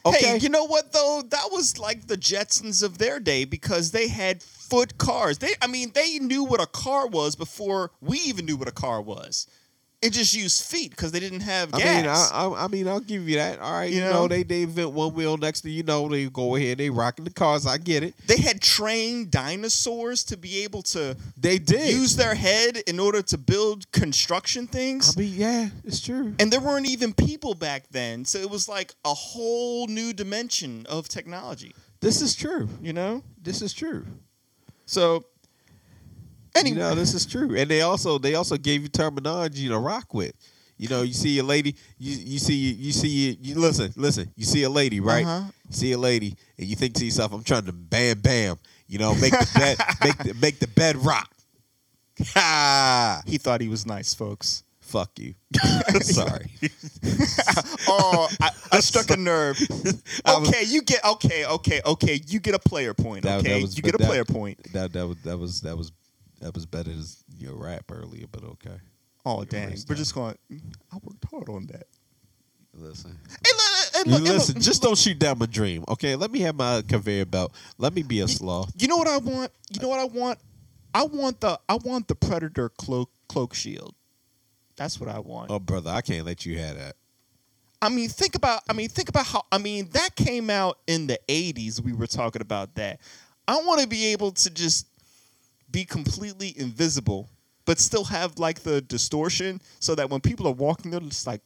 [0.05, 0.27] Okay.
[0.27, 1.23] Hey, you know what though?
[1.27, 5.39] That was like the Jetsons of their day because they had foot cars.
[5.39, 8.73] They, I mean, they knew what a car was before we even knew what a
[8.73, 9.47] car was.
[10.01, 11.95] It just used feet because they didn't have I gas.
[12.01, 13.59] mean, I, I, I mean, I'll give you that.
[13.59, 14.27] All right, You you, know, know?
[14.27, 17.31] they they invent one wheel next to you know they go ahead they rocking the
[17.31, 17.65] cars.
[17.65, 18.13] I get it.
[18.27, 21.91] they had trained dinosaurs to be able to They did.
[21.91, 25.17] use their head in order to build construction things.
[25.17, 26.35] I mean, yeah, it's true.
[26.39, 30.85] and there weren't even people back then, so it was like a whole new dimension
[30.87, 31.73] of technology.
[32.01, 32.69] This is true.
[32.81, 34.05] You know, This is true.
[34.85, 35.25] so
[36.55, 37.55] anyway, You know, this is true.
[37.55, 40.33] And they also they also gave you terminology to rock with.
[40.77, 44.43] You know, you see a lady, you you see you see you listen, listen, you
[44.45, 45.25] see a lady, right?
[45.25, 45.45] Uh-huh.
[45.69, 48.57] You see a lady and you think to yourself, I'm trying to bam bam,
[48.87, 51.31] you know, make the bed make the make the bed rock.
[52.33, 53.21] Ha!
[53.25, 54.63] he thought he was nice, folks.
[54.81, 55.33] Fuck you.
[56.01, 56.51] Sorry.
[57.87, 59.57] oh, I, I struck a nerve.
[60.25, 62.21] I was- Okay, you get okay, okay, okay.
[62.27, 63.23] You get a player point.
[63.23, 64.61] That- Okay, that was- you get a that- player point.
[64.73, 65.91] That that was that was that was
[66.45, 67.03] that was better than
[67.35, 68.77] your rap earlier, but okay.
[69.25, 70.37] Oh Your dang, we're just going.
[70.93, 71.87] I worked hard on that.
[72.71, 73.17] Listen.
[73.43, 73.51] Hey,
[74.05, 75.83] look, look, listen, just don't shoot down my dream.
[75.87, 77.51] Okay, let me have my conveyor belt.
[77.79, 78.71] Let me be a sloth.
[78.77, 79.51] You know what I want?
[79.71, 80.37] You know what I want?
[80.93, 83.95] I want the I want the predator cloak cloak shield.
[84.75, 85.49] That's what I want.
[85.49, 86.95] Oh, brother, I can't let you have that.
[87.81, 88.61] I mean, think about.
[88.69, 89.45] I mean, think about how.
[89.51, 91.81] I mean, that came out in the '80s.
[91.81, 92.99] We were talking about that.
[93.47, 94.87] I want to be able to just
[95.75, 97.29] be completely invisible,
[97.65, 101.41] but still have like the distortion, so that when people are walking, they're just like,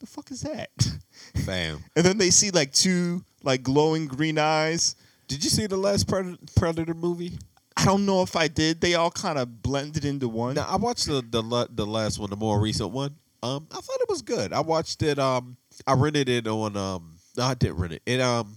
[0.00, 0.70] "The fuck is that?"
[1.46, 1.84] Bam.
[1.94, 4.96] and then they see like two like glowing green eyes.
[5.26, 7.38] Did you see the last Predator, Predator movie?
[7.76, 8.80] I don't know if I did.
[8.80, 10.54] They all kind of blended into one.
[10.54, 13.14] Now I watched the the the last one, the more recent one.
[13.42, 14.54] Um, I thought it was good.
[14.54, 15.18] I watched it.
[15.18, 16.78] Um, I rented it on.
[16.78, 18.02] Um, no, I didn't rent it.
[18.06, 18.56] It um,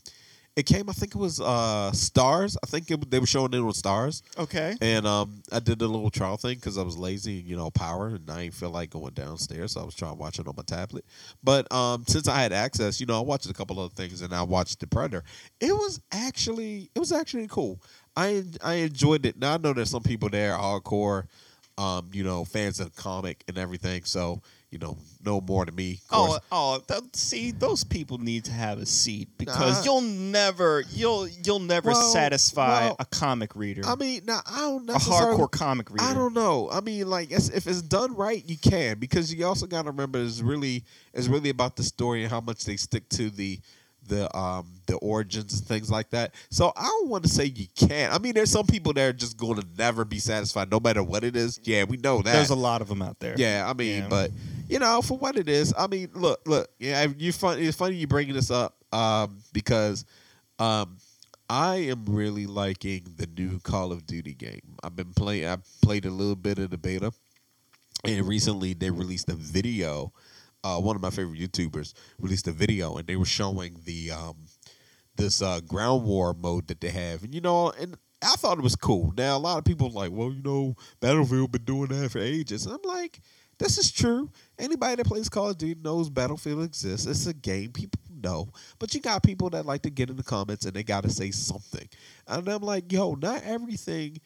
[0.61, 0.89] it came.
[0.89, 2.55] I think it was uh Starz.
[2.63, 4.21] I think it, they were showing it on Starz.
[4.38, 4.75] Okay.
[4.79, 8.07] And um, I did a little trial thing because I was lazy, you know, power,
[8.07, 10.53] and I didn't feel like going downstairs, so I was trying to watch it on
[10.55, 11.03] my tablet.
[11.43, 14.33] But um, since I had access, you know, I watched a couple other things, and
[14.33, 15.23] I watched The Predator.
[15.59, 17.81] It was actually, it was actually cool.
[18.15, 19.38] I I enjoyed it.
[19.38, 21.25] Now I know there's some people there hardcore,
[21.77, 24.41] um, you know, fans of the comic and everything, so
[24.72, 25.99] you know, know more than me.
[26.10, 29.84] Oh, oh, th- see, those people need to have a seat because Nah.
[29.84, 34.60] you'll never, you'll, you'll never Well, satisfy well, a comic reader, I mean, now I
[34.61, 36.06] don't a hardcore comic reader.
[36.06, 36.69] I don't know.
[36.72, 40.19] I mean, like if it's done right, you can because you also got to remember
[40.23, 43.60] it's really it's really about the story and how much they stick to the
[44.07, 46.34] the um the origins and things like that.
[46.49, 48.11] So I don't want to say you can't.
[48.14, 51.03] I mean, there's some people that are just going to never be satisfied no matter
[51.03, 51.60] what it is.
[51.64, 52.34] Yeah, we know that.
[52.34, 53.35] There's a lot of them out there.
[53.38, 54.07] Yeah, I mean, Yeah.
[54.10, 54.31] but
[54.72, 57.60] you know, for what it is, I mean, look, look, yeah, you fun.
[57.60, 60.06] It's funny you bringing this up um, because
[60.60, 60.95] um,
[61.49, 64.77] I am really liking the new Call of Duty game.
[64.81, 65.45] I've been playing.
[65.45, 67.11] I played a little bit of the beta,
[68.06, 70.14] and recently they released a video.
[70.64, 74.38] Uh, one of my favorite YouTubers released a video, and they were showing the um,
[75.18, 78.64] this uh, ground war mode that they have, and you know, and I thought it
[78.64, 79.14] was cool.
[79.18, 82.65] Now a lot of people like, well, you know, Battlefield been doing that for ages.
[82.65, 83.19] And I'm like,
[83.61, 84.29] this is true.
[84.57, 87.05] Anybody that plays Call of Duty knows Battlefield exists.
[87.05, 87.71] It's a game.
[87.71, 88.49] People know.
[88.79, 91.09] but you got people that like to get in the comments and they got to
[91.09, 91.88] say something.
[92.27, 94.19] And I'm like, yo, not everything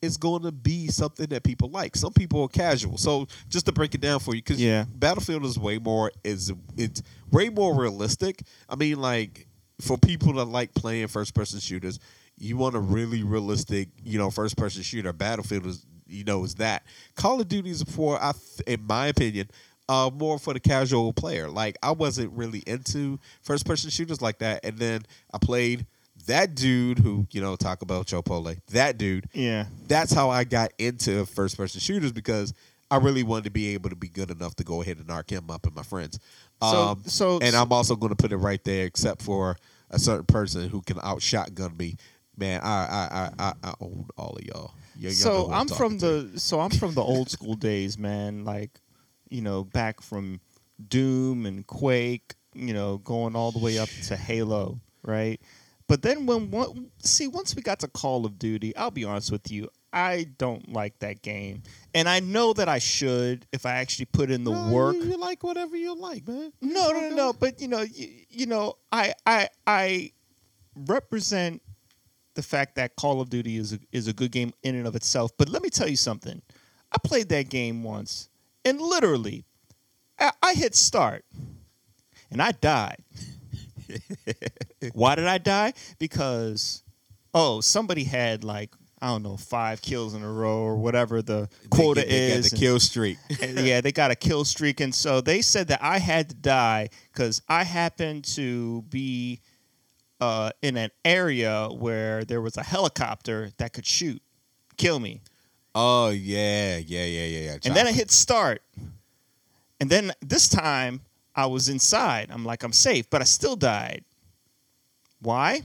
[0.00, 1.94] is going to be something that people like.
[1.94, 2.98] Some people are casual.
[2.98, 4.84] So just to break it down for you, because Yeah.
[4.94, 8.42] Battlefield is way more is it's way more realistic.
[8.68, 9.46] I mean, like
[9.80, 12.00] for people that like playing first person shooters,
[12.38, 15.12] you want a really realistic, you know, first person shooter.
[15.12, 16.84] Battlefield is you know is that.
[17.16, 19.48] Call of Duty is for, I th- in my opinion.
[19.88, 21.48] Uh, more for the casual player.
[21.50, 25.02] Like I wasn't really into first person shooters like that, and then
[25.34, 25.86] I played
[26.26, 28.58] that dude who you know talk about Chopole.
[28.70, 29.66] That dude, Yeah.
[29.88, 32.54] that's how I got into first person shooters because
[32.92, 35.30] I really wanted to be able to be good enough to go ahead and arc
[35.30, 36.18] him up and my friends.
[36.60, 39.56] So- Um, so- and I'm also going to put it right there, except for
[39.90, 41.96] a certain person who can out shotgun me.
[42.36, 44.74] Man, I I I I, I own all of y'all.
[45.02, 46.22] Y- y'all so I'm talking from to.
[46.22, 48.44] the so I'm from the old school days, man.
[48.44, 48.80] Like,
[49.28, 50.40] you know, back from
[50.88, 55.40] Doom and Quake, you know, going all the way up to Halo, right?
[55.88, 59.30] But then when one, see once we got to Call of Duty, I'll be honest
[59.30, 61.64] with you, I don't like that game,
[61.94, 64.96] and I know that I should if I actually put in the No, work.
[64.96, 66.52] You, you like whatever you like, man.
[66.62, 67.32] No, no, no, no.
[67.34, 70.12] But you know, you, you know, I, I, I
[70.74, 71.60] represent
[72.34, 74.96] the fact that Call of Duty is a, is a good game in and of
[74.96, 75.32] itself.
[75.36, 76.40] But let me tell you something.
[76.90, 78.28] I played that game once,
[78.64, 79.44] and literally,
[80.18, 81.24] I, I hit start,
[82.30, 83.02] and I died.
[84.92, 85.72] Why did I die?
[85.98, 86.82] Because,
[87.34, 88.70] oh, somebody had like
[89.02, 92.50] I don't know five kills in a row or whatever the quota they, they is.
[92.50, 93.18] Got the and- kill streak.
[93.40, 96.88] yeah, they got a kill streak, and so they said that I had to die
[97.12, 99.40] because I happened to be
[100.22, 104.22] uh, in an area where there was a helicopter that could shoot,
[104.76, 105.20] kill me,
[105.74, 107.58] oh yeah, yeah, yeah, yeah, yeah.
[107.64, 108.62] and then I hit start,
[109.80, 111.00] and then this time
[111.34, 112.28] I was inside.
[112.30, 114.04] I'm like, I'm safe, but I still died.
[115.20, 115.62] Why?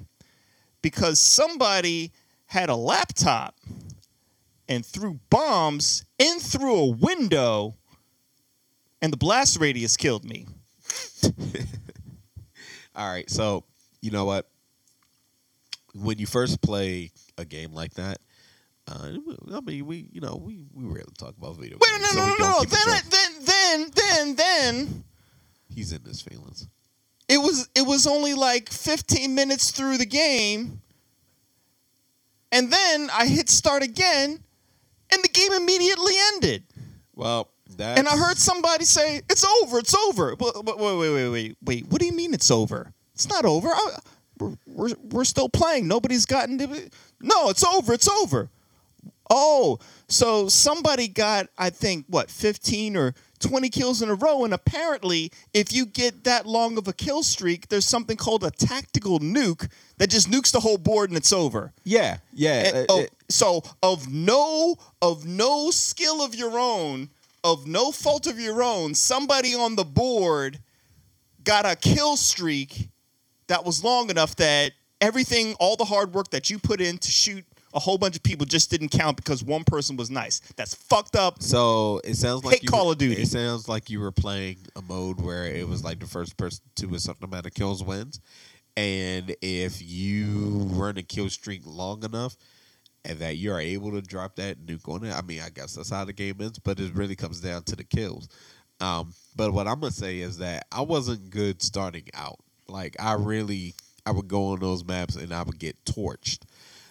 [0.81, 2.11] Because somebody
[2.47, 3.55] had a laptop
[4.67, 7.75] and threw bombs in through a window,
[9.03, 10.47] and the blast radius killed me.
[12.95, 13.63] All right, so
[14.01, 14.47] you know what?
[15.93, 18.19] When you first play a game like that,
[18.87, 19.13] uh,
[19.53, 22.01] I mean, we you know we we rarely talk about video Wait, games.
[22.03, 22.63] no, so no, we no, no.
[22.63, 25.03] Then, I, then, then, then, then,
[25.73, 26.67] he's in his feelings.
[27.27, 30.81] it was it was only like 15 minutes through the game,
[32.51, 34.39] and then I hit start again,
[35.11, 36.63] and the game immediately ended.
[37.15, 39.79] Well, that And I heard somebody say, "It's over.
[39.79, 41.87] It's over." But, but wait, wait, wait, wait, wait.
[41.87, 42.93] What do you mean it's over?
[43.17, 43.69] It's not over.
[43.69, 43.97] I,
[44.37, 45.87] we're, we're we're still playing.
[45.87, 46.67] Nobody's gotten to.
[47.19, 47.93] No, it's over.
[47.93, 48.51] It's over.
[49.27, 54.45] Oh, so somebody got, I think, what, 15 or 20 kills in a row.
[54.45, 58.51] And apparently, if you get that long of a kill streak, there's something called a
[58.51, 59.67] tactical nuke
[59.97, 61.73] that just nukes the whole board and it's over.
[61.83, 62.67] Yeah, yeah.
[62.67, 67.09] And- uh, oh, it- so of no of no skill of your own,
[67.43, 70.59] of no fault of your own, somebody on the board
[71.43, 72.89] got a kill streak
[73.47, 77.11] that was long enough that everything, all the hard work that you put in to
[77.11, 80.39] shoot a whole bunch of people just didn't count because one person was nice.
[80.55, 81.43] That's fucked up.
[81.43, 83.21] so it sounds like Hate you Call were- of Duty.
[83.21, 86.63] It sounds like you were playing a mode where it was like the first person
[86.77, 88.19] to a certain amount of kills wins,
[88.75, 92.35] and if you run a kill streak long enough,
[93.05, 95.13] and that you are able to drop that nuke on it.
[95.13, 97.75] I mean, I guess that's how the game ends, but it really comes down to
[97.75, 98.27] the kills.
[98.81, 102.39] Um, but what I'm gonna say is that I wasn't good starting out.
[102.69, 103.75] Like I really,
[104.05, 106.39] I would go on those maps and I would get torched.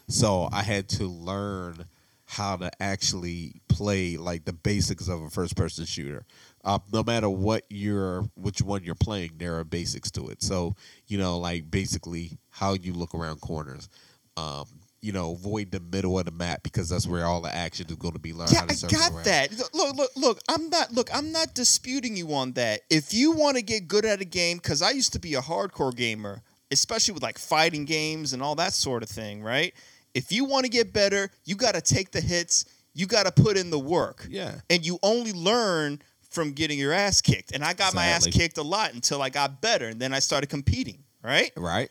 [0.09, 1.87] So I had to learn
[2.27, 6.25] how to actually play like the basics of a first person shooter.
[6.65, 10.43] Uh, no matter what you're, which one you're playing, there are basics to it.
[10.43, 10.75] So
[11.07, 13.89] you know, like basically how you look around corners.
[14.37, 14.67] Um,
[15.07, 17.95] you know, avoid the middle of the map because that's where all the action is
[17.95, 18.51] going to be learned.
[18.51, 19.25] Yeah, how to I got around.
[19.25, 19.53] that.
[19.73, 20.41] Look, look, look.
[20.49, 20.93] I'm not.
[20.93, 22.81] Look, I'm not disputing you on that.
[22.91, 25.41] If you want to get good at a game, because I used to be a
[25.41, 26.43] hardcore gamer,
[26.73, 29.73] especially with like fighting games and all that sort of thing, right?
[30.13, 32.65] If you want to get better, you got to take the hits.
[32.93, 34.27] You got to put in the work.
[34.29, 34.57] Yeah.
[34.69, 37.53] And you only learn from getting your ass kicked.
[37.55, 40.19] And I got my ass kicked a lot until I got better, and then I
[40.19, 41.05] started competing.
[41.23, 41.53] Right.
[41.57, 41.91] Right.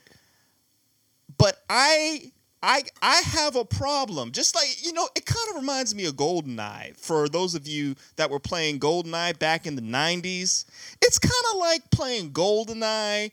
[1.38, 2.32] but I
[2.66, 4.32] I I have a problem.
[4.32, 6.98] Just like you know, it kind of reminds me of GoldenEye.
[6.98, 10.66] For those of you that were playing GoldenEye back in the '90s,
[11.02, 13.32] it's kind of like playing GoldenEye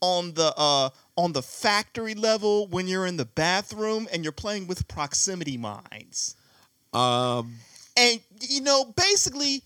[0.00, 4.66] on the uh on the factory level when you're in the bathroom and you're playing
[4.66, 6.34] with proximity mines.
[6.94, 7.56] Um,
[7.96, 9.62] And you know, basically,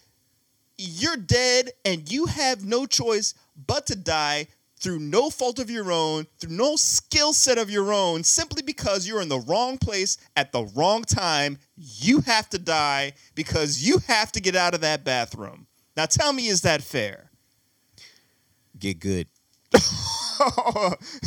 [0.76, 3.34] you're dead and you have no choice
[3.66, 7.92] but to die through no fault of your own, through no skill set of your
[7.92, 12.58] own, simply because you're in the wrong place at the wrong time, you have to
[12.58, 15.66] die because you have to get out of that bathroom.
[15.96, 17.30] Now tell me, is that fair?
[18.78, 19.26] Get good.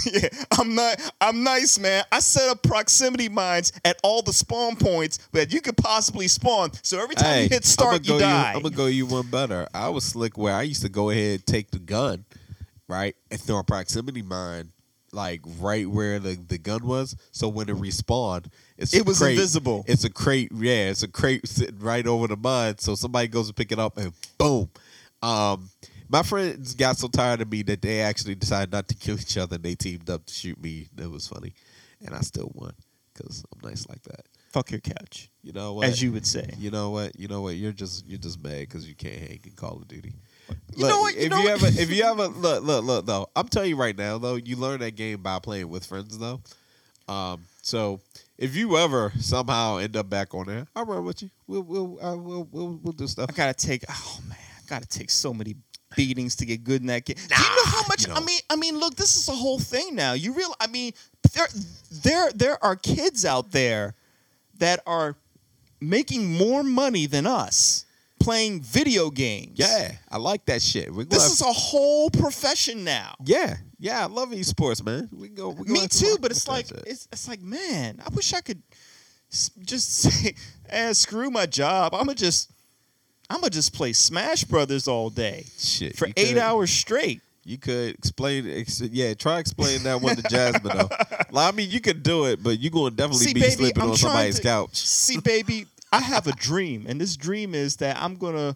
[0.05, 1.13] yeah, I'm not.
[1.19, 2.03] I'm nice, man.
[2.11, 6.71] I set up proximity mines at all the spawn points that you could possibly spawn.
[6.81, 8.53] So every time Hey, you hit start, you die.
[8.55, 9.67] I'm gonna go you one better.
[9.73, 12.25] I was slick where I used to go ahead and take the gun,
[12.91, 14.71] right, and throw a proximity mine
[15.13, 17.15] like right where the, the gun was.
[17.31, 18.45] So when it respawned,
[18.77, 19.31] it's It was crate.
[19.33, 19.83] invisible.
[19.87, 20.51] It's a crate.
[20.53, 22.79] Yeah, it's a crate sitting right over the mud.
[22.79, 24.69] So somebody goes to pick it up and boom.
[25.21, 25.69] Um,
[26.07, 29.37] my friends got so tired of me that they actually decided not to kill each
[29.37, 29.55] other.
[29.55, 30.87] and They teamed up to shoot me.
[30.95, 31.53] That was funny,
[32.05, 32.73] and I still won
[33.13, 34.25] because I'm nice like that.
[34.51, 35.87] Fuck your couch, You know what?
[35.87, 36.49] as you would say.
[36.57, 37.17] You know what?
[37.17, 37.55] You know what?
[37.55, 40.13] You're just you're just mad because you can't hang in Call of Duty.
[40.75, 41.15] You know what?
[41.15, 41.63] You if know you what?
[41.63, 44.55] ever, if you ever look, look, look, though, I'm telling you right now, though, you
[44.55, 46.41] learn that game by playing with friends, though.
[47.07, 47.99] Um, so
[48.37, 51.29] if you ever somehow end up back on there, I'll run with you.
[51.47, 53.29] We'll we'll uh, we'll, we'll we'll do stuff.
[53.29, 53.83] I gotta take.
[53.89, 55.55] Oh man, I gotta take so many
[55.95, 57.15] beatings to get good in that game.
[57.15, 58.07] Do you know how much?
[58.07, 60.13] you I mean, I mean, look, this is a whole thing now.
[60.13, 60.53] You real?
[60.59, 60.93] I mean,
[61.33, 61.47] there,
[61.91, 63.95] there, there are kids out there
[64.57, 65.15] that are
[65.79, 67.85] making more money than us
[68.21, 69.53] playing video games.
[69.55, 70.93] Yeah, I like that shit.
[70.93, 73.15] We're This have- is a whole profession now.
[73.25, 74.03] yeah, yeah.
[74.03, 75.09] I love esports, man.
[75.11, 75.49] We go.
[75.49, 76.83] We can Me too, but it's like it.
[76.87, 78.61] it's it's like man, I wish I could
[79.65, 80.35] just say,
[80.69, 81.93] eh, screw my job.
[81.93, 82.51] I'm gonna just
[83.29, 87.21] I'm gonna just play Smash Brothers all day shit for eight could- hours straight.
[87.43, 89.15] You could explain, ex- yeah.
[89.15, 90.89] Try explain that one to Jasmine though.
[91.33, 93.81] Like, I mean, you could do it, but you're gonna definitely See, be baby, sleeping
[93.83, 94.75] I'm on somebody's to- couch.
[94.75, 98.55] See, baby, I have a dream, and this dream is that I'm gonna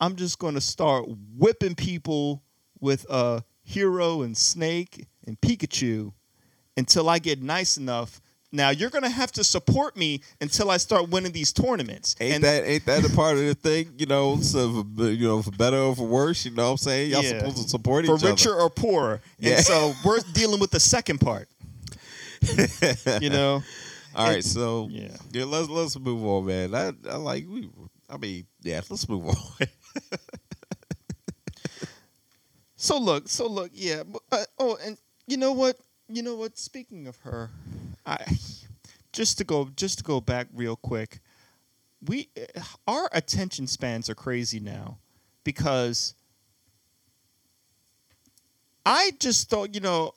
[0.00, 1.06] I'm just gonna start
[1.36, 2.42] whipping people
[2.80, 6.12] with uh Hero and Snake and Pikachu
[6.76, 8.20] until I get nice enough.
[8.52, 12.14] Now you're gonna have to support me until I start winning these tournaments.
[12.20, 13.92] Ain't and that ain't that a part of the thing?
[13.98, 16.44] You know, so for, you know, for better or for worse.
[16.44, 17.10] You know what I'm saying?
[17.10, 17.38] Y'all Yeah.
[17.40, 19.20] supposed to support for each richer or poorer.
[19.40, 19.56] Yeah.
[19.56, 21.48] And so we're dealing with the second part.
[23.20, 23.62] you know?
[24.16, 25.16] All right, so yeah.
[25.32, 26.74] yeah, let's let's move on, man.
[26.74, 27.70] I, I like we.
[28.08, 29.36] I mean, yeah, let's move on.
[32.76, 34.02] So look, so look, yeah.
[34.04, 35.78] but, Uh, oh, and you know what?
[36.08, 36.58] You know what?
[36.58, 37.50] Speaking of her,
[38.04, 38.24] I
[39.12, 41.20] just to go just to go back real quick.
[42.06, 42.28] We
[42.86, 44.98] our attention spans are crazy now
[45.44, 46.14] because
[48.84, 50.14] I just thought, you know,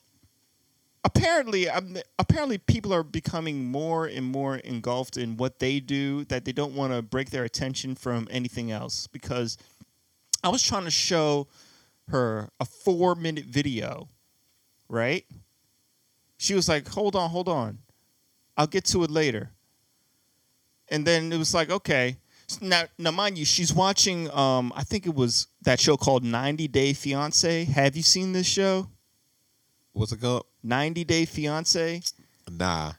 [1.04, 6.46] apparently I'm, apparently people are becoming more and more engulfed in what they do that
[6.46, 9.58] they don't want to break their attention from anything else because
[10.44, 11.48] I was trying to show
[12.10, 14.10] her a 4 minute video,
[14.88, 15.26] right?
[16.38, 17.80] She was like, "Hold on, hold on.
[18.58, 19.52] I'll get to it later."
[20.90, 22.18] And then it was like, "Okay."
[22.62, 26.68] Now, now mind you, she's watching um I think it was that show called 90
[26.68, 27.68] Day Fiancé.
[27.68, 28.90] Have you seen this show?
[29.92, 30.46] What's it called?
[30.64, 32.02] 90 Day Fiance.
[32.50, 32.94] Nah.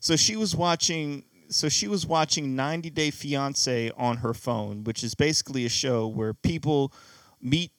[0.00, 5.02] So she was watching so she was watching 90 Day Fiance on her phone, which
[5.02, 6.92] is basically a show where people
[7.40, 7.72] meet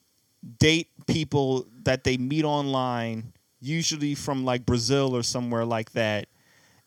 [0.58, 6.28] date people that they meet online, usually from like Brazil or somewhere like that.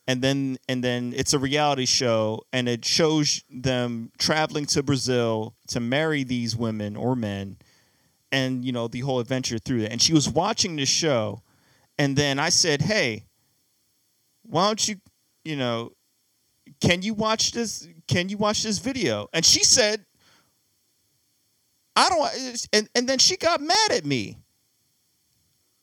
[0.06, 5.54] And then and then it's a reality show and it shows them traveling to Brazil
[5.68, 7.56] to marry these women or men
[8.30, 9.92] and you know the whole adventure through that.
[9.92, 11.40] And she was watching this show
[11.98, 13.26] and then I said, "Hey,
[14.42, 14.96] why don't you,
[15.44, 15.92] you know,
[16.80, 17.88] can you watch this?
[18.08, 20.04] Can you watch this video?" And she said,
[21.96, 24.38] "I don't." And and then she got mad at me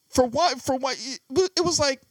[0.09, 0.61] for what?
[0.61, 0.97] For what?
[1.29, 2.01] It was like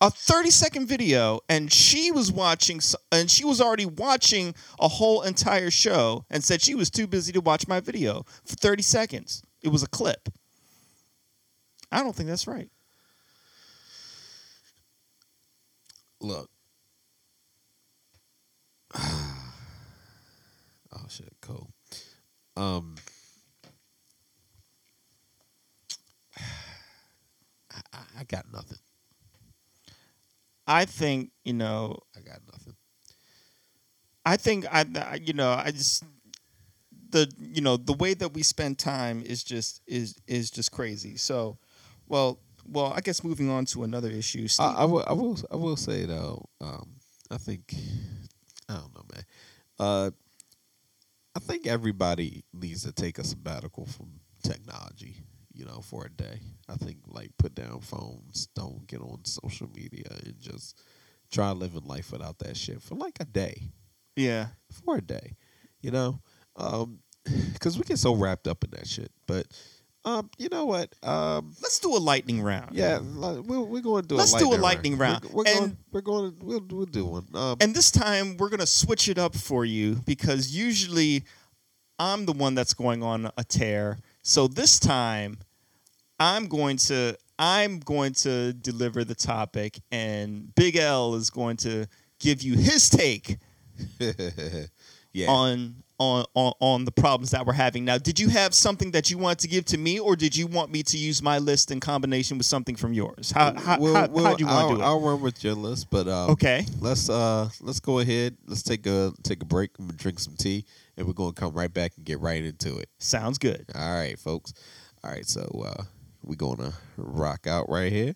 [0.00, 2.80] a 30 second video and she was watching
[3.12, 7.32] and she was already watching a whole entire show and said she was too busy
[7.32, 10.28] to watch my video for 30 seconds it was a clip
[11.92, 12.70] i don't think that's right
[16.20, 16.50] Look.
[18.98, 19.46] oh
[21.08, 21.70] shit, cool.
[22.56, 22.96] Um
[27.70, 27.80] I,
[28.20, 28.78] I- got nothing.
[30.66, 31.98] I think you know.
[32.16, 32.74] I got nothing.
[34.24, 36.02] I think I, I- you know, I just
[37.10, 41.16] the you know the way that we spend time is just is is just crazy.
[41.16, 41.58] So,
[42.08, 42.38] well,
[42.68, 44.48] well, I guess moving on to another issue.
[44.48, 46.96] Steve, I, I will I will I will say though, um,
[47.30, 47.74] I think
[48.68, 49.24] I don't know, man.
[49.78, 50.10] Uh
[51.34, 55.22] I think everybody needs to take a sabbatical from technology.
[55.52, 56.40] you know, for a day.
[56.68, 60.78] I think like put down phones, don't get on social media, and just
[61.32, 63.70] try living life without that shit for like a day,
[64.16, 64.48] Yeah.
[64.70, 65.36] for a day,
[65.80, 66.20] you know,
[67.52, 69.10] because we get so wrapped up in that shit.
[69.26, 69.46] But
[70.06, 70.94] um, you know what?
[71.02, 72.74] Um, Let's do a lightning round.
[72.74, 74.14] yeah, we're, we're going to do.
[74.14, 75.24] Let's a do a lightning lightning round.
[75.24, 75.64] We're, we're going.
[75.64, 76.30] And- We're going.
[76.32, 77.26] To, we'll we'll do one.
[77.34, 81.24] Um, And this time we're gonna switch it up for you because usually
[81.98, 83.98] I'm the one that's going on a tear.
[84.22, 85.38] So this time
[86.20, 91.86] I'm going to I'm going to deliver the topic and Big L is going to
[92.20, 93.38] give you his take
[95.16, 95.30] yeah.
[95.30, 97.84] on on, on on the problems that we're having.
[97.84, 100.46] Now, did you have something that you wanted to give to me, or did you
[100.46, 103.30] want me to use my list in combination with something from yours?
[103.30, 104.84] How how, Well, how, well, how do you want I'll, to do it?
[104.84, 106.66] I'll run with your list, but um, Okay.
[106.80, 108.36] Let's uh let's go ahead.
[108.46, 109.70] Let's take a take a break.
[109.78, 110.66] I'm gonna drink some tea,
[110.96, 112.90] and we're gonna come right back and get right into it.
[112.98, 113.64] Sounds good.
[113.74, 114.52] All right, folks.
[115.02, 115.84] All right, so uh,
[116.22, 118.14] we're gonna rock out right here,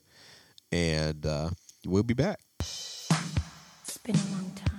[0.70, 1.51] and uh,
[1.86, 2.40] we'll be back.
[2.59, 4.70] It's been a long time.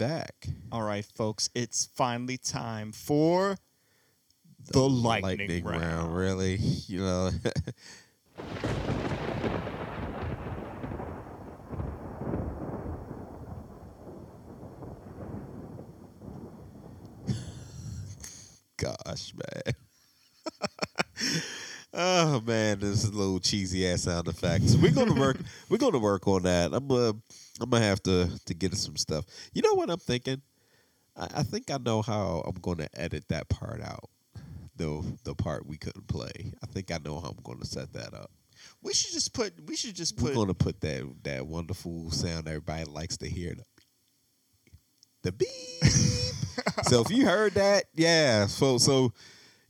[0.00, 0.48] Back.
[0.72, 3.58] All right, folks, it's finally time for
[4.72, 6.16] the, lightning, round.
[6.16, 7.30] Really, you know.
[18.78, 19.74] Gosh, man.
[21.94, 24.76] oh man, this is a little cheesy ass sound effects.
[24.76, 25.38] We're gonna work.
[25.68, 26.72] we're gonna work on that.
[26.72, 27.12] I'm uh,
[27.60, 29.24] I'm gonna have to to get some stuff.
[29.52, 30.42] You know what I'm thinking?
[31.16, 34.10] I, I think I know how I'm gonna edit that part out.
[34.76, 36.52] The the part we couldn't play.
[36.62, 38.30] I think I know how I'm gonna set that up.
[38.82, 39.54] We should just put.
[39.66, 40.30] We should just put.
[40.30, 43.54] We're gonna put that that wonderful sound everybody likes to hear.
[43.54, 43.64] The,
[45.22, 45.48] the beep.
[46.84, 48.46] so if you heard that, yeah.
[48.46, 49.12] So so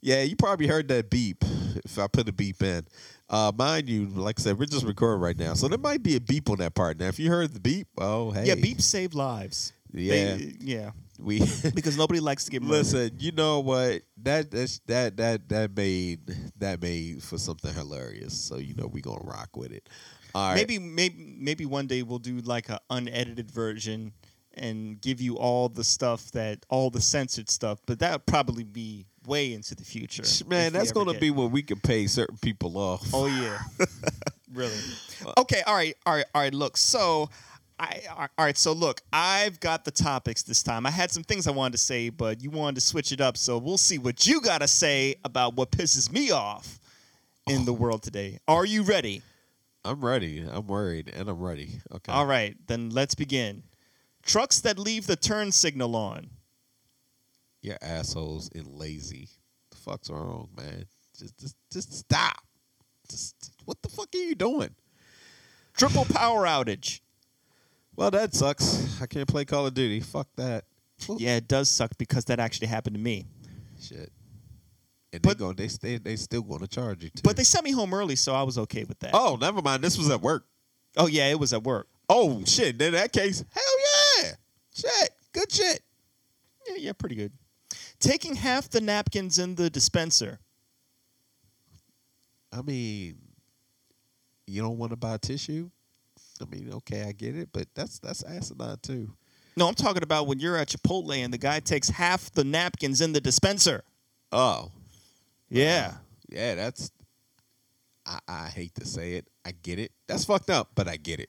[0.00, 1.44] yeah, you probably heard that beep.
[1.84, 2.86] If I put a beep in,
[3.28, 6.16] uh, mind you, like I said, we're just recording right now, so there might be
[6.16, 6.98] a beep on that part.
[6.98, 9.72] Now, if you heard the beep, oh hey, Yeah, beeps save lives.
[9.92, 10.36] Yeah.
[10.36, 10.90] They- yeah.
[11.18, 11.38] we
[11.74, 12.78] Because nobody likes to get murdered.
[12.78, 14.02] Listen, you know what?
[14.22, 16.20] That that's, that that that made
[16.58, 18.38] that made for something hilarious.
[18.38, 19.88] So you know we gonna rock with it.
[20.34, 20.56] All right.
[20.56, 24.12] Maybe maybe maybe one day we'll do like an unedited version
[24.54, 28.64] and give you all the stuff that all the censored stuff, but that would probably
[28.64, 30.24] be way into the future.
[30.46, 33.08] Man, that's gonna be when we can pay certain people off.
[33.14, 33.58] Oh yeah,
[34.52, 34.74] really.
[35.38, 36.52] Okay, all right, all right, all right.
[36.52, 37.30] Look, so
[37.78, 38.58] I all right.
[38.58, 40.84] So look, I've got the topics this time.
[40.84, 43.36] I had some things I wanted to say, but you wanted to switch it up.
[43.36, 46.80] So we'll see what you got to say about what pisses me off
[47.46, 47.64] in oh.
[47.64, 48.40] the world today.
[48.48, 49.22] Are you ready?
[49.84, 50.44] I'm ready.
[50.46, 51.80] I'm worried, and I'm ready.
[51.94, 52.12] Okay.
[52.12, 53.62] All right, then let's begin.
[54.22, 56.28] Trucks that leave the turn signal on.
[57.62, 59.28] You're assholes and lazy.
[59.70, 60.86] The fuck's wrong, man?
[61.18, 62.38] Just just just stop.
[63.10, 63.34] Just
[63.64, 64.70] what the fuck are you doing?
[65.76, 67.00] Triple power outage.
[67.96, 69.00] Well, that sucks.
[69.02, 70.00] I can't play Call of Duty.
[70.00, 70.64] Fuck that.
[71.18, 73.26] Yeah, it does suck because that actually happened to me.
[73.80, 74.10] Shit.
[75.12, 75.52] And But- they go.
[75.52, 75.98] They stay.
[75.98, 77.10] They still going to charge you.
[77.10, 77.22] Too.
[77.24, 79.10] But they sent me home early, so I was okay with that.
[79.12, 79.82] Oh, never mind.
[79.82, 80.46] This was at work.
[80.96, 81.88] Oh yeah, it was at work.
[82.08, 82.80] Oh shit!
[82.82, 83.62] In that case, hell
[84.24, 84.30] yeah,
[84.74, 85.80] shit, good shit.
[86.66, 87.30] Yeah, yeah, pretty good.
[88.00, 90.40] Taking half the napkins in the dispenser.
[92.52, 93.16] I mean,
[94.46, 95.70] you don't want to buy tissue.
[96.40, 99.12] I mean, okay, I get it, but that's that's asinine too.
[99.56, 103.00] No, I'm talking about when you're at Chipotle and the guy takes half the napkins
[103.00, 103.84] in the dispenser.
[104.32, 104.70] Oh,
[105.50, 105.94] Yeah.
[106.28, 106.90] yeah, that's.
[108.06, 109.26] I, I hate to say it.
[109.44, 109.92] I get it.
[110.06, 111.28] That's fucked up, but I get it.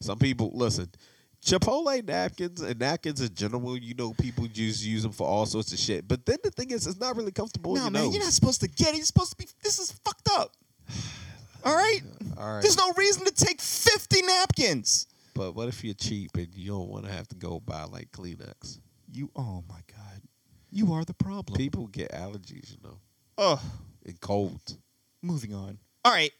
[0.00, 0.90] Some people listen.
[1.44, 5.72] Chipotle napkins and napkins in general, you know, people just use them for all sorts
[5.72, 6.06] of shit.
[6.06, 7.74] But then the thing is, it's not really comfortable.
[7.74, 8.14] No, man, nose.
[8.14, 8.96] you're not supposed to get it.
[8.96, 9.46] You're supposed to be.
[9.62, 10.52] This is fucked up.
[11.64, 12.00] All right.
[12.38, 12.62] All right.
[12.62, 15.06] There's no reason to take 50 napkins.
[15.34, 18.10] But what if you're cheap and you don't want to have to go buy like
[18.12, 18.78] Kleenex?
[19.10, 19.30] You.
[19.34, 20.22] Oh my God.
[20.70, 21.56] You are the problem.
[21.56, 22.98] People get allergies, you know,
[23.38, 23.60] Oh,
[24.06, 24.76] and colds.
[25.22, 25.78] moving on.
[26.04, 26.32] All right.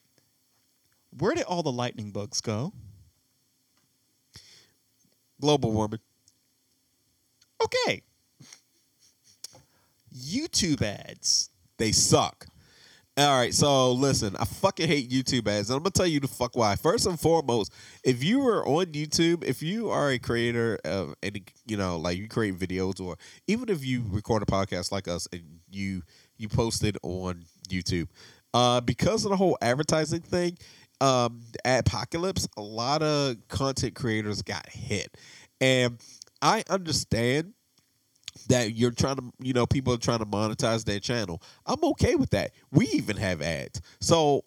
[1.18, 2.72] Where did all the lightning bugs go?
[5.40, 6.00] Global warming.
[7.62, 8.02] Okay.
[10.14, 11.50] YouTube ads.
[11.78, 12.46] They suck.
[13.16, 16.28] All right, so listen, I fucking hate YouTube ads, and I'm gonna tell you the
[16.28, 16.76] fuck why.
[16.76, 17.72] First and foremost,
[18.02, 22.16] if you are on YouTube, if you are a creator of any, you know, like
[22.16, 26.02] you create videos, or even if you record a podcast like us and you
[26.38, 28.08] you post it on YouTube,
[28.54, 30.56] uh, because of the whole advertising thing,
[31.00, 35.16] um, apocalypse, a lot of content creators got hit,
[35.60, 35.98] and
[36.42, 37.54] I understand
[38.48, 41.42] that you're trying to, you know, people are trying to monetize their channel.
[41.66, 42.52] I'm okay with that.
[42.70, 43.80] We even have ads.
[44.00, 44.44] So,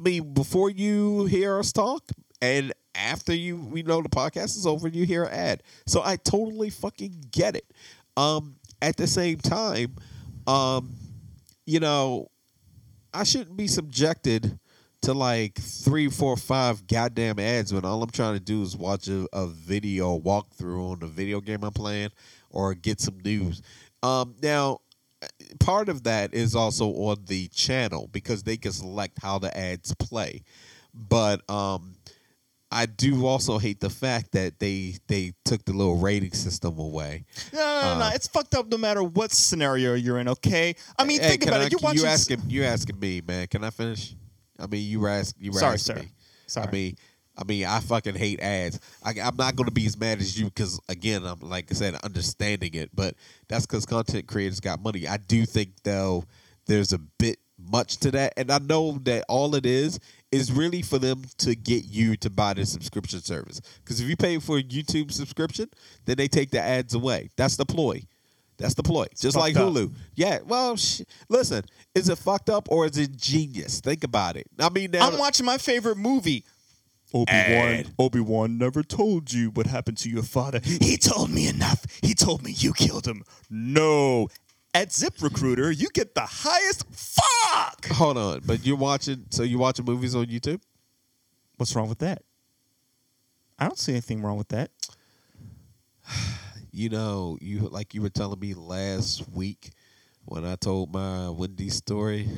[0.00, 2.04] I mean, before you hear us talk
[2.40, 5.62] and after you, we know the podcast is over, you hear an ad.
[5.86, 7.72] So I totally fucking get it.
[8.16, 9.94] Um, at the same time,
[10.46, 10.94] um,
[11.66, 12.30] you know,
[13.14, 14.58] I shouldn't be subjected
[15.02, 19.08] to like three, four, five goddamn ads when all I'm trying to do is watch
[19.08, 22.10] a, a video walkthrough on the video game I'm playing
[22.50, 23.62] or get some news.
[24.02, 24.80] Um, now,
[25.60, 29.94] part of that is also on the channel because they can select how the ads
[29.94, 30.42] play.
[30.92, 31.94] But um,
[32.72, 37.24] I do also hate the fact that they they took the little rating system away.
[37.52, 38.04] No, no, no, no.
[38.06, 40.74] Uh, It's fucked up no matter what scenario you're in, okay?
[40.98, 41.72] I mean, Hey, think about I- it.
[41.72, 42.00] You're watching.
[42.02, 43.46] You asking you asking me, man?
[43.46, 44.14] Can I finish?
[44.58, 45.44] I mean, you were asking.
[45.44, 46.02] You were Sorry, asking sir.
[46.02, 46.08] me.
[46.46, 46.66] Sorry.
[46.66, 46.96] I mean,
[47.36, 48.80] I mean, I fucking hate ads.
[49.02, 51.74] I, I'm not going to be as mad as you because, again, I'm like I
[51.74, 52.90] said, understanding it.
[52.94, 53.14] But
[53.48, 55.06] that's because content creators got money.
[55.06, 56.24] I do think though
[56.66, 59.98] there's a bit much to that, and I know that all it is
[60.30, 63.60] is really for them to get you to buy the subscription service.
[63.82, 65.70] Because if you pay for a YouTube subscription,
[66.04, 67.30] then they take the ads away.
[67.36, 68.02] That's the ploy.
[68.58, 69.06] That's the ploy.
[69.18, 69.72] Just like up.
[69.72, 69.92] Hulu.
[70.14, 70.40] Yeah.
[70.44, 71.64] Well, sh- listen,
[71.94, 73.80] is it fucked up or is it genius?
[73.80, 74.46] Think about it.
[74.58, 76.44] I mean, now, I'm watching my favorite movie.
[77.14, 77.84] Obi Wan.
[77.98, 80.60] Obi Wan never told you what happened to your father.
[80.62, 81.86] He told me enough.
[82.02, 83.22] He told me you killed him.
[83.48, 84.28] No.
[84.74, 86.84] At ZipRecruiter, you get the highest.
[86.90, 87.86] Fuck.
[87.86, 89.24] hold on, but you're watching.
[89.30, 90.60] So you're watching movies on YouTube?
[91.56, 92.22] What's wrong with that?
[93.58, 94.70] I don't see anything wrong with that.
[96.78, 99.72] You know, you like you were telling me last week
[100.26, 102.28] when I told my Wendy story.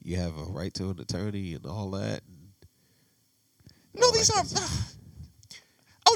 [0.00, 2.22] You have a right to an attorney and all that.
[2.28, 2.52] And
[3.92, 4.56] No, these aren't.
[4.56, 4.68] I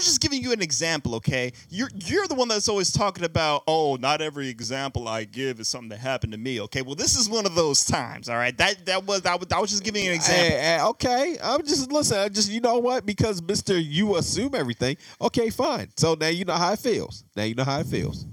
[0.03, 1.53] was just giving you an example, okay?
[1.71, 5.69] You're you're the one that's always talking about, oh, not every example I give is
[5.69, 6.61] something that happened to me.
[6.63, 8.29] Okay, well, this is one of those times.
[8.29, 10.45] All right, that that was I was, I was just giving you an example.
[10.45, 12.19] Hey, hey, okay, I'm just listen.
[12.19, 13.07] I just you know what?
[13.07, 14.97] Because Mister, you assume everything.
[15.21, 15.89] Okay, fine.
[15.97, 17.25] So now you know how it feels.
[17.37, 18.27] Now you know how it feels.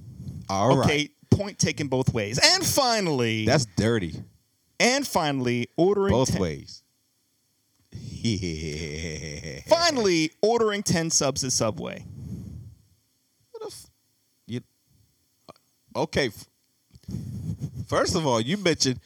[0.49, 0.85] All right.
[0.85, 2.39] okay, point taken both ways.
[2.43, 4.15] And finally, That's dirty.
[4.79, 6.83] and finally, ordering Both 10 ways.
[7.91, 9.61] Yeah.
[9.67, 12.05] Finally, ordering ten subs at Subway.
[13.51, 13.85] What if
[14.47, 14.61] you
[15.49, 16.29] uh, okay?
[17.87, 18.99] First of all, you mentioned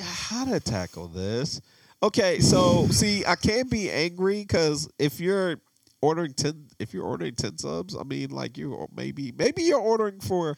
[0.00, 1.60] how to tackle this.
[2.02, 5.60] Okay, so see, I can't be angry because if you're
[6.02, 10.20] ordering ten, if you're ordering ten subs, I mean, like you maybe maybe you're ordering
[10.20, 10.56] for,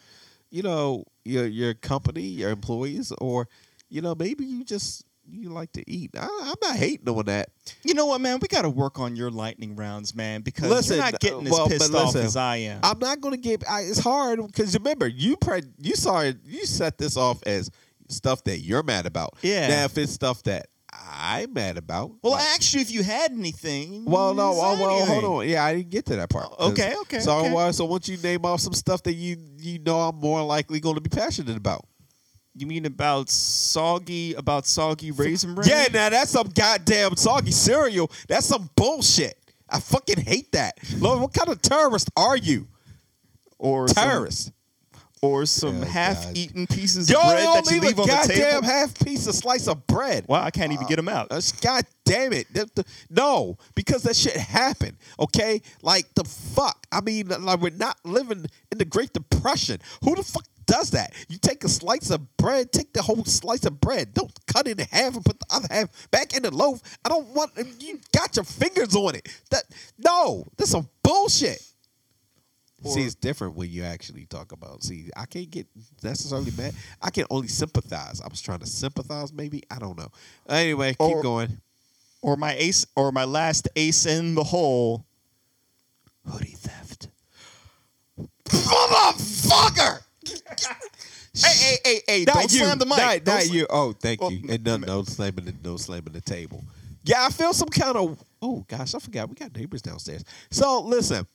[0.50, 3.48] you know, your your company, your employees, or
[3.88, 6.10] you know, maybe you just you like to eat.
[6.18, 7.50] I, I'm not hating on that.
[7.82, 8.38] You know what, man?
[8.40, 11.52] We got to work on your lightning rounds, man, because Listen, you're not getting as
[11.52, 12.80] well, pissed off listen, as I am.
[12.82, 13.68] I'm not gonna get.
[13.68, 16.38] I, it's hard because remember you pre- you saw it.
[16.44, 17.70] You set this off as
[18.08, 19.34] stuff that you're mad about.
[19.42, 19.68] Yeah.
[19.68, 22.12] Now if it's stuff that I'm mad about.
[22.22, 24.04] well, like- I asked you if you had anything.
[24.04, 24.52] well, no.
[24.54, 25.48] Oh, well, hold on.
[25.48, 26.48] Yeah, I didn't get to that part.
[26.58, 27.54] Okay, okay, So, okay.
[27.54, 30.80] uh, so once you name off some stuff that you you know I'm more likely
[30.80, 31.84] going to be passionate about.
[32.58, 35.68] You mean about soggy about soggy raisin bread?
[35.68, 38.10] Yeah, now that's some goddamn soggy cereal.
[38.28, 39.36] That's some bullshit.
[39.68, 40.78] I fucking hate that.
[40.98, 42.66] Lord, what kind of terrorist are you?
[43.58, 44.52] or some- Terrorist.
[45.22, 48.02] or some Oh, half-eaten pieces Yo, of they bread don't that you leave leave a
[48.02, 48.62] on the goddamn table.
[48.64, 50.26] half piece of slice of bread.
[50.28, 51.30] Wow, I can't even get them out.
[51.62, 52.46] God damn it.
[53.10, 54.98] No, because that shit happened.
[55.18, 55.62] Okay?
[55.82, 56.86] Like the fuck.
[56.92, 59.80] I mean, like we're not living in the Great Depression.
[60.04, 61.12] Who the fuck does that?
[61.28, 64.12] You take a slice of bread, take the whole slice of bread.
[64.14, 66.80] Don't cut it in half and put the other half back in the loaf.
[67.04, 69.28] I don't want you got your fingers on it.
[69.50, 69.64] That
[69.98, 71.62] no, that's some bullshit.
[72.84, 74.84] See, it's different when you actually talk about.
[74.84, 75.66] See, I can't get
[76.04, 76.72] necessarily mad.
[77.02, 78.20] I can only sympathize.
[78.20, 79.62] I was trying to sympathize, maybe.
[79.70, 80.08] I don't know.
[80.48, 81.60] Anyway, keep Or- going.
[82.22, 85.04] or my ace or my last ace in the hole.
[86.30, 87.08] Hoodie theft.
[88.46, 90.00] Motherfucker!
[91.38, 92.24] Hey, hey, hey, hey!
[92.24, 92.60] Not don't you.
[92.60, 92.96] slam the mic.
[92.96, 93.66] Not, Don't not sl- you.
[93.68, 94.48] Oh, thank Well, you.
[94.48, 96.64] And no, no slamming the no slamming the table.
[97.04, 98.24] Yeah, I feel some kind of.
[98.40, 99.28] Oh gosh, I forgot.
[99.28, 100.24] We got neighbors downstairs.
[100.50, 101.26] So listen,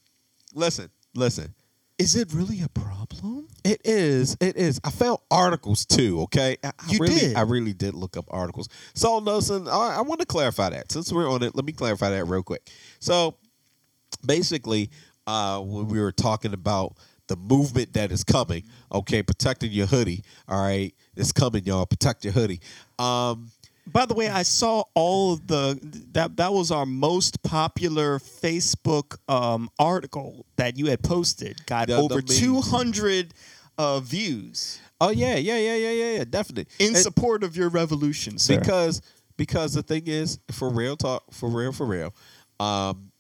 [0.55, 1.53] listen, listen.
[1.99, 3.47] Is it really a problem?
[3.63, 4.35] It is.
[4.39, 4.81] It is.
[4.83, 6.21] I found articles too.
[6.23, 7.35] Okay, I, I You really, did?
[7.35, 8.69] I really did look up articles.
[8.95, 10.91] So listen, I, I want to clarify that.
[10.91, 12.67] Since we're on it, let me clarify that real quick.
[12.99, 13.35] So
[14.25, 14.89] basically,
[15.27, 16.95] uh, when we were talking about
[17.31, 20.21] the movement that is coming, okay, protecting your hoodie.
[20.49, 21.85] All right, it's coming, y'all.
[21.85, 22.59] Protect your hoodie.
[22.99, 23.49] Um,
[23.87, 25.79] By the way, I saw all of the
[26.11, 31.65] that that was our most popular Facebook um, article that you had posted.
[31.65, 33.33] Got The- over two hundred
[33.77, 36.67] uh, views oh yeah, yeah, yeah, yeah, yeah, yeah, definitely.
[36.79, 38.59] in And- support of your revolution, sir.
[38.59, 39.01] because
[39.37, 42.13] because the thing is for real talk for real for real
[42.59, 43.10] um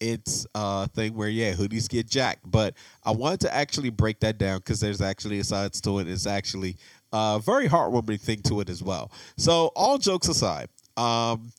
[0.00, 2.50] it's a thing where yeah hoodies get jacked.
[2.50, 6.08] But i wanted to actually break that down because there's actually a side to it.
[6.08, 6.76] It's actually
[7.12, 9.10] a very heartwarming thing to it as well.
[9.36, 11.52] So all jokes aside um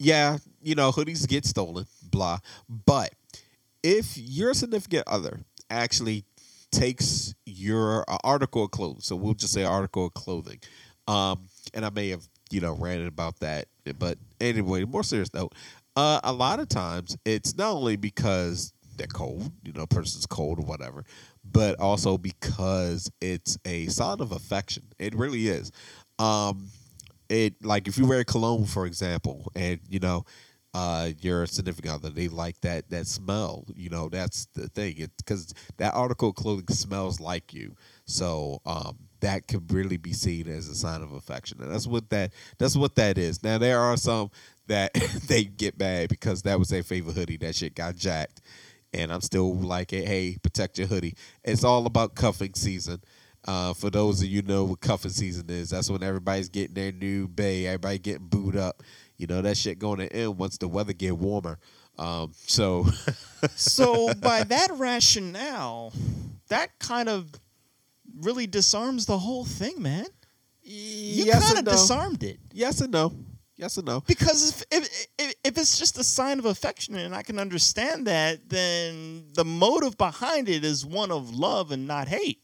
[0.00, 2.38] yeah you know hoodies get stolen blah.
[2.68, 3.14] But
[3.82, 5.40] if your significant other
[5.70, 6.24] actually
[6.70, 10.60] takes your uh, article of clothing, so we'll just say article of clothing,
[11.08, 11.40] um,
[11.74, 13.66] and I may have you know ranted about that,
[13.98, 15.54] but anyway, more serious note,
[15.96, 20.58] uh, a lot of times it's not only because they're cold, you know, person's cold
[20.58, 21.04] or whatever,
[21.44, 24.84] but also because it's a sign of affection.
[24.98, 25.72] It really is.
[26.18, 26.68] Um,
[27.28, 30.24] it like if you wear cologne, for example, and you know
[30.74, 33.64] uh, your significant other, they like that that smell.
[33.74, 34.96] You know, that's the thing.
[34.98, 37.74] It because that article of clothing smells like you,
[38.04, 42.10] so um, that could really be seen as a sign of affection, and that's what
[42.10, 43.42] that that's what that is.
[43.42, 44.30] Now there are some
[44.66, 44.92] that
[45.28, 47.36] they get mad because that was their favorite hoodie.
[47.36, 48.40] That shit got jacked,
[48.92, 51.14] and I'm still like, hey, protect your hoodie.
[51.44, 53.02] It's all about cuffing season.
[53.44, 56.92] Uh, for those of you know what cuffing season is, that's when everybody's getting their
[56.92, 58.82] new bay, everybody getting booed up.
[59.16, 61.58] You know that shit going to end once the weather get warmer.
[61.98, 62.86] Um, so
[63.56, 65.92] so by that rationale,
[66.48, 67.30] that kind of
[68.20, 70.06] really disarms the whole thing, man.
[70.62, 72.38] You yes kind of disarmed it.
[72.52, 73.12] Yes and no.
[73.62, 74.00] Yes and no.
[74.08, 78.08] Because if, if if if it's just a sign of affection and I can understand
[78.08, 82.40] that, then the motive behind it is one of love and not hate.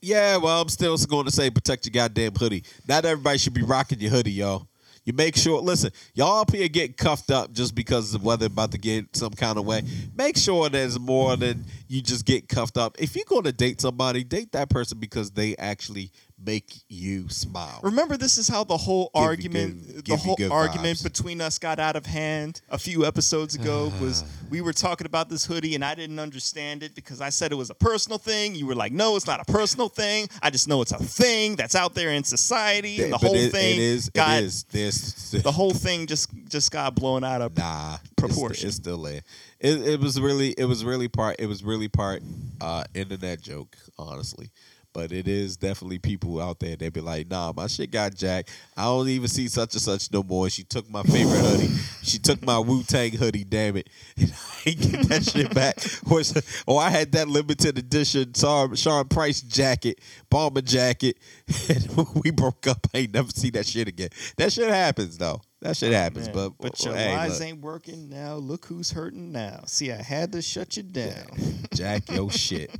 [0.00, 2.64] Yeah, well, I'm still going to say protect your goddamn hoodie.
[2.88, 4.66] Not everybody should be rocking your hoodie, y'all.
[5.04, 8.72] You make sure, listen, y'all up here getting cuffed up just because the weather about
[8.72, 9.82] to get some kind of way.
[10.16, 12.96] Make sure there's more than you just get cuffed up.
[13.00, 16.10] If you're going to date somebody, date that person because they actually
[16.44, 17.80] make you smile.
[17.82, 21.02] Remember, this is how the whole Give argument, good- the whole argument vibes.
[21.04, 23.92] between us got out of hand a few episodes ago.
[24.00, 27.52] was we were talking about this hoodie and I didn't understand it because I said
[27.52, 28.54] it was a personal thing.
[28.54, 30.28] You were like, no, it's not a personal thing.
[30.42, 33.52] I just know it's a thing that's out there in society, and the whole it-
[33.52, 34.64] thing it is, got it is.
[34.64, 38.66] There's, the whole thing just just got blown out of nah proportion.
[38.68, 39.22] It's, it's still there.
[39.60, 42.22] It, it was really it was really part it was really part
[42.60, 44.50] uh, internet joke, honestly.
[44.94, 46.76] But it is definitely people out there.
[46.76, 48.50] They be like, "Nah, my shit got jacked.
[48.76, 51.70] I don't even see such and such no more." She took my favorite hoodie.
[52.02, 53.44] She took my Wu Tang hoodie.
[53.44, 55.78] Damn it, and I ain't get that shit back.
[56.12, 56.20] Or,
[56.66, 59.98] or I had that limited edition Sean Price jacket,
[60.28, 61.16] bomber jacket,
[61.68, 61.88] and
[62.22, 62.86] we broke up.
[62.94, 64.10] I ain't never see that shit again.
[64.36, 65.40] That shit happens though.
[65.62, 66.26] That shit happens.
[66.26, 67.48] Man, but but your hey, lies look.
[67.48, 68.34] ain't working now.
[68.34, 69.62] Look who's hurting now.
[69.66, 71.24] See, I had to shut you down.
[71.74, 72.70] Jack your shit.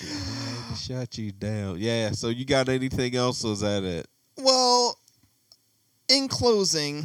[0.78, 1.76] Shut you down.
[1.78, 2.12] Yeah.
[2.12, 3.44] So you got anything else?
[3.44, 4.08] Or is that it?
[4.38, 4.98] Well,
[6.08, 7.04] in closing,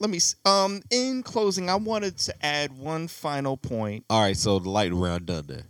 [0.00, 0.18] let me.
[0.44, 4.04] Um, in closing, I wanted to add one final point.
[4.10, 4.36] All right.
[4.36, 5.66] So the light round done there.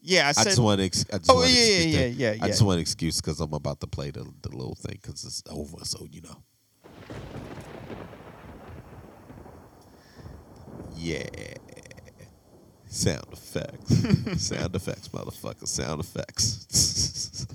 [0.00, 0.86] Yeah, I I, just want to.
[0.86, 3.20] Ex- I just Oh, want yeah, excuse yeah, yeah, yeah, I just want an excuse
[3.20, 5.84] because I'm about to play the the little thing because it's over.
[5.84, 6.42] So you know.
[10.96, 11.24] Yeah.
[12.86, 14.46] Sound effects.
[14.46, 15.66] sound effects, motherfucker.
[15.66, 17.46] Sound effects.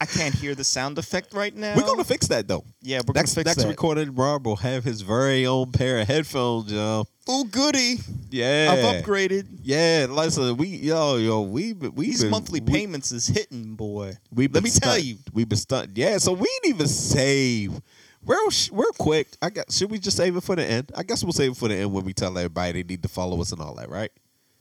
[0.00, 1.74] I can't hear the sound effect right now.
[1.74, 2.64] We're gonna fix that though.
[2.82, 3.68] Yeah, we're next gonna fix next that.
[3.68, 4.14] recording.
[4.14, 7.06] Rob will have his very own pair of headphones, yo.
[7.26, 7.98] Oh, goody!
[8.30, 9.46] Yeah, I've upgraded.
[9.62, 14.12] Yeah, listen, we yo yo we we These been, monthly we, payments is hitting, boy.
[14.32, 15.16] We Let me tell you.
[15.32, 15.96] we've been stunned.
[15.96, 17.80] Yeah, so we didn't even save.
[18.28, 19.28] Real, sh- real quick.
[19.40, 19.72] I got.
[19.72, 20.92] Should we just save it for the end?
[20.94, 23.08] I guess we'll save it for the end when we tell everybody they need to
[23.08, 24.10] follow us and all that, right?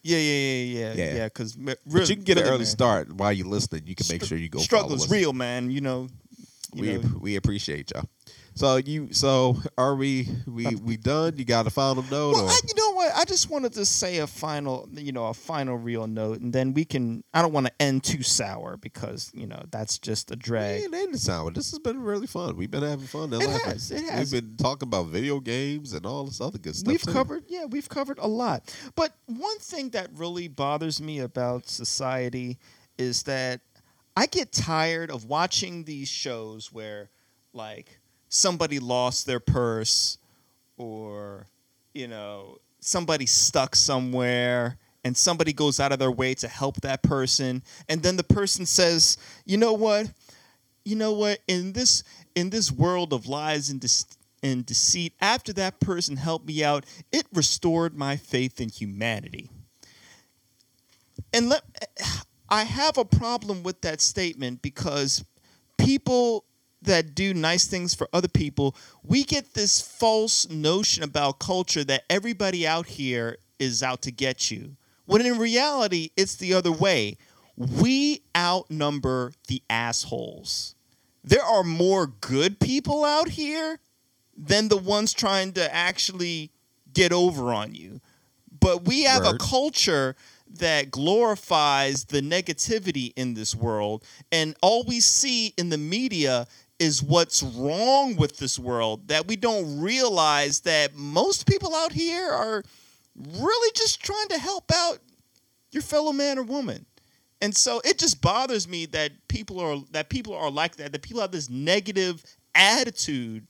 [0.03, 1.15] Yeah, yeah, yeah, yeah, Yeah.
[1.15, 1.25] yeah.
[1.25, 3.83] Because but you can get an early start while you're listening.
[3.85, 4.59] You can make sure you go.
[4.59, 5.11] Struggle's follow us.
[5.11, 5.69] real, man.
[5.69, 6.07] You know.
[6.73, 7.17] you we know.
[7.19, 8.05] we appreciate y'all.
[8.55, 11.37] So you so are we we uh, we done?
[11.37, 13.15] You got a final note Well, or I, you know what?
[13.15, 16.73] I just wanted to say a final, you know, a final real note, and then
[16.73, 17.23] we can.
[17.33, 20.91] I don't want to end too sour because you know that's just a drag.
[20.91, 21.51] Man, ain't sour?
[21.51, 22.57] This has been really fun.
[22.57, 23.31] We've been having fun.
[23.31, 24.33] It has, it has.
[24.33, 26.91] We've been talking about video games and all this other good stuff.
[26.91, 27.13] We've too.
[27.13, 28.75] covered, yeah, we've covered a lot.
[28.95, 32.57] But one thing that really bothers me about society
[32.97, 33.61] is that
[34.15, 37.11] I get tired of watching these shows where,
[37.53, 37.99] like,
[38.29, 40.17] somebody lost their purse
[40.77, 41.45] or,
[41.93, 47.01] you know, somebody stuck somewhere and somebody goes out of their way to help that
[47.01, 47.63] person.
[47.87, 50.11] And then the person says, you know what?
[50.87, 52.01] you know what in this
[52.33, 56.85] in this world of lies and, dec- and deceit after that person helped me out
[57.11, 59.49] it restored my faith in humanity
[61.33, 61.61] and let
[62.49, 65.25] i have a problem with that statement because
[65.77, 66.45] people
[66.81, 72.03] that do nice things for other people we get this false notion about culture that
[72.09, 74.75] everybody out here is out to get you
[75.07, 77.17] when in reality it's the other way.
[77.55, 80.75] We outnumber the assholes.
[81.23, 83.79] There are more good people out here
[84.37, 86.51] than the ones trying to actually
[86.93, 87.99] get over on you.
[88.59, 90.15] But we have a culture
[90.59, 96.47] that glorifies the negativity in this world, and all we see in the media
[96.79, 102.29] is what's wrong with this world that we don't realize that most people out here
[102.29, 102.63] are
[103.15, 104.99] really just trying to help out
[105.71, 106.85] your fellow man or woman.
[107.41, 110.91] And so it just bothers me that people are that people are like that.
[110.91, 112.23] That people have this negative
[112.55, 113.45] attitude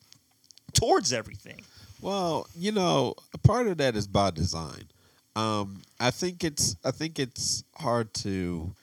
[0.74, 1.62] towards everything.
[2.02, 4.90] Well, you know, a part of that is by design.
[5.36, 8.74] Um, I think it's I think it's hard to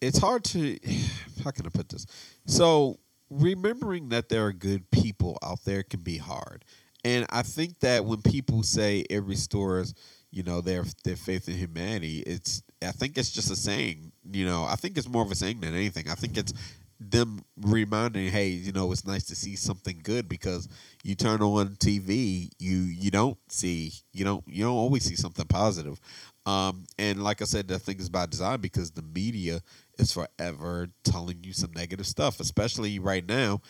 [0.00, 0.78] it's hard to
[1.44, 2.06] how can I put this?
[2.44, 2.98] So
[3.30, 6.64] remembering that there are good people out there can be hard.
[7.04, 9.94] And I think that when people say it restores,
[10.30, 14.44] you know, their their faith in humanity, it's I think it's just a saying, you
[14.44, 16.08] know, I think it's more of a saying than anything.
[16.08, 16.52] I think it's
[16.98, 20.68] them reminding, hey, you know, it's nice to see something good because
[21.04, 25.46] you turn on TV, you you don't see you don't you don't always see something
[25.46, 26.00] positive.
[26.46, 29.60] Um, and like I said, I think it's by design because the media
[29.98, 33.60] is forever telling you some negative stuff, especially right now.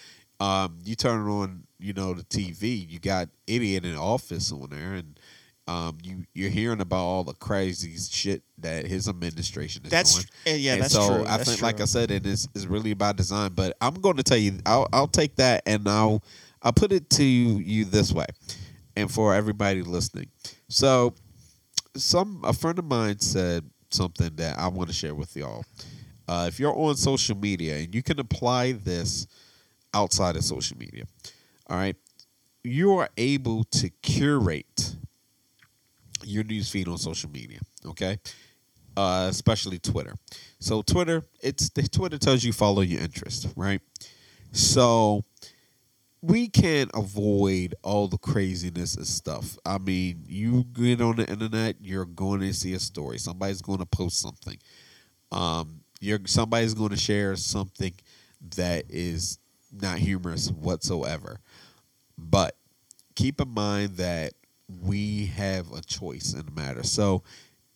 [0.40, 4.69] Um, you turn on, you know, the TV, you got idiot in the office on
[4.70, 5.19] there, and
[5.66, 10.61] um, you you're hearing about all the crazy shit that his administration is That's- doing.
[10.61, 11.81] yeah, And that's so true, I that's think, like.
[11.81, 13.53] I said, it is is really by design.
[13.55, 16.23] But I'm going to tell you, I'll I'll take that and I'll
[16.62, 18.27] I'll put it to you this way,
[18.94, 20.28] and for everybody listening.
[20.69, 21.15] So,
[21.97, 25.65] some a friend of mine said something that I want to share with y'all.
[26.28, 29.27] Uh, if you're on social media and you can apply this
[29.94, 31.05] outside of social media,
[31.69, 31.97] all right,
[32.65, 34.97] you are able to curate
[36.24, 37.61] your news feed on social media.
[37.85, 38.19] Okay,
[38.97, 40.15] uh, especially Twitter.
[40.59, 43.81] So Twitter, it's the Twitter tells you follow your interest, right?
[44.53, 45.24] So
[46.23, 49.57] we can't avoid all the craziness and stuff.
[49.65, 53.19] I mean, you get on the internet, you're going to see a story.
[53.19, 54.57] Somebody's going to post something.
[55.31, 57.94] Um, you're somebody's going to share something
[58.56, 59.39] that is
[59.73, 61.40] not humorous whatsoever.
[62.18, 62.56] But
[63.14, 64.32] keep in mind that
[64.68, 66.82] we have a choice in the matter.
[66.82, 67.23] So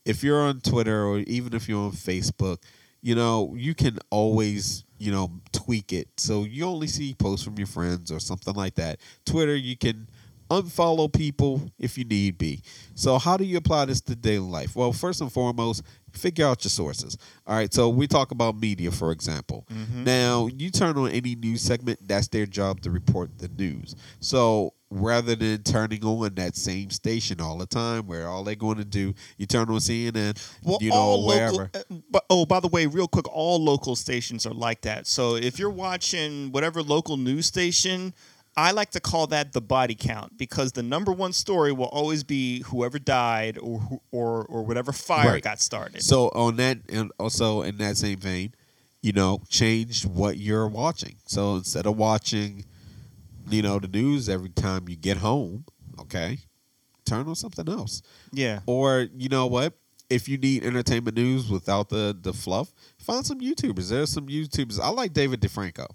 [0.05, 2.59] if you're on Twitter or even if you're on Facebook,
[3.03, 6.09] you know, you can always, you know, tweak it.
[6.17, 9.01] So you only see posts from your friends or something like that.
[9.25, 10.09] Twitter, you can
[10.51, 12.63] unfollow people if you need be.
[12.95, 14.75] So how do you apply this to daily life?
[14.75, 15.83] Well, first and foremost,
[16.13, 17.17] figure out your sources.
[17.47, 19.67] All right, so we talk about media, for example.
[20.05, 23.95] Now, you turn on any news segment, that's their job to report the news.
[24.21, 28.79] So rather than turning on that same station all the time where all they're going
[28.79, 30.37] to do, you turn on CNN,
[30.81, 31.53] you know, wherever.
[31.53, 31.71] local.
[31.75, 35.07] uh, but, oh, by the way, real quick, all local stations are like that.
[35.07, 38.15] So if you're watching whatever local news station,
[38.61, 42.23] I like to call that the body count because the number one story will always
[42.25, 45.43] be whoever died or who- or or whatever fire Right.
[45.43, 46.03] got started.
[46.03, 48.55] So on that, and also in that same vein,
[49.03, 51.17] you know, change what you're watching.
[51.27, 52.65] So instead of watching,
[53.49, 55.65] you know, the news every time you get home,
[55.99, 56.39] okay,
[57.05, 58.03] turn on something else.
[58.33, 58.61] yeah.
[58.67, 59.75] Or you know what?
[60.11, 63.89] If you need entertainment news without the the fluff, find some YouTubers.
[63.91, 64.81] There's some YouTubers.
[64.81, 65.87] I like David DeFranco.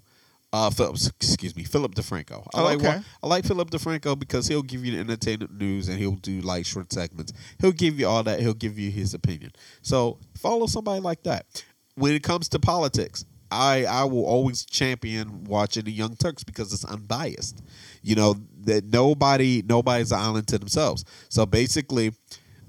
[0.56, 2.46] Uh, Philip, excuse me, Philip DeFranco.
[2.54, 2.98] I Oh, like okay.
[3.22, 6.64] I like Philip DeFranco because he'll give you the entertainment news and he'll do like
[6.64, 7.34] short segments.
[7.60, 8.40] He'll give you all that.
[8.40, 9.52] He'll give you his opinion.
[9.82, 11.62] So follow somebody like that.
[11.96, 16.72] When it comes to politics, I I will always champion watching the Young Turks because
[16.72, 17.62] it's unbiased.
[18.02, 21.04] You know that nobody nobody's an island to themselves.
[21.28, 22.12] So basically,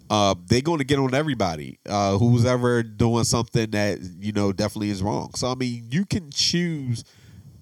[0.10, 4.52] uh, they're going to get on everybody uh, who's ever doing something that you know
[4.52, 5.32] definitely is wrong.
[5.36, 7.06] So I mean, you can choose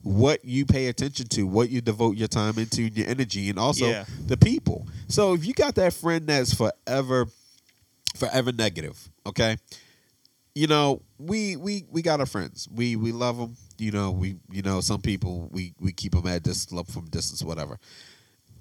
[0.06, 3.58] what you pay attention to, what you devote your time into, and your energy, and
[3.58, 4.06] also Yeah.
[4.28, 4.86] the people.
[5.08, 7.26] So if you got that friend that's forever,
[8.16, 9.58] forever negative, okay,
[10.54, 12.70] you know we we we got our friends.
[12.72, 13.58] We we love them.
[13.80, 17.06] You know we you know some people we we keep them at distance, love from
[17.10, 17.80] distance, whatever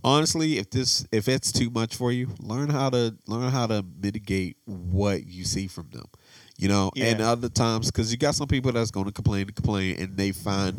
[0.03, 3.83] honestly if this if it's too much for you learn how to learn how to
[4.03, 6.05] mitigate what you see from them
[6.59, 9.57] you know and other times because you got some people that's going to complain and
[9.57, 10.79] complain and they find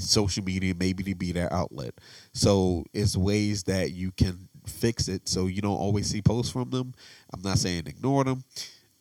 [0.00, 1.94] social media maybe to be their outlet
[2.32, 6.70] so it's ways that you can fix it so you don't always see posts from
[6.70, 6.92] them
[7.32, 8.42] i'm not saying ignore them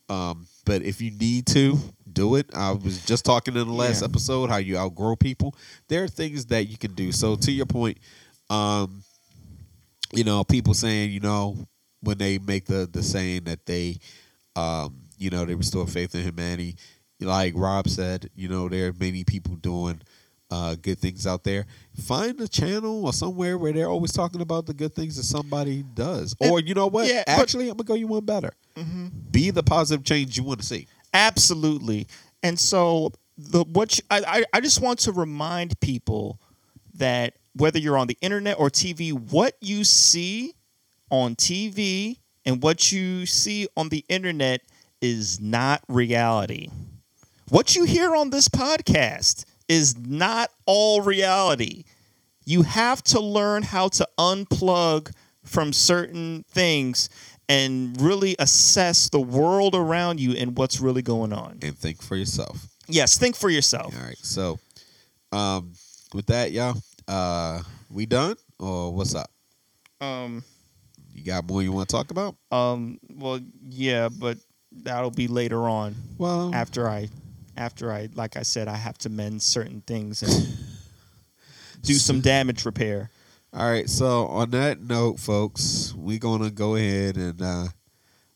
[0.07, 1.79] um, but if you need to
[2.13, 4.05] do it, I was just talking in the last Yeah.
[4.07, 5.55] episode how you outgrow people.
[5.87, 7.11] There are things that you can do.
[7.11, 7.97] So to your point,
[8.51, 9.03] um,
[10.13, 11.57] you know, people saying, you know,
[12.01, 13.97] when they make the the saying that they,
[14.55, 16.75] um, you know, they restore faith in humanity.
[17.19, 20.01] Like Rob said, you know, there are many people doing
[20.51, 21.65] uh, good things out there.
[22.03, 25.83] Find a channel or somewhere where they're always talking about the good things that somebody
[25.83, 26.35] does.
[26.39, 27.07] Or you know what?
[27.07, 28.53] yeah, Actually, I'm gonna go you one better.
[29.31, 30.87] Be the positive change you want to see.
[31.13, 32.07] Absolutely.
[32.43, 36.39] And so the what you, I, I I just want to remind people
[36.93, 40.53] that whether you're on the internet or TV, what you see
[41.09, 44.61] on TV and what you see on the internet
[45.01, 46.69] is not reality.
[47.49, 51.83] What you hear on this podcast is not all reality.
[52.45, 55.11] You have to learn how to unplug
[55.43, 57.09] from certain things
[57.49, 61.59] and really assess the world around you and what's really going on.
[61.61, 62.67] And think for yourself.
[62.87, 63.95] Yes, think for yourself.
[63.95, 64.17] All right.
[64.17, 64.59] So,
[65.31, 65.73] um,
[66.13, 66.75] with that, y'all,
[67.07, 67.61] uh,
[67.91, 69.29] we done or what's up?
[70.01, 70.43] Um,
[71.13, 72.35] You got more you want to talk about?
[72.51, 74.37] um, well, yeah, but
[74.71, 75.95] that'll be later on.
[76.17, 77.09] Well, after I,
[77.57, 80.31] after I, like I said, I have to mend certain things and
[81.81, 83.09] do some damage repair.
[83.53, 83.89] All right.
[83.89, 87.67] So on that note, folks, we're gonna go ahead and uh,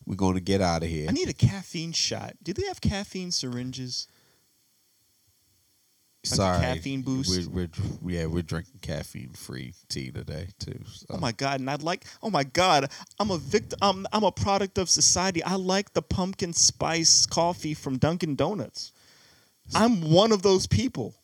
[0.06, 1.08] we're gonna get out of here.
[1.08, 2.34] I need a caffeine shot.
[2.42, 4.08] Do they have caffeine syringes?
[6.24, 7.50] like a Sorry, caffeine boost?
[7.50, 7.68] We're,
[8.02, 10.78] we're yeah, we're drinking caffeine free tea today too.
[10.86, 11.06] So.
[11.10, 11.60] Oh my god!
[11.60, 12.04] And I'd like.
[12.22, 12.90] Oh my god!
[13.18, 13.78] I'm a victim.
[13.80, 15.42] I'm, I'm a product of society.
[15.42, 18.92] I like the pumpkin spice coffee from Dunkin' Donuts.
[19.74, 21.14] I'm one of those people.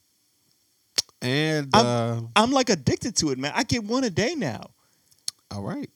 [1.23, 3.53] And I'm, uh, I'm like addicted to it, man.
[3.55, 4.71] I get one a day now.
[5.51, 5.89] all right,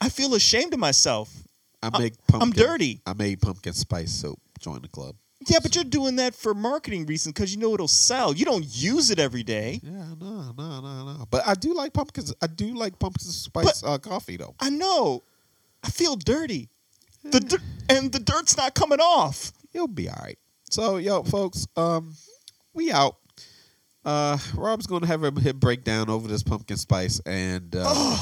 [0.00, 1.30] I feel ashamed of myself.
[1.82, 2.14] I make.
[2.26, 2.42] pumpkin.
[2.42, 3.00] I'm dirty.
[3.06, 4.40] I made pumpkin spice soap.
[4.60, 5.16] Join the club.
[5.48, 8.32] Yeah, but you're doing that for marketing reasons because you know it'll sell.
[8.32, 9.80] You don't use it every day.
[9.82, 11.24] Yeah, no, no, no, no.
[11.30, 12.32] But I do like pumpkins.
[12.40, 14.54] I do like pumpkin spice uh, coffee though.
[14.60, 15.24] I know.
[15.82, 16.68] I feel dirty.
[17.24, 19.52] The dir- and the dirt's not coming off.
[19.72, 20.38] You'll be all right.
[20.72, 22.14] So, yo, folks, um,
[22.72, 23.16] we out.
[24.06, 28.16] Uh, Rob's going to have a hit breakdown over this pumpkin spice, and uh,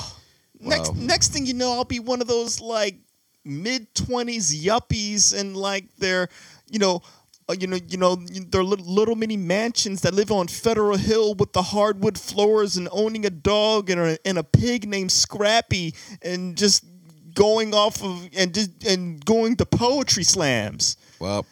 [0.59, 0.97] Next Wow.
[0.99, 2.97] next thing you know, I'll be one of those like
[3.45, 6.29] mid twenties yuppies and like they're
[6.69, 7.03] you know
[7.49, 11.35] uh, you know you know they're little, little mini mansions that live on Federal Hill
[11.35, 15.95] with the hardwood floors and owning a dog and a, and a pig named Scrappy
[16.21, 16.85] and just
[17.33, 20.97] going off of and just and going to poetry slams.
[21.21, 21.47] well,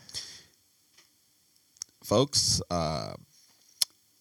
[2.09, 3.13] folks, uh,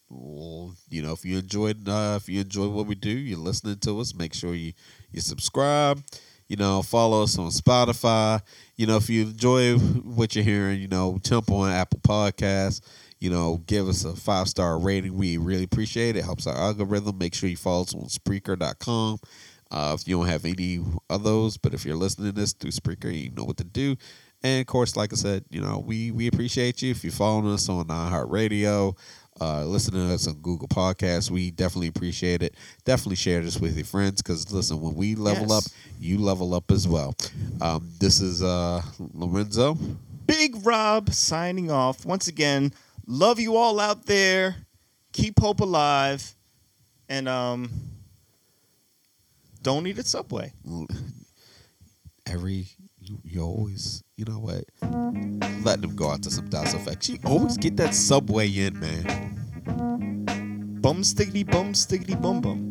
[0.09, 3.77] well, you know, if you enjoyed, uh, if you enjoy what we do, you're listening
[3.80, 4.14] to us.
[4.14, 4.73] Make sure you
[5.11, 6.03] you subscribe.
[6.49, 8.41] You know, follow us on Spotify.
[8.76, 12.81] You know, if you enjoy what you're hearing, you know, jump on Apple Podcasts.
[13.19, 15.18] You know, give us a five star rating.
[15.18, 16.23] We really appreciate it.
[16.23, 17.18] Helps our algorithm.
[17.18, 19.19] Make sure you follow us on Spreaker.com.
[19.69, 22.72] Uh, if you don't have any of those, but if you're listening to this through
[22.72, 23.97] Spreaker, you know what to do.
[24.47, 27.51] And of course, like I said, you know, we we appreciate you if you're following
[27.53, 28.97] us on iHeartRadio,
[29.41, 31.29] uh, listening to us on Google Podcasts.
[31.29, 32.55] We definitely appreciate it.
[32.85, 35.67] Definitely share this with your friends because listen, when we level Yes.
[35.67, 37.13] up, you level up as well.
[37.59, 38.81] Um, this is uh,
[39.13, 39.77] Lorenzo.
[40.25, 42.05] Big Rob signing off.
[42.05, 42.71] Once again,
[43.05, 44.55] love you all out there.
[45.11, 46.35] Keep hope alive.
[47.09, 47.69] And um
[49.61, 50.53] don't eat at Subway.
[52.25, 52.67] Every
[53.01, 54.65] you, you always, you know what?
[55.64, 57.07] Let them go out to some DOS effects.
[57.07, 59.03] You always get that subway in, man.
[60.81, 62.69] Bum stiggity bum stiggity bum bum.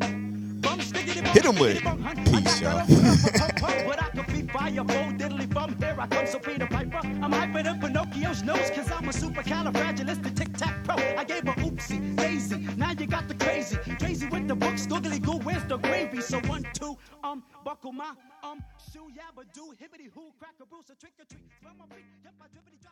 [1.31, 2.25] Hit him with it.
[2.25, 2.79] Peace, y'all.
[2.79, 5.77] I could be fireball, diddly bum.
[5.79, 6.99] Here I come, so Peter Piper.
[7.03, 7.31] I'm
[7.79, 10.95] Pinocchio's nose, cause I'm a supercalifragilistic tac pro.
[10.95, 12.67] I gave her oopsie, daisy.
[12.75, 13.77] Now you got the crazy.
[13.99, 16.21] Crazy with the books, googly goo, where's the gravy?
[16.21, 18.13] So one, two, um, buckle my,
[18.43, 18.63] um,
[18.97, 21.45] shoe, yabba do, hibbity hoo, crack a bruise, a trick or treat.
[21.61, 22.86] Spell my beat, yep, I dribbity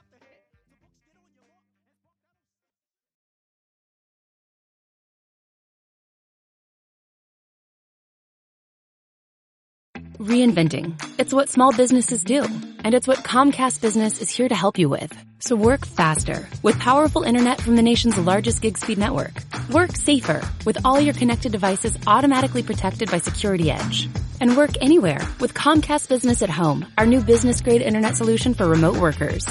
[10.18, 10.94] Reinventing.
[11.20, 12.46] It's what small businesses do.
[12.80, 15.12] And it's what Comcast Business is here to help you with.
[15.40, 19.34] So work faster with powerful internet from the nation's largest gig speed network.
[19.72, 24.08] Work safer with all your connected devices automatically protected by Security Edge.
[24.40, 28.68] And work anywhere with Comcast Business at Home, our new business grade internet solution for
[28.68, 29.48] remote workers.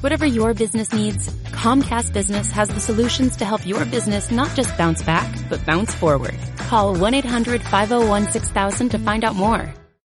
[0.00, 4.76] Whatever your business needs, Comcast Business has the solutions to help your business not just
[4.76, 6.38] bounce back, but bounce forward.
[6.56, 9.74] Call 1-800-501-6000 to find out more.